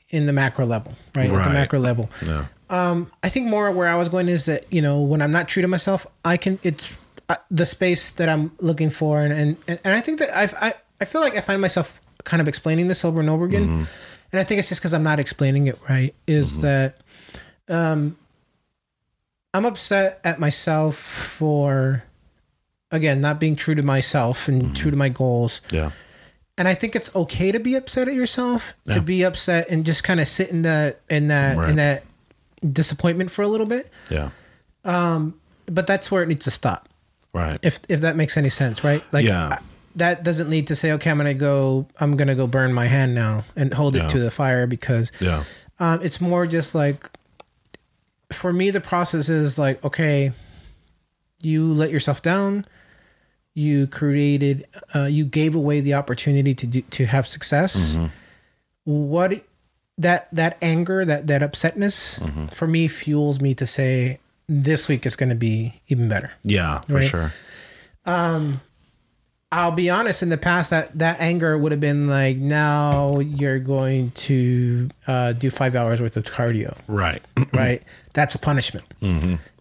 in 0.09 0.25
the 0.25 0.33
macro 0.33 0.65
level, 0.65 0.95
right? 1.15 1.29
At 1.31 1.43
the 1.43 1.49
macro 1.51 1.79
level. 1.79 2.09
Yeah. 2.25 2.45
Um, 2.71 3.11
I 3.21 3.29
think 3.29 3.47
more 3.47 3.69
where 3.71 3.87
I 3.87 3.95
was 3.95 4.09
going 4.09 4.27
is 4.27 4.45
that 4.45 4.65
you 4.71 4.81
know 4.81 4.99
when 5.01 5.21
I'm 5.21 5.31
not 5.31 5.47
true 5.47 5.61
to 5.61 5.67
myself, 5.67 6.07
I 6.23 6.37
can 6.37 6.57
it's 6.63 6.97
uh, 7.29 7.35
the 7.49 7.65
space 7.65 8.11
that 8.11 8.29
I'm 8.29 8.51
looking 8.59 8.89
for, 8.89 9.21
and 9.21 9.33
and, 9.67 9.79
and 9.83 9.93
I 9.95 10.01
think 10.01 10.19
that 10.19 10.35
I've 10.35 10.53
I, 10.55 10.73
I 11.01 11.05
feel 11.05 11.21
like 11.21 11.35
I 11.37 11.41
find 11.41 11.59
myself 11.61 11.99
kind 12.23 12.41
of 12.41 12.47
explaining 12.47 12.87
this 12.87 13.03
over 13.05 13.19
and 13.19 13.29
over 13.29 13.45
again, 13.45 13.63
Mm-hmm. 13.67 13.83
and 14.31 14.39
I 14.39 14.43
think 14.43 14.59
it's 14.59 14.69
just 14.69 14.81
because 14.81 14.93
I'm 14.93 15.03
not 15.03 15.19
explaining 15.19 15.67
it 15.67 15.79
right. 15.89 16.13
Is 16.27 16.61
that 16.61 16.97
um, 17.67 18.17
I'm 19.53 19.65
upset 19.65 20.19
at 20.23 20.39
myself 20.39 20.97
for 20.97 22.03
again 22.91 23.21
not 23.21 23.39
being 23.39 23.55
true 23.55 23.75
to 23.75 23.83
myself 23.83 24.47
and 24.47 24.61
Mm-hmm. 24.63 24.73
true 24.73 24.91
to 24.91 24.97
my 24.97 25.09
goals 25.09 25.61
Yeah. 25.71 25.91
and 26.57 26.67
I 26.67 26.75
think 26.75 26.95
it's 26.95 27.13
okay 27.15 27.51
to 27.51 27.59
be 27.59 27.75
upset 27.75 28.07
at 28.07 28.13
yourself, 28.13 28.73
Yeah. 28.85 28.95
to 28.95 29.01
be 29.01 29.23
upset 29.23 29.69
and 29.69 29.83
just 29.85 30.03
kind 30.03 30.19
of 30.19 30.27
sit 30.27 30.49
in 30.49 30.61
that 30.63 31.01
in 31.09 31.27
that 31.29 31.57
Right. 31.57 31.69
in 31.69 31.75
that 31.77 32.03
disappointment 32.71 33.31
for 33.31 33.41
a 33.41 33.47
little 33.47 33.65
bit. 33.65 33.91
Yeah. 34.11 34.29
But 34.83 35.87
that's 35.87 36.11
where 36.11 36.21
it 36.21 36.27
needs 36.27 36.45
to 36.45 36.51
stop, 36.51 36.87
Right. 37.35 37.59
If 37.61 37.79
if 37.89 37.99
that 38.01 38.15
makes 38.15 38.37
any 38.37 38.49
sense, 38.49 38.83
right? 38.83 39.03
Like 39.11 39.25
Yeah. 39.27 39.47
I- 39.49 39.59
that 39.97 40.23
doesn't 40.23 40.49
lead 40.49 40.67
to 40.67 40.75
say, 40.75 40.91
okay, 40.93 41.09
I'm 41.09 41.17
gonna 41.17 41.33
go, 41.33 41.87
I'm 42.01 42.17
gonna 42.17 42.35
go 42.35 42.47
burn 42.47 42.73
my 42.73 42.85
hand 42.85 43.13
now 43.15 43.43
and 43.55 43.73
hold 43.73 43.95
Yeah. 43.95 44.05
it 44.05 44.09
to 44.11 44.19
the 44.19 44.31
fire 44.31 44.67
because 44.67 45.11
yeah. 45.21 45.43
um, 45.79 45.99
it's 46.01 46.19
more 46.19 46.45
just 46.47 46.75
like 46.75 47.09
for 48.31 48.51
me 48.51 48.71
the 48.71 48.81
process 48.81 49.29
is 49.29 49.57
like 49.59 49.83
okay 49.85 50.31
you 51.43 51.71
let 51.73 51.91
yourself 51.91 52.21
down 52.21 52.65
you 53.53 53.85
created 53.87 54.65
uh, 54.95 55.05
you 55.05 55.23
gave 55.23 55.55
away 55.55 55.79
the 55.79 55.93
opportunity 55.93 56.53
to 56.55 56.65
do 56.67 56.81
to 56.89 57.05
have 57.05 57.27
success 57.27 57.97
what 58.83 59.45
that 59.97 60.27
that 60.33 60.57
anger 60.61 61.05
that 61.05 61.27
that 61.27 61.41
upsetness 61.41 62.19
for 62.53 62.67
me 62.67 62.87
fuels 62.87 63.39
me 63.39 63.53
to 63.53 63.65
say 63.65 64.19
this 64.47 64.87
week 64.87 65.05
is 65.05 65.15
going 65.15 65.29
to 65.29 65.35
be 65.35 65.81
even 65.87 66.07
better 66.09 66.31
Yeah, 66.43 66.81
for 66.81 66.93
Right. 66.95 67.05
sure. 67.09 67.33
I'll 69.51 69.71
be 69.71 69.89
honest. 69.89 70.21
In 70.21 70.29
the 70.29 70.37
past, 70.37 70.71
that 70.71 70.97
that 70.99 71.21
anger 71.21 71.57
would 71.57 71.71
have 71.71 71.79
been 71.79 72.07
like, 72.09 72.35
now 72.37 73.19
you're 73.19 73.59
going 73.59 74.11
to 74.11 74.89
uh, 75.07 75.31
do 75.33 75.49
five 75.49 75.75
hours 75.75 76.01
worth 76.01 76.17
of 76.17 76.23
cardio. 76.25 76.77
Right. 76.87 77.21
right? 77.53 77.81
That's 78.13 78.35
a 78.35 78.39
punishment. 78.39 78.85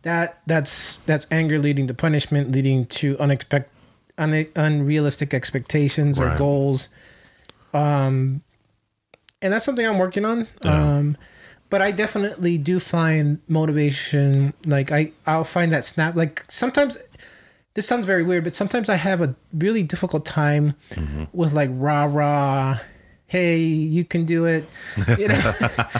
That 0.02 0.40
that's 0.46 0.98
that's 0.98 1.26
anger 1.30 1.58
leading 1.58 1.86
to 1.86 1.94
punishment, 1.94 2.50
leading 2.50 2.84
to 2.86 3.16
unexpected, 3.20 3.70
un, 4.18 4.46
unrealistic 4.56 5.32
expectations 5.32 6.18
or 6.18 6.26
Right. 6.26 6.38
goals. 6.38 6.88
Um, 7.72 8.42
and 9.42 9.52
that's 9.52 9.64
something 9.64 9.86
I'm 9.86 9.98
working 9.98 10.24
on. 10.24 10.46
Um, 10.62 11.16
but 11.74 11.82
I 11.82 11.90
definitely 11.90 12.56
do 12.56 12.78
find 12.78 13.40
motivation. 13.48 14.54
Like 14.64 14.92
I, 14.92 15.10
I'll 15.26 15.42
find 15.42 15.72
that 15.72 15.84
snap. 15.84 16.14
Like 16.14 16.44
sometimes, 16.48 16.96
this 17.74 17.84
sounds 17.84 18.06
very 18.06 18.22
weird, 18.22 18.44
but 18.44 18.54
sometimes 18.54 18.88
I 18.88 18.94
have 18.94 19.20
a 19.20 19.34
really 19.52 19.82
difficult 19.82 20.24
time 20.24 20.74
with 21.32 21.52
like 21.52 21.70
rah 21.72 22.04
rah. 22.04 22.78
Hey, 23.26 23.58
you 23.58 24.04
can 24.04 24.24
do 24.24 24.44
it. 24.44 24.68
You 25.18 25.26
know, 25.26 25.52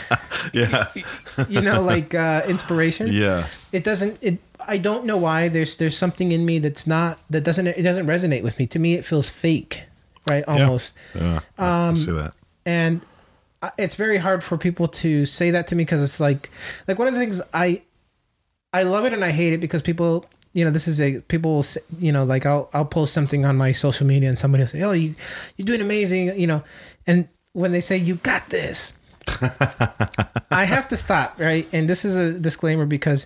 yeah. 0.53 0.87
you 1.49 1.59
know, 1.59 1.81
like 1.81 2.15
uh, 2.15 2.43
inspiration. 2.47 3.09
Yeah. 3.11 3.45
It 3.73 3.83
doesn't. 3.83 4.17
It. 4.21 4.37
I 4.65 4.77
don't 4.77 5.03
know 5.03 5.17
why. 5.17 5.49
There's 5.49 5.75
there's 5.75 5.97
something 5.97 6.31
in 6.31 6.45
me 6.45 6.59
that's 6.59 6.87
not 6.87 7.19
that 7.29 7.41
doesn't 7.43 7.67
it 7.67 7.83
doesn't 7.83 8.07
resonate 8.07 8.43
with 8.43 8.57
me. 8.57 8.65
To 8.67 8.79
me, 8.79 8.93
it 8.93 9.03
feels 9.03 9.29
fake, 9.29 9.83
right? 10.25 10.45
Almost. 10.47 10.95
Yeah. 11.13 11.41
Um, 11.57 11.97
see 11.97 12.13
that. 12.13 12.33
and 12.65 13.01
I- 13.01 13.14
it's 13.77 13.95
very 13.95 14.17
hard 14.17 14.43
for 14.43 14.57
people 14.57 14.87
to 14.87 15.25
say 15.25 15.51
that 15.51 15.67
to 15.67 15.75
me 15.75 15.83
because 15.83 16.01
it's 16.03 16.19
like 16.19 16.49
like 16.87 16.97
one 16.99 17.07
of 17.07 17.13
the 17.13 17.19
things 17.19 17.41
i 17.53 17.81
i 18.73 18.83
love 18.83 19.05
it 19.05 19.13
and 19.13 19.23
i 19.23 19.31
hate 19.31 19.53
it 19.53 19.59
because 19.59 19.81
people 19.81 20.25
you 20.53 20.63
know 20.65 20.71
this 20.71 20.87
is 20.87 20.99
a 21.01 21.19
people 21.21 21.55
will 21.55 21.63
say, 21.63 21.81
you 21.97 22.11
know 22.11 22.23
like 22.23 22.45
i'll 22.45 22.69
i'll 22.73 22.85
post 22.85 23.13
something 23.13 23.45
on 23.45 23.55
my 23.57 23.71
social 23.71 24.05
media 24.07 24.29
and 24.29 24.39
somebody 24.39 24.61
will 24.63 24.67
say 24.67 24.81
oh 24.83 24.91
you 24.93 25.15
you're 25.57 25.65
doing 25.65 25.81
amazing 25.81 26.37
you 26.39 26.47
know 26.47 26.63
and 27.07 27.27
when 27.53 27.71
they 27.71 27.81
say 27.81 27.97
you 27.97 28.15
got 28.15 28.49
this 28.49 28.93
i 30.51 30.65
have 30.65 30.87
to 30.87 30.97
stop 30.97 31.39
right 31.39 31.67
and 31.73 31.89
this 31.89 32.05
is 32.05 32.17
a 32.17 32.39
disclaimer 32.39 32.85
because 32.85 33.25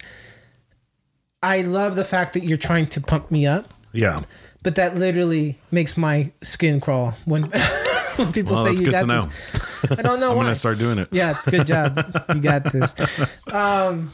i 1.43 1.61
love 1.61 1.95
the 1.95 2.05
fact 2.05 2.33
that 2.33 2.43
you're 2.43 2.57
trying 2.57 2.87
to 2.87 3.01
pump 3.01 3.29
me 3.31 3.45
up 3.45 3.71
Yeah. 3.93 4.21
but 4.63 4.75
that 4.75 4.95
literally 4.95 5.57
makes 5.71 5.97
my 5.97 6.31
skin 6.41 6.79
crawl 6.79 7.13
when, 7.25 7.43
when 7.43 7.51
people 8.33 8.53
Well, 8.53 8.65
say 8.65 8.69
that's 8.71 8.81
you 8.81 8.87
good 8.87 8.91
got 8.91 9.01
to 9.01 9.07
know. 9.07 9.21
this. 9.21 9.99
I 9.99 10.01
don't 10.01 10.19
know 10.19 10.31
I'm 10.31 10.37
why. 10.37 10.43
gonna 10.43 10.55
start 10.55 10.77
doing 10.77 10.99
it. 10.99 11.07
Yeah, 11.11 11.37
good 11.49 11.65
job. 11.67 11.99
you 12.33 12.41
got 12.41 12.63
this. 12.71 12.95
Um, 13.51 14.11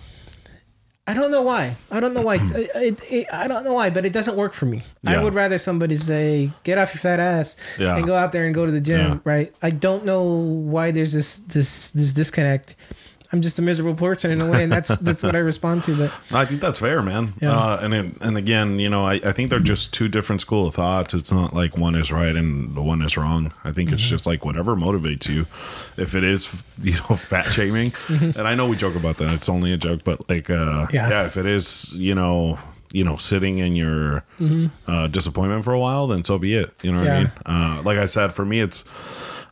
I 1.07 1.13
don't 1.13 1.29
know 1.29 1.43
why. 1.43 1.75
I 1.91 1.99
don't 1.99 2.13
know 2.15 2.21
why. 2.23 2.35
It, 2.55 2.69
it, 2.75 2.99
it- 3.11 3.27
I 3.31 3.47
don't 3.47 3.63
know 3.63 3.73
why, 3.73 3.89
but 3.91 4.05
it 4.05 4.13
doesn't 4.13 4.35
work 4.35 4.53
for 4.53 4.65
me. 4.65 4.81
I 5.05 5.13
Yeah. 5.13 5.23
would 5.23 5.33
rather 5.35 5.57
somebody 5.59 5.95
say, 5.95 6.51
"Get 6.63 6.77
off 6.79 6.93
your 6.95 6.99
fat 7.01 7.19
ass 7.19 7.55
Yeah. 7.77 7.95
and 7.97 8.05
go 8.07 8.15
out 8.15 8.31
there 8.31 8.45
and 8.45 8.55
go 8.55 8.65
to 8.65 8.71
the 8.71 8.81
gym." 8.81 8.99
Yeah. 8.99 9.19
Right? 9.23 9.53
I 9.61 9.69
don't 9.69 10.03
know 10.05 10.23
why 10.23 10.89
there's 10.91 11.13
this 11.13 11.39
this 11.47 11.91
this 11.91 12.11
disconnect. 12.13 12.75
I'm 13.31 13.41
just 13.41 13.57
a 13.59 13.61
miserable 13.61 13.95
person 13.95 14.31
in 14.31 14.39
a 14.41 14.49
way, 14.49 14.63
and 14.63 14.71
that's 14.71 14.97
that's 14.99 15.23
what 15.23 15.35
I 15.35 15.39
respond 15.39 15.83
to. 15.83 15.95
But 15.97 16.13
I 16.33 16.45
think 16.45 16.61
that's 16.61 16.79
fair, 16.79 17.01
man. 17.01 17.33
Yeah. 17.41 17.51
Uh, 17.57 17.79
and 17.81 17.93
it, 17.93 18.05
and 18.21 18.37
again, 18.37 18.79
you 18.79 18.89
know, 18.89 19.05
I, 19.05 19.15
I 19.15 19.31
think 19.31 19.49
they're 19.49 19.59
just 19.59 19.93
two 19.93 20.07
different 20.07 20.41
school 20.41 20.67
of 20.67 20.75
thoughts. 20.75 21.13
It's 21.13 21.31
not 21.31 21.53
like 21.53 21.77
one 21.77 21.95
is 21.95 22.11
right 22.11 22.35
and 22.35 22.75
the 22.75 22.81
one 22.81 23.01
is 23.01 23.17
wrong. 23.17 23.53
I 23.63 23.71
think 23.71 23.89
Mm-hmm. 23.89 23.95
it's 23.95 24.07
just 24.07 24.25
like 24.25 24.45
whatever 24.45 24.75
motivates 24.75 25.27
you. 25.27 25.41
If 26.01 26.15
it 26.15 26.23
is, 26.23 26.49
you 26.81 26.93
know, 26.93 27.15
fat 27.15 27.45
shaming, 27.45 27.93
and 28.09 28.47
I 28.47 28.55
know 28.55 28.67
we 28.67 28.75
joke 28.77 28.95
about 28.95 29.17
that. 29.17 29.33
It's 29.33 29.49
only 29.49 29.73
a 29.73 29.77
joke, 29.77 30.03
but 30.03 30.29
like, 30.29 30.49
uh, 30.49 30.53
Mm-hmm. 30.85 30.95
Yeah. 30.95 31.09
yeah. 31.09 31.25
if 31.25 31.37
it 31.37 31.45
is, 31.45 31.91
you 31.93 32.15
know, 32.15 32.59
you 32.93 33.03
know, 33.03 33.17
sitting 33.17 33.57
in 33.57 33.75
your 33.75 34.23
uh, 34.87 35.07
disappointment 35.07 35.63
for 35.63 35.73
a 35.73 35.79
while, 35.79 36.07
then 36.07 36.23
so 36.23 36.37
be 36.37 36.53
it. 36.55 36.71
You 36.81 36.91
know 36.93 36.99
what 36.99 37.07
I 37.07 37.23
Mm-hmm. 37.23 37.51
Mean? 37.51 37.77
Uh, 37.79 37.81
like 37.83 37.97
I 37.97 38.05
said, 38.05 38.33
for 38.33 38.45
me, 38.45 38.61
it's 38.61 38.85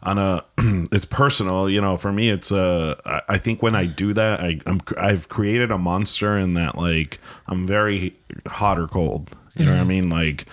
on 0.03 0.17
a 0.17 0.43
it's 0.91 1.05
personal 1.05 1.69
you 1.69 1.79
know 1.81 1.97
for 1.97 2.11
me 2.11 2.29
it's 2.29 2.51
uh 2.51 2.95
I- 3.29 3.37
think 3.37 3.61
when 3.63 3.75
i 3.75 3.85
do 3.85 4.13
that 4.13 4.39
i 4.41 4.59
i'm 4.65 4.79
i've 4.97 5.29
created 5.29 5.71
a 5.71 5.77
monster 5.77 6.37
in 6.37 6.53
that 6.55 6.77
like 6.77 7.19
i'm 7.47 7.65
very 7.65 8.15
hot 8.47 8.77
or 8.77 8.87
cold 8.87 9.29
you 9.55 9.65
know 9.65 9.71
what 9.71 9.81
i 9.81 9.83
mean? 9.83 10.09
Like 10.09 10.47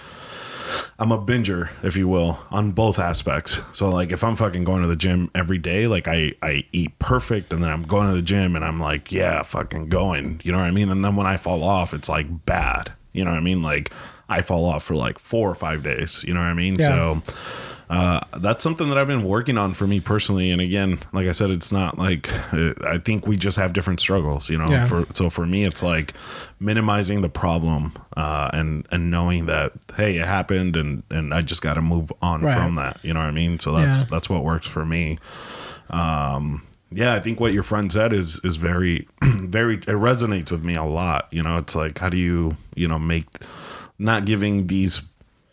i'm 0.98 1.10
a 1.10 1.18
binger 1.18 1.70
if 1.82 1.96
you 1.96 2.06
will 2.06 2.38
on 2.50 2.70
both 2.72 2.98
aspects. 2.98 3.60
So 3.72 3.88
like 3.88 4.12
if 4.12 4.22
i'm 4.22 4.36
fucking 4.36 4.62
going 4.64 4.82
to 4.82 4.88
the 4.88 4.94
gym 4.96 5.30
every 5.34 5.58
day 5.58 5.86
like 5.86 6.06
i 6.06 6.32
i 6.42 6.64
eat 6.72 6.96
perfect 6.98 7.52
and 7.52 7.62
then 7.62 7.70
i'm 7.70 7.82
going 7.82 8.08
to 8.08 8.14
the 8.14 8.22
gym 8.22 8.54
and 8.56 8.64
i'm 8.64 8.78
like 8.78 9.10
yeah 9.10 9.42
fucking 9.42 9.88
going 9.88 10.40
you 10.44 10.52
know 10.52 10.58
what 10.58 10.66
i 10.66 10.70
mean? 10.70 10.90
And 10.90 11.04
then 11.04 11.16
when 11.16 11.26
i 11.26 11.36
fall 11.36 11.62
off 11.64 11.92
it's 11.94 12.08
like 12.08 12.44
bad 12.46 12.92
you 13.12 13.24
know 13.24 13.30
what 13.30 13.38
i 13.38 13.40
mean? 13.40 13.62
Like 13.62 13.90
i 14.28 14.42
fall 14.42 14.64
off 14.66 14.84
for 14.84 14.94
like 14.94 15.18
four 15.18 15.50
or 15.50 15.54
five 15.56 15.82
days 15.82 16.22
you 16.24 16.34
know 16.34 16.40
what 16.40 16.46
i 16.46 16.54
mean? 16.54 16.76
Yeah. 16.78 16.86
so 17.24 17.34
uh, 17.90 18.20
that's 18.38 18.62
something 18.62 18.88
that 18.88 18.96
I've 18.96 19.08
been 19.08 19.24
working 19.24 19.58
on 19.58 19.74
for 19.74 19.84
me 19.84 19.98
personally. 19.98 20.52
And 20.52 20.60
again, 20.60 20.98
like 21.12 21.26
I 21.26 21.32
said, 21.32 21.50
it's 21.50 21.72
not 21.72 21.98
like 21.98 22.32
uh, 22.54 22.72
I 22.86 22.98
think 22.98 23.26
we 23.26 23.36
just 23.36 23.56
have 23.56 23.72
different 23.72 23.98
struggles, 23.98 24.48
you 24.48 24.56
know. 24.58 24.66
Yeah. 24.70 24.86
For 24.86 25.04
so 25.12 25.28
for 25.28 25.44
me, 25.44 25.64
it's 25.64 25.82
like 25.82 26.14
minimizing 26.60 27.20
the 27.22 27.28
problem 27.28 27.92
uh, 28.16 28.48
and 28.52 28.86
and 28.92 29.10
knowing 29.10 29.46
that 29.46 29.72
hey, 29.96 30.16
it 30.18 30.24
happened, 30.26 30.76
and 30.76 31.02
and 31.10 31.34
I 31.34 31.42
just 31.42 31.62
got 31.62 31.74
to 31.74 31.82
move 31.82 32.12
on 32.22 32.42
Right. 32.42 32.54
from 32.54 32.76
that. 32.76 33.00
You 33.02 33.12
know 33.12 33.20
what 33.20 33.26
I 33.26 33.32
mean? 33.32 33.58
So 33.58 33.72
that's 33.72 34.00
Yeah. 34.02 34.06
that's 34.08 34.30
what 34.30 34.44
works 34.44 34.68
for 34.68 34.86
me. 34.86 35.18
Um, 35.90 36.62
yeah, 36.92 37.14
I 37.14 37.20
think 37.20 37.40
what 37.40 37.52
your 37.52 37.62
friend 37.62 37.90
said 37.92 38.12
is 38.12 38.40
is 38.44 38.56
very 38.56 39.08
very 39.22 39.74
it 39.74 39.86
resonates 39.86 40.50
with 40.50 40.62
me 40.64 40.74
a 40.76 40.84
lot. 40.84 41.28
You 41.32 41.42
know, 41.42 41.58
it's 41.58 41.74
like 41.74 41.98
how 41.98 42.08
do 42.08 42.16
you 42.16 42.56
you 42.74 42.88
know 42.88 42.98
make 42.98 43.26
not 43.98 44.24
giving 44.24 44.66
these 44.68 45.02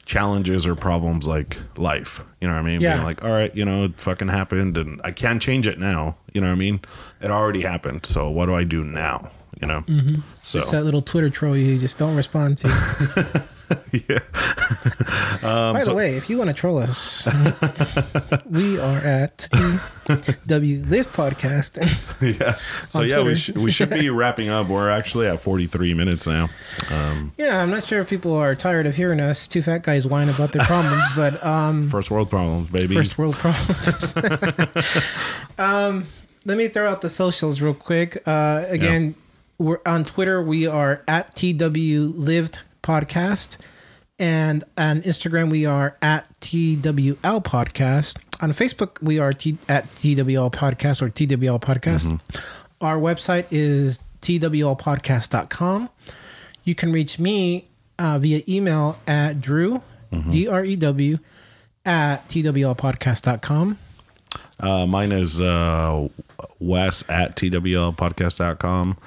challenges 0.07 0.65
or 0.65 0.73
problems 0.73 1.27
like 1.27 1.57
life. 1.77 2.23
You 2.41 2.47
know 2.47 2.53
what 2.53 2.61
I 2.61 2.63
mean? 2.63 2.81
Yeah. 2.81 2.95
Being 2.95 3.05
like, 3.05 3.23
all 3.23 3.29
right, 3.29 3.55
you 3.55 3.65
know, 3.65 3.83
it 3.83 3.99
fucking 3.99 4.29
happened 4.29 4.77
and 4.77 4.99
I 5.03 5.11
can't 5.11 5.41
change 5.41 5.67
it 5.67 5.77
now. 5.77 6.17
You 6.33 6.41
know 6.41 6.47
what 6.47 6.53
I 6.53 6.57
mean? 6.57 6.79
It 7.21 7.29
already 7.29 7.61
happened. 7.61 8.05
So 8.05 8.29
what 8.29 8.47
do 8.47 8.55
I 8.55 8.63
do 8.63 8.83
now? 8.83 9.29
You 9.61 9.67
know? 9.67 9.81
Mm-hmm. 9.81 10.21
So 10.41 10.59
it's 10.59 10.71
that 10.71 10.85
little 10.85 11.01
Twitter 11.01 11.29
troll 11.29 11.57
you 11.57 11.77
just 11.77 11.97
don't 11.97 12.15
respond 12.15 12.57
to. 12.59 13.43
yeah. 13.91 14.19
By 15.41 15.83
the 15.83 15.93
way, 15.95 16.15
if 16.15 16.29
you 16.29 16.37
want 16.37 16.49
to 16.49 16.53
troll 16.53 16.77
us, 16.77 17.27
we 18.45 18.79
are 18.79 18.97
at 18.97 19.37
the 20.05 20.37
W 20.47 20.83
Live 20.87 21.11
Podcast. 21.13 21.77
yeah. 22.39 22.53
So 22.87 23.01
yeah, 23.01 23.23
we 23.23 23.35
should 23.35 23.57
we 23.57 23.71
should 23.71 23.89
be 23.89 24.09
wrapping 24.09 24.49
up. 24.49 24.67
We're 24.67 24.89
actually 24.89 25.27
at 25.27 25.39
43 25.41 25.93
minutes 25.93 26.27
now. 26.27 26.49
Um, 26.91 27.31
yeah, 27.37 27.61
I'm 27.61 27.69
not 27.69 27.83
sure 27.83 28.01
if 28.01 28.09
people 28.09 28.33
are 28.33 28.55
tired 28.55 28.85
of 28.85 28.95
hearing 28.95 29.19
us 29.19 29.47
two 29.47 29.61
fat 29.61 29.83
guys 29.83 30.07
whine 30.07 30.29
about 30.29 30.53
their 30.53 30.65
problems, 30.65 31.03
but 31.15 31.43
um, 31.45 31.89
first 31.89 32.09
world 32.09 32.29
problems, 32.29 32.69
baby. 32.69 32.95
first 32.95 33.17
world 33.17 33.35
problems. 33.35 34.15
um, 35.57 36.05
let 36.45 36.57
me 36.57 36.69
throw 36.69 36.87
out 36.89 37.01
the 37.01 37.09
socials 37.09 37.59
real 37.59 37.73
quick. 37.73 38.21
Uh, 38.25 38.63
again, 38.67 39.15
we're 39.57 39.79
on 39.85 40.05
Twitter. 40.05 40.41
We 40.41 40.67
are 40.67 41.03
at 41.07 41.35
TW 41.35 42.15
Lived 42.15 42.59
Podcast, 42.87 43.57
and 44.17 44.63
on 44.77 45.01
Instagram 45.01 45.51
we 45.51 45.65
are 45.65 45.97
at 46.01 46.25
TWL 46.39 47.41
Podcast. 47.41 48.17
On 48.41 48.51
Facebook 48.51 49.01
we 49.01 49.19
are 49.19 49.33
T- 49.33 49.57
at 49.67 49.93
TWL 49.95 50.49
Podcast 50.51 51.01
or 51.01 51.09
TWL 51.09 51.59
Podcast. 51.59 52.19
Our 52.79 52.97
website 52.97 53.45
is 53.51 53.99
twlpodcast.com. 54.21 55.89
You 56.63 56.75
can 56.75 56.91
reach 56.93 57.19
me 57.19 57.67
uh, 57.99 58.19
via 58.19 58.41
email 58.47 58.97
at 59.05 59.41
drew 59.41 59.81
d 60.31 60.47
r 60.47 60.63
e 60.63 60.75
w 60.77 61.17
at 61.85 62.27
twlpodcast.com. 62.29 63.77
Uh, 64.59 64.85
mine 64.87 65.11
is 65.11 65.41
uh, 65.41 66.07
Wes 66.59 67.03
at 67.09 67.35
TWLpodcast.com. 67.35 68.97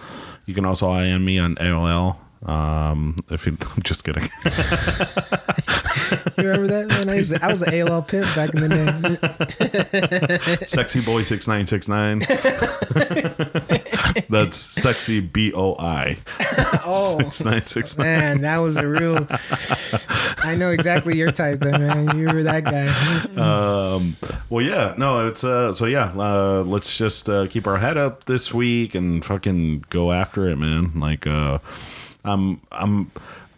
You 0.47 0.55
can 0.55 0.65
also 0.65 0.93
IM 0.95 1.25
me 1.25 1.39
on 1.39 1.55
AOL 1.57 2.17
Um, 2.45 3.17
if 3.31 3.47
you, 3.47 3.57
I'm 3.77 3.83
just 3.83 4.05
kidding. 4.05 4.25
You 6.39 6.49
remember 6.49 6.67
that 6.69 6.89
man? 6.89 7.09
I, 7.09 7.17
used 7.17 7.35
to, 7.35 7.45
I 7.45 7.53
was 7.53 7.63
an 7.63 7.73
AOL 7.73 8.07
pimp 8.09 8.35
back 8.35 8.55
in 8.55 8.63
the 8.63 8.69
day. 10.59 10.61
sexy 10.67 11.01
boy 11.03 11.23
six 11.23 11.47
nine 11.47 11.67
six 11.67 11.87
nine. 11.87 12.21
That's 14.29 14.57
sexy 14.57 15.21
B 15.21 15.53
O 15.55 15.77
I 15.79 16.19
Oh 16.85 17.19
six 17.19 17.45
nine 17.45 17.67
six 17.67 17.97
nine. 17.99 18.07
man, 18.07 18.41
that 18.41 18.59
was 18.59 18.77
a 18.77 18.89
real. 18.89 19.27
I 20.39 20.57
know 20.57 20.71
exactly 20.71 21.17
your 21.17 21.31
type, 21.31 21.61
then, 21.61 21.81
man. 21.81 22.19
You 22.19 22.27
were 22.27 22.43
that 22.43 22.65
guy. 22.65 22.89
Um, 23.41 24.17
well, 24.49 24.65
yeah, 24.65 24.95
no, 24.97 25.29
it's 25.29 25.45
uh, 25.45 25.73
so 25.75 25.87
yeah. 25.87 26.13
Uh, 26.17 26.65
let's 26.67 26.97
just 26.97 27.29
uh, 27.29 27.47
keep 27.49 27.67
our 27.67 27.79
head 27.79 27.97
up 27.99 28.25
this 28.25 28.53
week 28.53 28.95
and 28.95 29.25
fucking 29.25 29.85
go 29.91 30.11
after 30.11 30.49
it, 30.49 30.57
man. 30.57 30.99
Like, 30.99 31.27
uh, 31.27 31.59
I'm 32.25 32.61
I'm 32.73 33.11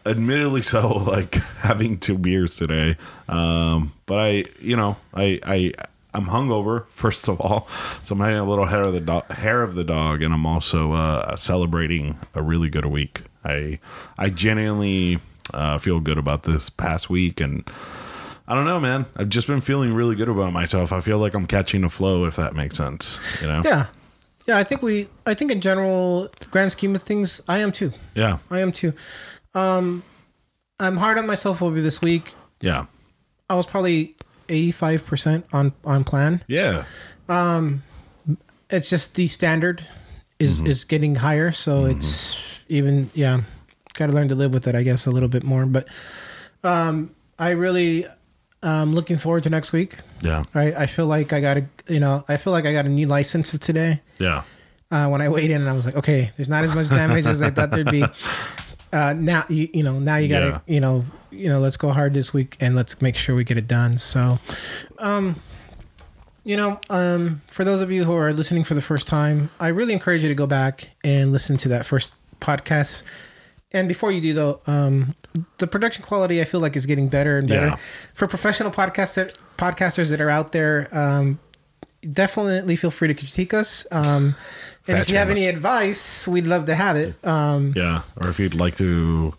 admittedly 0.04 0.62
so 0.62 0.88
like 1.06 1.34
having 1.60 1.98
two 1.98 2.18
beers 2.18 2.56
today, 2.56 2.96
um, 3.28 3.92
but 4.06 4.18
I, 4.18 4.44
you 4.60 4.76
know, 4.76 4.96
I 5.14 5.40
I. 5.42 5.72
I'm 6.14 6.26
hungover, 6.26 6.84
first 6.90 7.26
of 7.26 7.40
all, 7.40 7.66
so 8.02 8.14
I'm 8.14 8.20
having 8.20 8.36
a 8.36 8.44
little 8.44 8.66
hair 8.66 8.82
of 8.82 8.92
the 8.92 9.00
dog, 9.00 9.32
hair 9.32 9.62
of 9.62 9.74
the 9.74 9.82
dog, 9.82 10.20
and 10.20 10.34
I'm 10.34 10.44
also 10.44 10.92
uh, 10.92 11.36
celebrating 11.36 12.18
a 12.34 12.42
really 12.42 12.68
good 12.68 12.84
week. 12.84 13.22
I 13.46 13.78
I 14.18 14.28
genuinely 14.28 15.20
uh, 15.54 15.78
feel 15.78 16.00
good 16.00 16.18
about 16.18 16.42
this 16.42 16.68
past 16.68 17.08
week, 17.08 17.40
and 17.40 17.64
I 18.46 18.54
don't 18.54 18.64
know, 18.64 18.80
man. 18.80 19.06
I've 19.16 19.28
just 19.28 19.46
been 19.46 19.60
feeling 19.60 19.94
really 19.94 20.16
good 20.16 20.28
about 20.28 20.52
myself. 20.52 20.92
I 20.92 21.00
feel 21.00 21.18
like 21.18 21.34
I'm 21.34 21.46
catching 21.46 21.84
a 21.84 21.88
flow, 21.88 22.24
if 22.24 22.36
that 22.36 22.54
makes 22.54 22.76
sense. 22.76 23.40
You 23.40 23.48
know? 23.48 23.62
Yeah, 23.64 23.86
yeah. 24.46 24.58
I 24.58 24.64
think 24.64 24.82
we. 24.82 25.08
I 25.26 25.34
think 25.34 25.50
in 25.50 25.60
general, 25.60 26.28
grand 26.50 26.72
scheme 26.72 26.94
of 26.94 27.02
things, 27.02 27.40
I 27.48 27.58
am 27.58 27.72
too. 27.72 27.92
Yeah. 28.14 28.38
I 28.50 28.60
am 28.60 28.72
too. 28.72 28.92
Um, 29.54 30.02
I'm 30.80 30.96
hard 30.96 31.18
on 31.18 31.26
myself 31.26 31.62
over 31.62 31.80
this 31.80 32.00
week. 32.00 32.34
Yeah. 32.60 32.86
I 33.48 33.54
was 33.54 33.66
probably 33.66 34.14
85 34.48 35.06
percent 35.06 35.46
on 35.52 35.72
on 35.84 36.04
plan. 36.04 36.42
Yeah. 36.46 36.84
Um, 37.28 37.82
it's 38.70 38.90
just 38.90 39.14
the 39.14 39.28
standard 39.28 39.86
is 40.38 40.60
is 40.62 40.84
getting 40.84 41.14
higher, 41.14 41.52
so 41.52 41.84
it's 41.84 42.60
even 42.68 43.10
yeah. 43.14 43.42
Got 43.94 44.06
to 44.06 44.12
learn 44.14 44.28
to 44.28 44.34
live 44.34 44.54
with 44.54 44.66
it, 44.66 44.74
I 44.74 44.82
guess, 44.82 45.04
a 45.04 45.10
little 45.10 45.28
bit 45.28 45.44
more. 45.44 45.66
But 45.66 45.86
um, 46.64 47.14
I 47.38 47.50
really 47.50 48.06
um 48.62 48.92
looking 48.94 49.18
forward 49.18 49.42
to 49.44 49.50
next 49.50 49.72
week. 49.72 49.96
Yeah. 50.22 50.42
Right, 50.54 50.74
I 50.74 50.86
feel 50.86 51.06
like 51.06 51.32
I 51.32 51.40
got 51.40 51.56
a 51.58 51.64
you 51.88 52.00
know 52.00 52.24
I 52.28 52.36
feel 52.36 52.52
like 52.52 52.66
I 52.66 52.72
got 52.72 52.86
a 52.86 52.88
new 52.90 53.06
license 53.06 53.56
today. 53.58 54.00
Yeah. 54.20 54.42
uh, 54.90 55.08
when 55.08 55.20
I 55.22 55.28
weighed 55.28 55.50
in, 55.50 55.60
and 55.60 55.68
I 55.70 55.72
was 55.72 55.86
like, 55.86 55.96
okay, 55.96 56.30
there's 56.36 56.48
not 56.48 56.64
as 56.64 56.74
much 56.74 56.88
damage 56.90 57.26
as 57.26 57.40
I 57.42 57.50
thought 57.50 57.70
there'd 57.70 57.90
be. 57.90 58.04
Uh, 58.94 59.14
now 59.14 59.42
you, 59.48 59.70
you 59.72 59.82
know 59.82 59.98
now 59.98 60.16
you 60.16 60.28
gotta 60.28 60.46
Yeah. 60.66 60.74
you 60.74 60.78
know 60.78 61.02
you 61.30 61.48
know 61.48 61.60
let's 61.60 61.78
go 61.78 61.92
hard 61.92 62.12
this 62.12 62.34
week 62.34 62.58
and 62.60 62.76
let's 62.76 63.00
make 63.00 63.16
sure 63.16 63.34
we 63.34 63.42
get 63.42 63.56
it 63.56 63.66
done. 63.66 63.96
So, 63.96 64.38
um, 64.98 65.36
you 66.44 66.58
know, 66.58 66.78
um, 66.90 67.40
for 67.46 67.64
those 67.64 67.80
of 67.80 67.90
you 67.90 68.04
who 68.04 68.14
are 68.14 68.34
listening 68.34 68.64
for 68.64 68.74
the 68.74 68.82
first 68.82 69.06
time, 69.06 69.48
I 69.58 69.68
really 69.68 69.94
encourage 69.94 70.22
you 70.22 70.28
to 70.28 70.34
go 70.34 70.46
back 70.46 70.90
and 71.02 71.32
listen 71.32 71.56
to 71.56 71.68
that 71.70 71.86
first 71.86 72.18
podcast. 72.42 73.02
And 73.72 73.88
before 73.88 74.12
you 74.12 74.20
do 74.20 74.34
though, 74.34 74.60
um, 74.66 75.14
the 75.58 75.66
production 75.66 76.04
quality 76.04 76.40
I 76.40 76.44
feel 76.44 76.60
like 76.60 76.76
is 76.76 76.86
getting 76.86 77.08
better 77.08 77.38
and 77.38 77.48
better 77.48 77.66
Yeah. 77.68 77.76
for 78.14 78.26
professional 78.26 78.70
podcaster 78.70 79.32
podcasters 79.58 80.10
that 80.10 80.20
are 80.20 80.28
out 80.30 80.52
there. 80.52 80.88
Um, 80.92 81.38
definitely 82.10 82.76
feel 82.76 82.90
free 82.90 83.08
to 83.08 83.14
critique 83.14 83.54
us. 83.54 83.86
Um, 83.90 84.34
and 84.88 84.98
if 84.98 85.08
you 85.10 85.16
have 85.16 85.30
any 85.30 85.46
advice, 85.46 86.26
we'd 86.26 86.46
love 86.46 86.66
to 86.66 86.74
have 86.74 86.96
it. 86.96 87.14
Um, 87.24 87.72
Yeah. 87.76 88.02
Or 88.22 88.28
if 88.30 88.38
you'd 88.40 88.54
like 88.54 88.74
to 88.76 89.34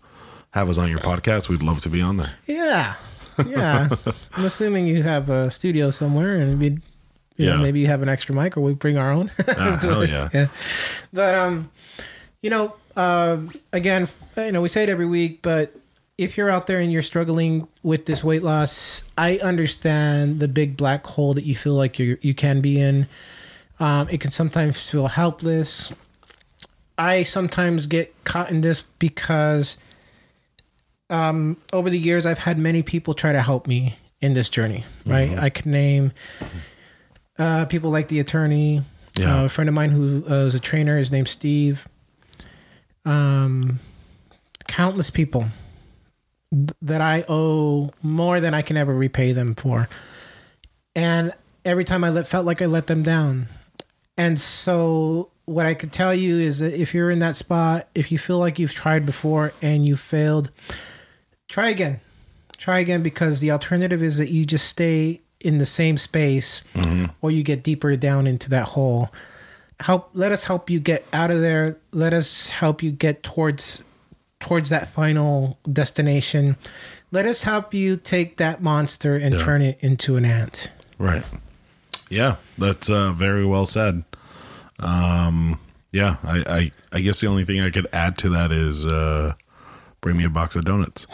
have 0.51 0.69
us 0.69 0.77
on 0.77 0.89
your 0.89 0.99
podcast, 0.99 1.49
we'd 1.49 1.61
love 1.63 1.81
to 1.81 1.89
be 1.89 2.01
on 2.01 2.17
there. 2.17 2.34
yeah, 2.47 2.95
yeah. 3.47 3.89
I'm 4.38 4.45
assuming 4.45 4.88
you 4.88 5.03
have 5.03 5.29
a 5.29 5.49
studio 5.51 5.89
somewhere, 5.91 6.36
and 6.39 6.59
we, 6.59 6.77
you 7.36 7.47
know, 7.47 7.57
maybe 7.57 7.79
you 7.79 7.88
have 7.88 8.01
an 8.03 8.09
extra 8.09 8.34
mic, 8.36 8.55
or 8.55 8.61
we 8.61 8.73
bring 8.73 8.95
our 8.97 9.11
own. 9.11 9.31
Ah, 9.57 9.77
hell 9.81 10.05
yeah. 10.07 10.29
But 11.11 11.34
um, 11.36 11.69
you 12.41 12.49
know, 12.51 12.75
um, 12.96 13.52
again, 13.72 14.08
you 14.38 14.52
know, 14.52 14.62
we 14.62 14.70
say 14.70 14.84
it 14.84 14.89
every 14.89 15.06
week, 15.06 15.41
but 15.41 15.76
if 16.18 16.38
you're 16.38 16.50
out 16.50 16.68
there 16.68 16.80
and 16.80 16.91
you're 16.91 17.02
struggling 17.02 17.68
with 17.82 18.06
this 18.06 18.24
weight 18.24 18.44
loss, 18.44 19.04
I 19.18 19.38
understand 19.39 20.39
the 20.39 20.48
big 20.48 20.78
black 20.78 21.06
hole 21.06 21.34
that 21.34 21.44
you 21.44 21.56
feel 21.56 21.74
like 21.74 21.98
you 22.00 22.18
you 22.22 22.34
can 22.34 22.62
be 22.62 22.80
in. 22.80 23.08
Um, 23.80 24.08
it 24.10 24.22
can 24.22 24.32
sometimes 24.32 24.89
feel 24.89 25.08
helpless. 25.08 25.91
I 26.98 27.24
sometimes 27.24 27.88
get 27.88 28.14
caught 28.24 28.52
in 28.52 28.62
this 28.62 28.84
because 29.00 29.78
um, 31.10 31.58
over 31.74 31.89
the 31.89 31.98
years 31.98 32.26
I've 32.26 32.38
had 32.38 32.58
many 32.60 32.84
people 32.84 33.14
try 33.16 33.34
to 33.34 33.41
help 33.41 33.68
me 33.68 33.96
in 34.22 34.36
this 34.36 34.50
journey. 34.50 34.84
Right, 35.06 35.36
I 35.38 35.50
can 35.50 35.72
name 35.72 36.12
uh, 37.39 37.66
people 37.66 37.89
like 37.89 38.08
the 38.08 38.20
attorney, 38.20 38.84
Yeah. 39.18 39.41
uh, 39.41 39.46
a 39.46 39.50
friend 39.50 39.68
of 39.68 39.74
mine 39.74 39.89
who 39.89 40.24
uh, 40.30 40.46
is 40.46 40.54
a 40.56 40.60
trainer. 40.60 40.98
His 40.98 41.12
name's 41.12 41.32
Steve. 41.32 41.88
Um, 43.06 43.80
countless 44.68 45.10
people 45.10 45.47
that 46.82 47.01
I 47.01 47.26
owe 47.28 47.91
more 48.01 48.39
than 48.39 48.54
I 48.54 48.62
can 48.62 48.78
ever 48.78 48.93
repay 48.93 49.32
them 49.34 49.56
for, 49.56 49.89
and 50.95 51.34
every 51.66 51.84
time 51.84 52.04
I 52.04 52.10
let, 52.10 52.28
felt 52.28 52.45
like 52.45 52.62
I 52.62 52.66
let 52.66 52.88
them 52.88 53.04
down, 53.04 53.47
and 54.18 54.39
so 54.39 55.30
what 55.45 55.66
I 55.66 55.74
could 55.74 55.91
tell 55.91 56.14
you 56.14 56.39
is 56.39 56.60
that 56.60 56.74
if 56.80 56.93
you're 56.93 57.12
in 57.12 57.20
that 57.20 57.36
spot, 57.36 57.88
if 57.95 58.12
you 58.12 58.18
feel 58.18 58.38
like 58.38 58.60
you've 58.60 58.74
tried 58.74 59.06
before 59.06 59.54
and 59.62 59.86
you 59.86 59.97
failed, 59.97 60.49
try 61.49 61.70
again. 61.70 61.99
Try 62.58 62.80
again 62.80 63.04
because 63.04 63.39
the 63.41 63.51
alternative 63.51 64.01
is 64.01 64.18
that 64.18 64.30
you 64.30 64.45
just 64.45 64.68
stay 64.68 65.20
in 65.41 65.58
the 65.58 65.66
same 65.66 65.97
space 65.97 66.64
or 67.22 67.30
you 67.32 67.43
get 67.43 67.64
deeper 67.64 67.93
down 67.97 68.26
into 68.26 68.49
that 68.51 68.70
hole. 68.70 69.12
Help 69.84 70.09
let 70.13 70.31
us 70.31 70.45
help 70.45 70.69
you 70.69 70.79
get 70.79 71.05
out 71.11 71.29
of 71.29 71.41
there. 71.41 71.77
Let 71.91 72.13
us 72.13 72.49
help 72.49 72.81
you 72.81 72.91
get 72.91 73.21
towards 73.21 73.84
towards 74.39 74.69
that 74.69 74.88
final 74.88 75.57
destination. 75.71 76.55
Let 77.11 77.25
us 77.25 77.43
help 77.43 77.73
you 77.73 77.97
take 77.97 78.38
that 78.38 78.61
monster 78.61 79.15
and 79.15 79.34
Yeah. 79.36 79.43
turn 79.43 79.61
it 79.61 79.77
into 79.81 80.15
an 80.15 80.25
ant. 80.25 80.71
Right. 80.97 81.23
Yeah. 82.09 82.38
That's 82.57 82.89
uh, 82.89 83.11
very 83.11 83.45
well 83.45 83.65
said. 83.65 84.03
Um, 84.79 85.59
yeah. 85.91 86.15
I, 86.23 86.43
I, 86.47 86.71
I 86.97 87.01
guess 87.01 87.19
the 87.21 87.27
only 87.27 87.43
thing 87.45 87.59
I 87.61 87.69
could 87.69 87.88
add 87.93 88.17
to 88.19 88.29
that 88.29 88.51
is 88.51 88.86
uh, 88.86 89.34
bring 90.04 90.18
me 90.18 90.26
a 90.26 90.30
box 90.30 90.56
of 90.56 90.66
donuts. 90.66 91.08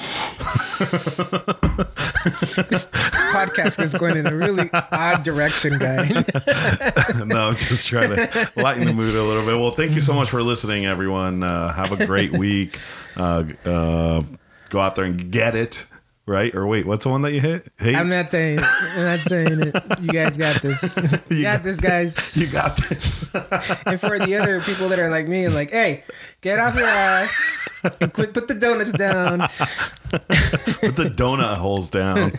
This 2.70 2.86
podcast 3.32 3.82
is 3.82 3.94
going 3.94 4.18
in 4.18 4.28
a 4.28 4.36
really 4.36 4.70
odd 4.74 5.24
direction, 5.24 5.78
guy. 5.78 6.10
no, 7.26 7.48
I'm 7.48 7.56
just 7.56 7.88
trying 7.88 8.10
to 8.10 8.52
lighten 8.58 8.86
the 8.86 8.94
mood 8.94 9.16
a 9.16 9.24
little 9.24 9.46
bit. 9.46 9.58
Well, 9.58 9.72
thank 9.72 9.94
you 9.94 10.02
so 10.02 10.14
much 10.14 10.30
for 10.30 10.42
listening, 10.42 10.86
everyone. 10.86 11.44
Uh, 11.44 11.72
have 11.72 11.98
a 11.98 12.06
great 12.06 12.34
week. 12.34 12.78
Uh, 13.16 13.46
uh, 13.64 14.24
go 14.70 14.80
out 14.80 14.96
there 14.96 15.06
and 15.06 15.32
get 15.32 15.56
it, 15.56 15.86
right? 16.30 16.54
Or 16.56 16.66
wait, 16.68 16.86
what's 16.86 17.04
the 17.04 17.10
one 17.10 17.24
that 17.24 17.34
you 17.34 17.42
hit? 17.42 17.68
Hey, 17.80 17.96
I'm 17.96 18.08
not 18.08 18.32
saying 18.32 18.60
it. 18.60 18.64
I'm 18.64 19.04
not 19.04 19.20
saying 19.28 19.62
it. 19.62 19.76
You 20.00 20.08
guys 20.10 20.38
got 20.38 20.62
this. 20.62 20.98
You 21.30 21.44
got 21.44 21.64
this, 21.64 21.80
guys. 21.80 22.38
you 22.38 22.48
got 22.48 22.78
this. 22.78 23.24
And 23.86 24.00
for 24.00 24.20
the 24.20 24.36
other 24.36 24.62
people 24.62 24.90
that 24.90 25.00
are 25.00 25.10
like 25.10 25.28
me 25.28 25.46
and 25.46 25.54
like, 25.54 25.72
hey, 25.72 26.04
get 26.42 26.60
off 26.60 26.76
your 26.76 26.88
ass 26.88 27.68
and 28.02 28.14
quit. 28.14 28.34
Put 28.34 28.48
the 28.48 28.56
donuts 28.56 28.92
down. 28.92 29.40
Put 30.10 30.96
the 30.96 31.12
donut 31.16 31.58
holes 31.58 31.90
down. 31.90 32.32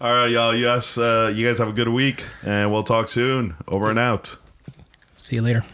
All 0.00 0.14
right, 0.14 0.30
y'all. 0.30 0.54
Yes, 0.54 0.98
uh, 0.98 1.32
you 1.34 1.46
guys 1.46 1.58
have 1.58 1.68
a 1.68 1.72
good 1.72 1.88
week, 1.88 2.24
and 2.44 2.70
we'll 2.70 2.82
talk 2.82 3.08
soon. 3.08 3.54
Over 3.68 3.90
and 3.90 3.98
out. 3.98 4.36
See 5.18 5.36
you 5.36 5.42
later. 5.42 5.64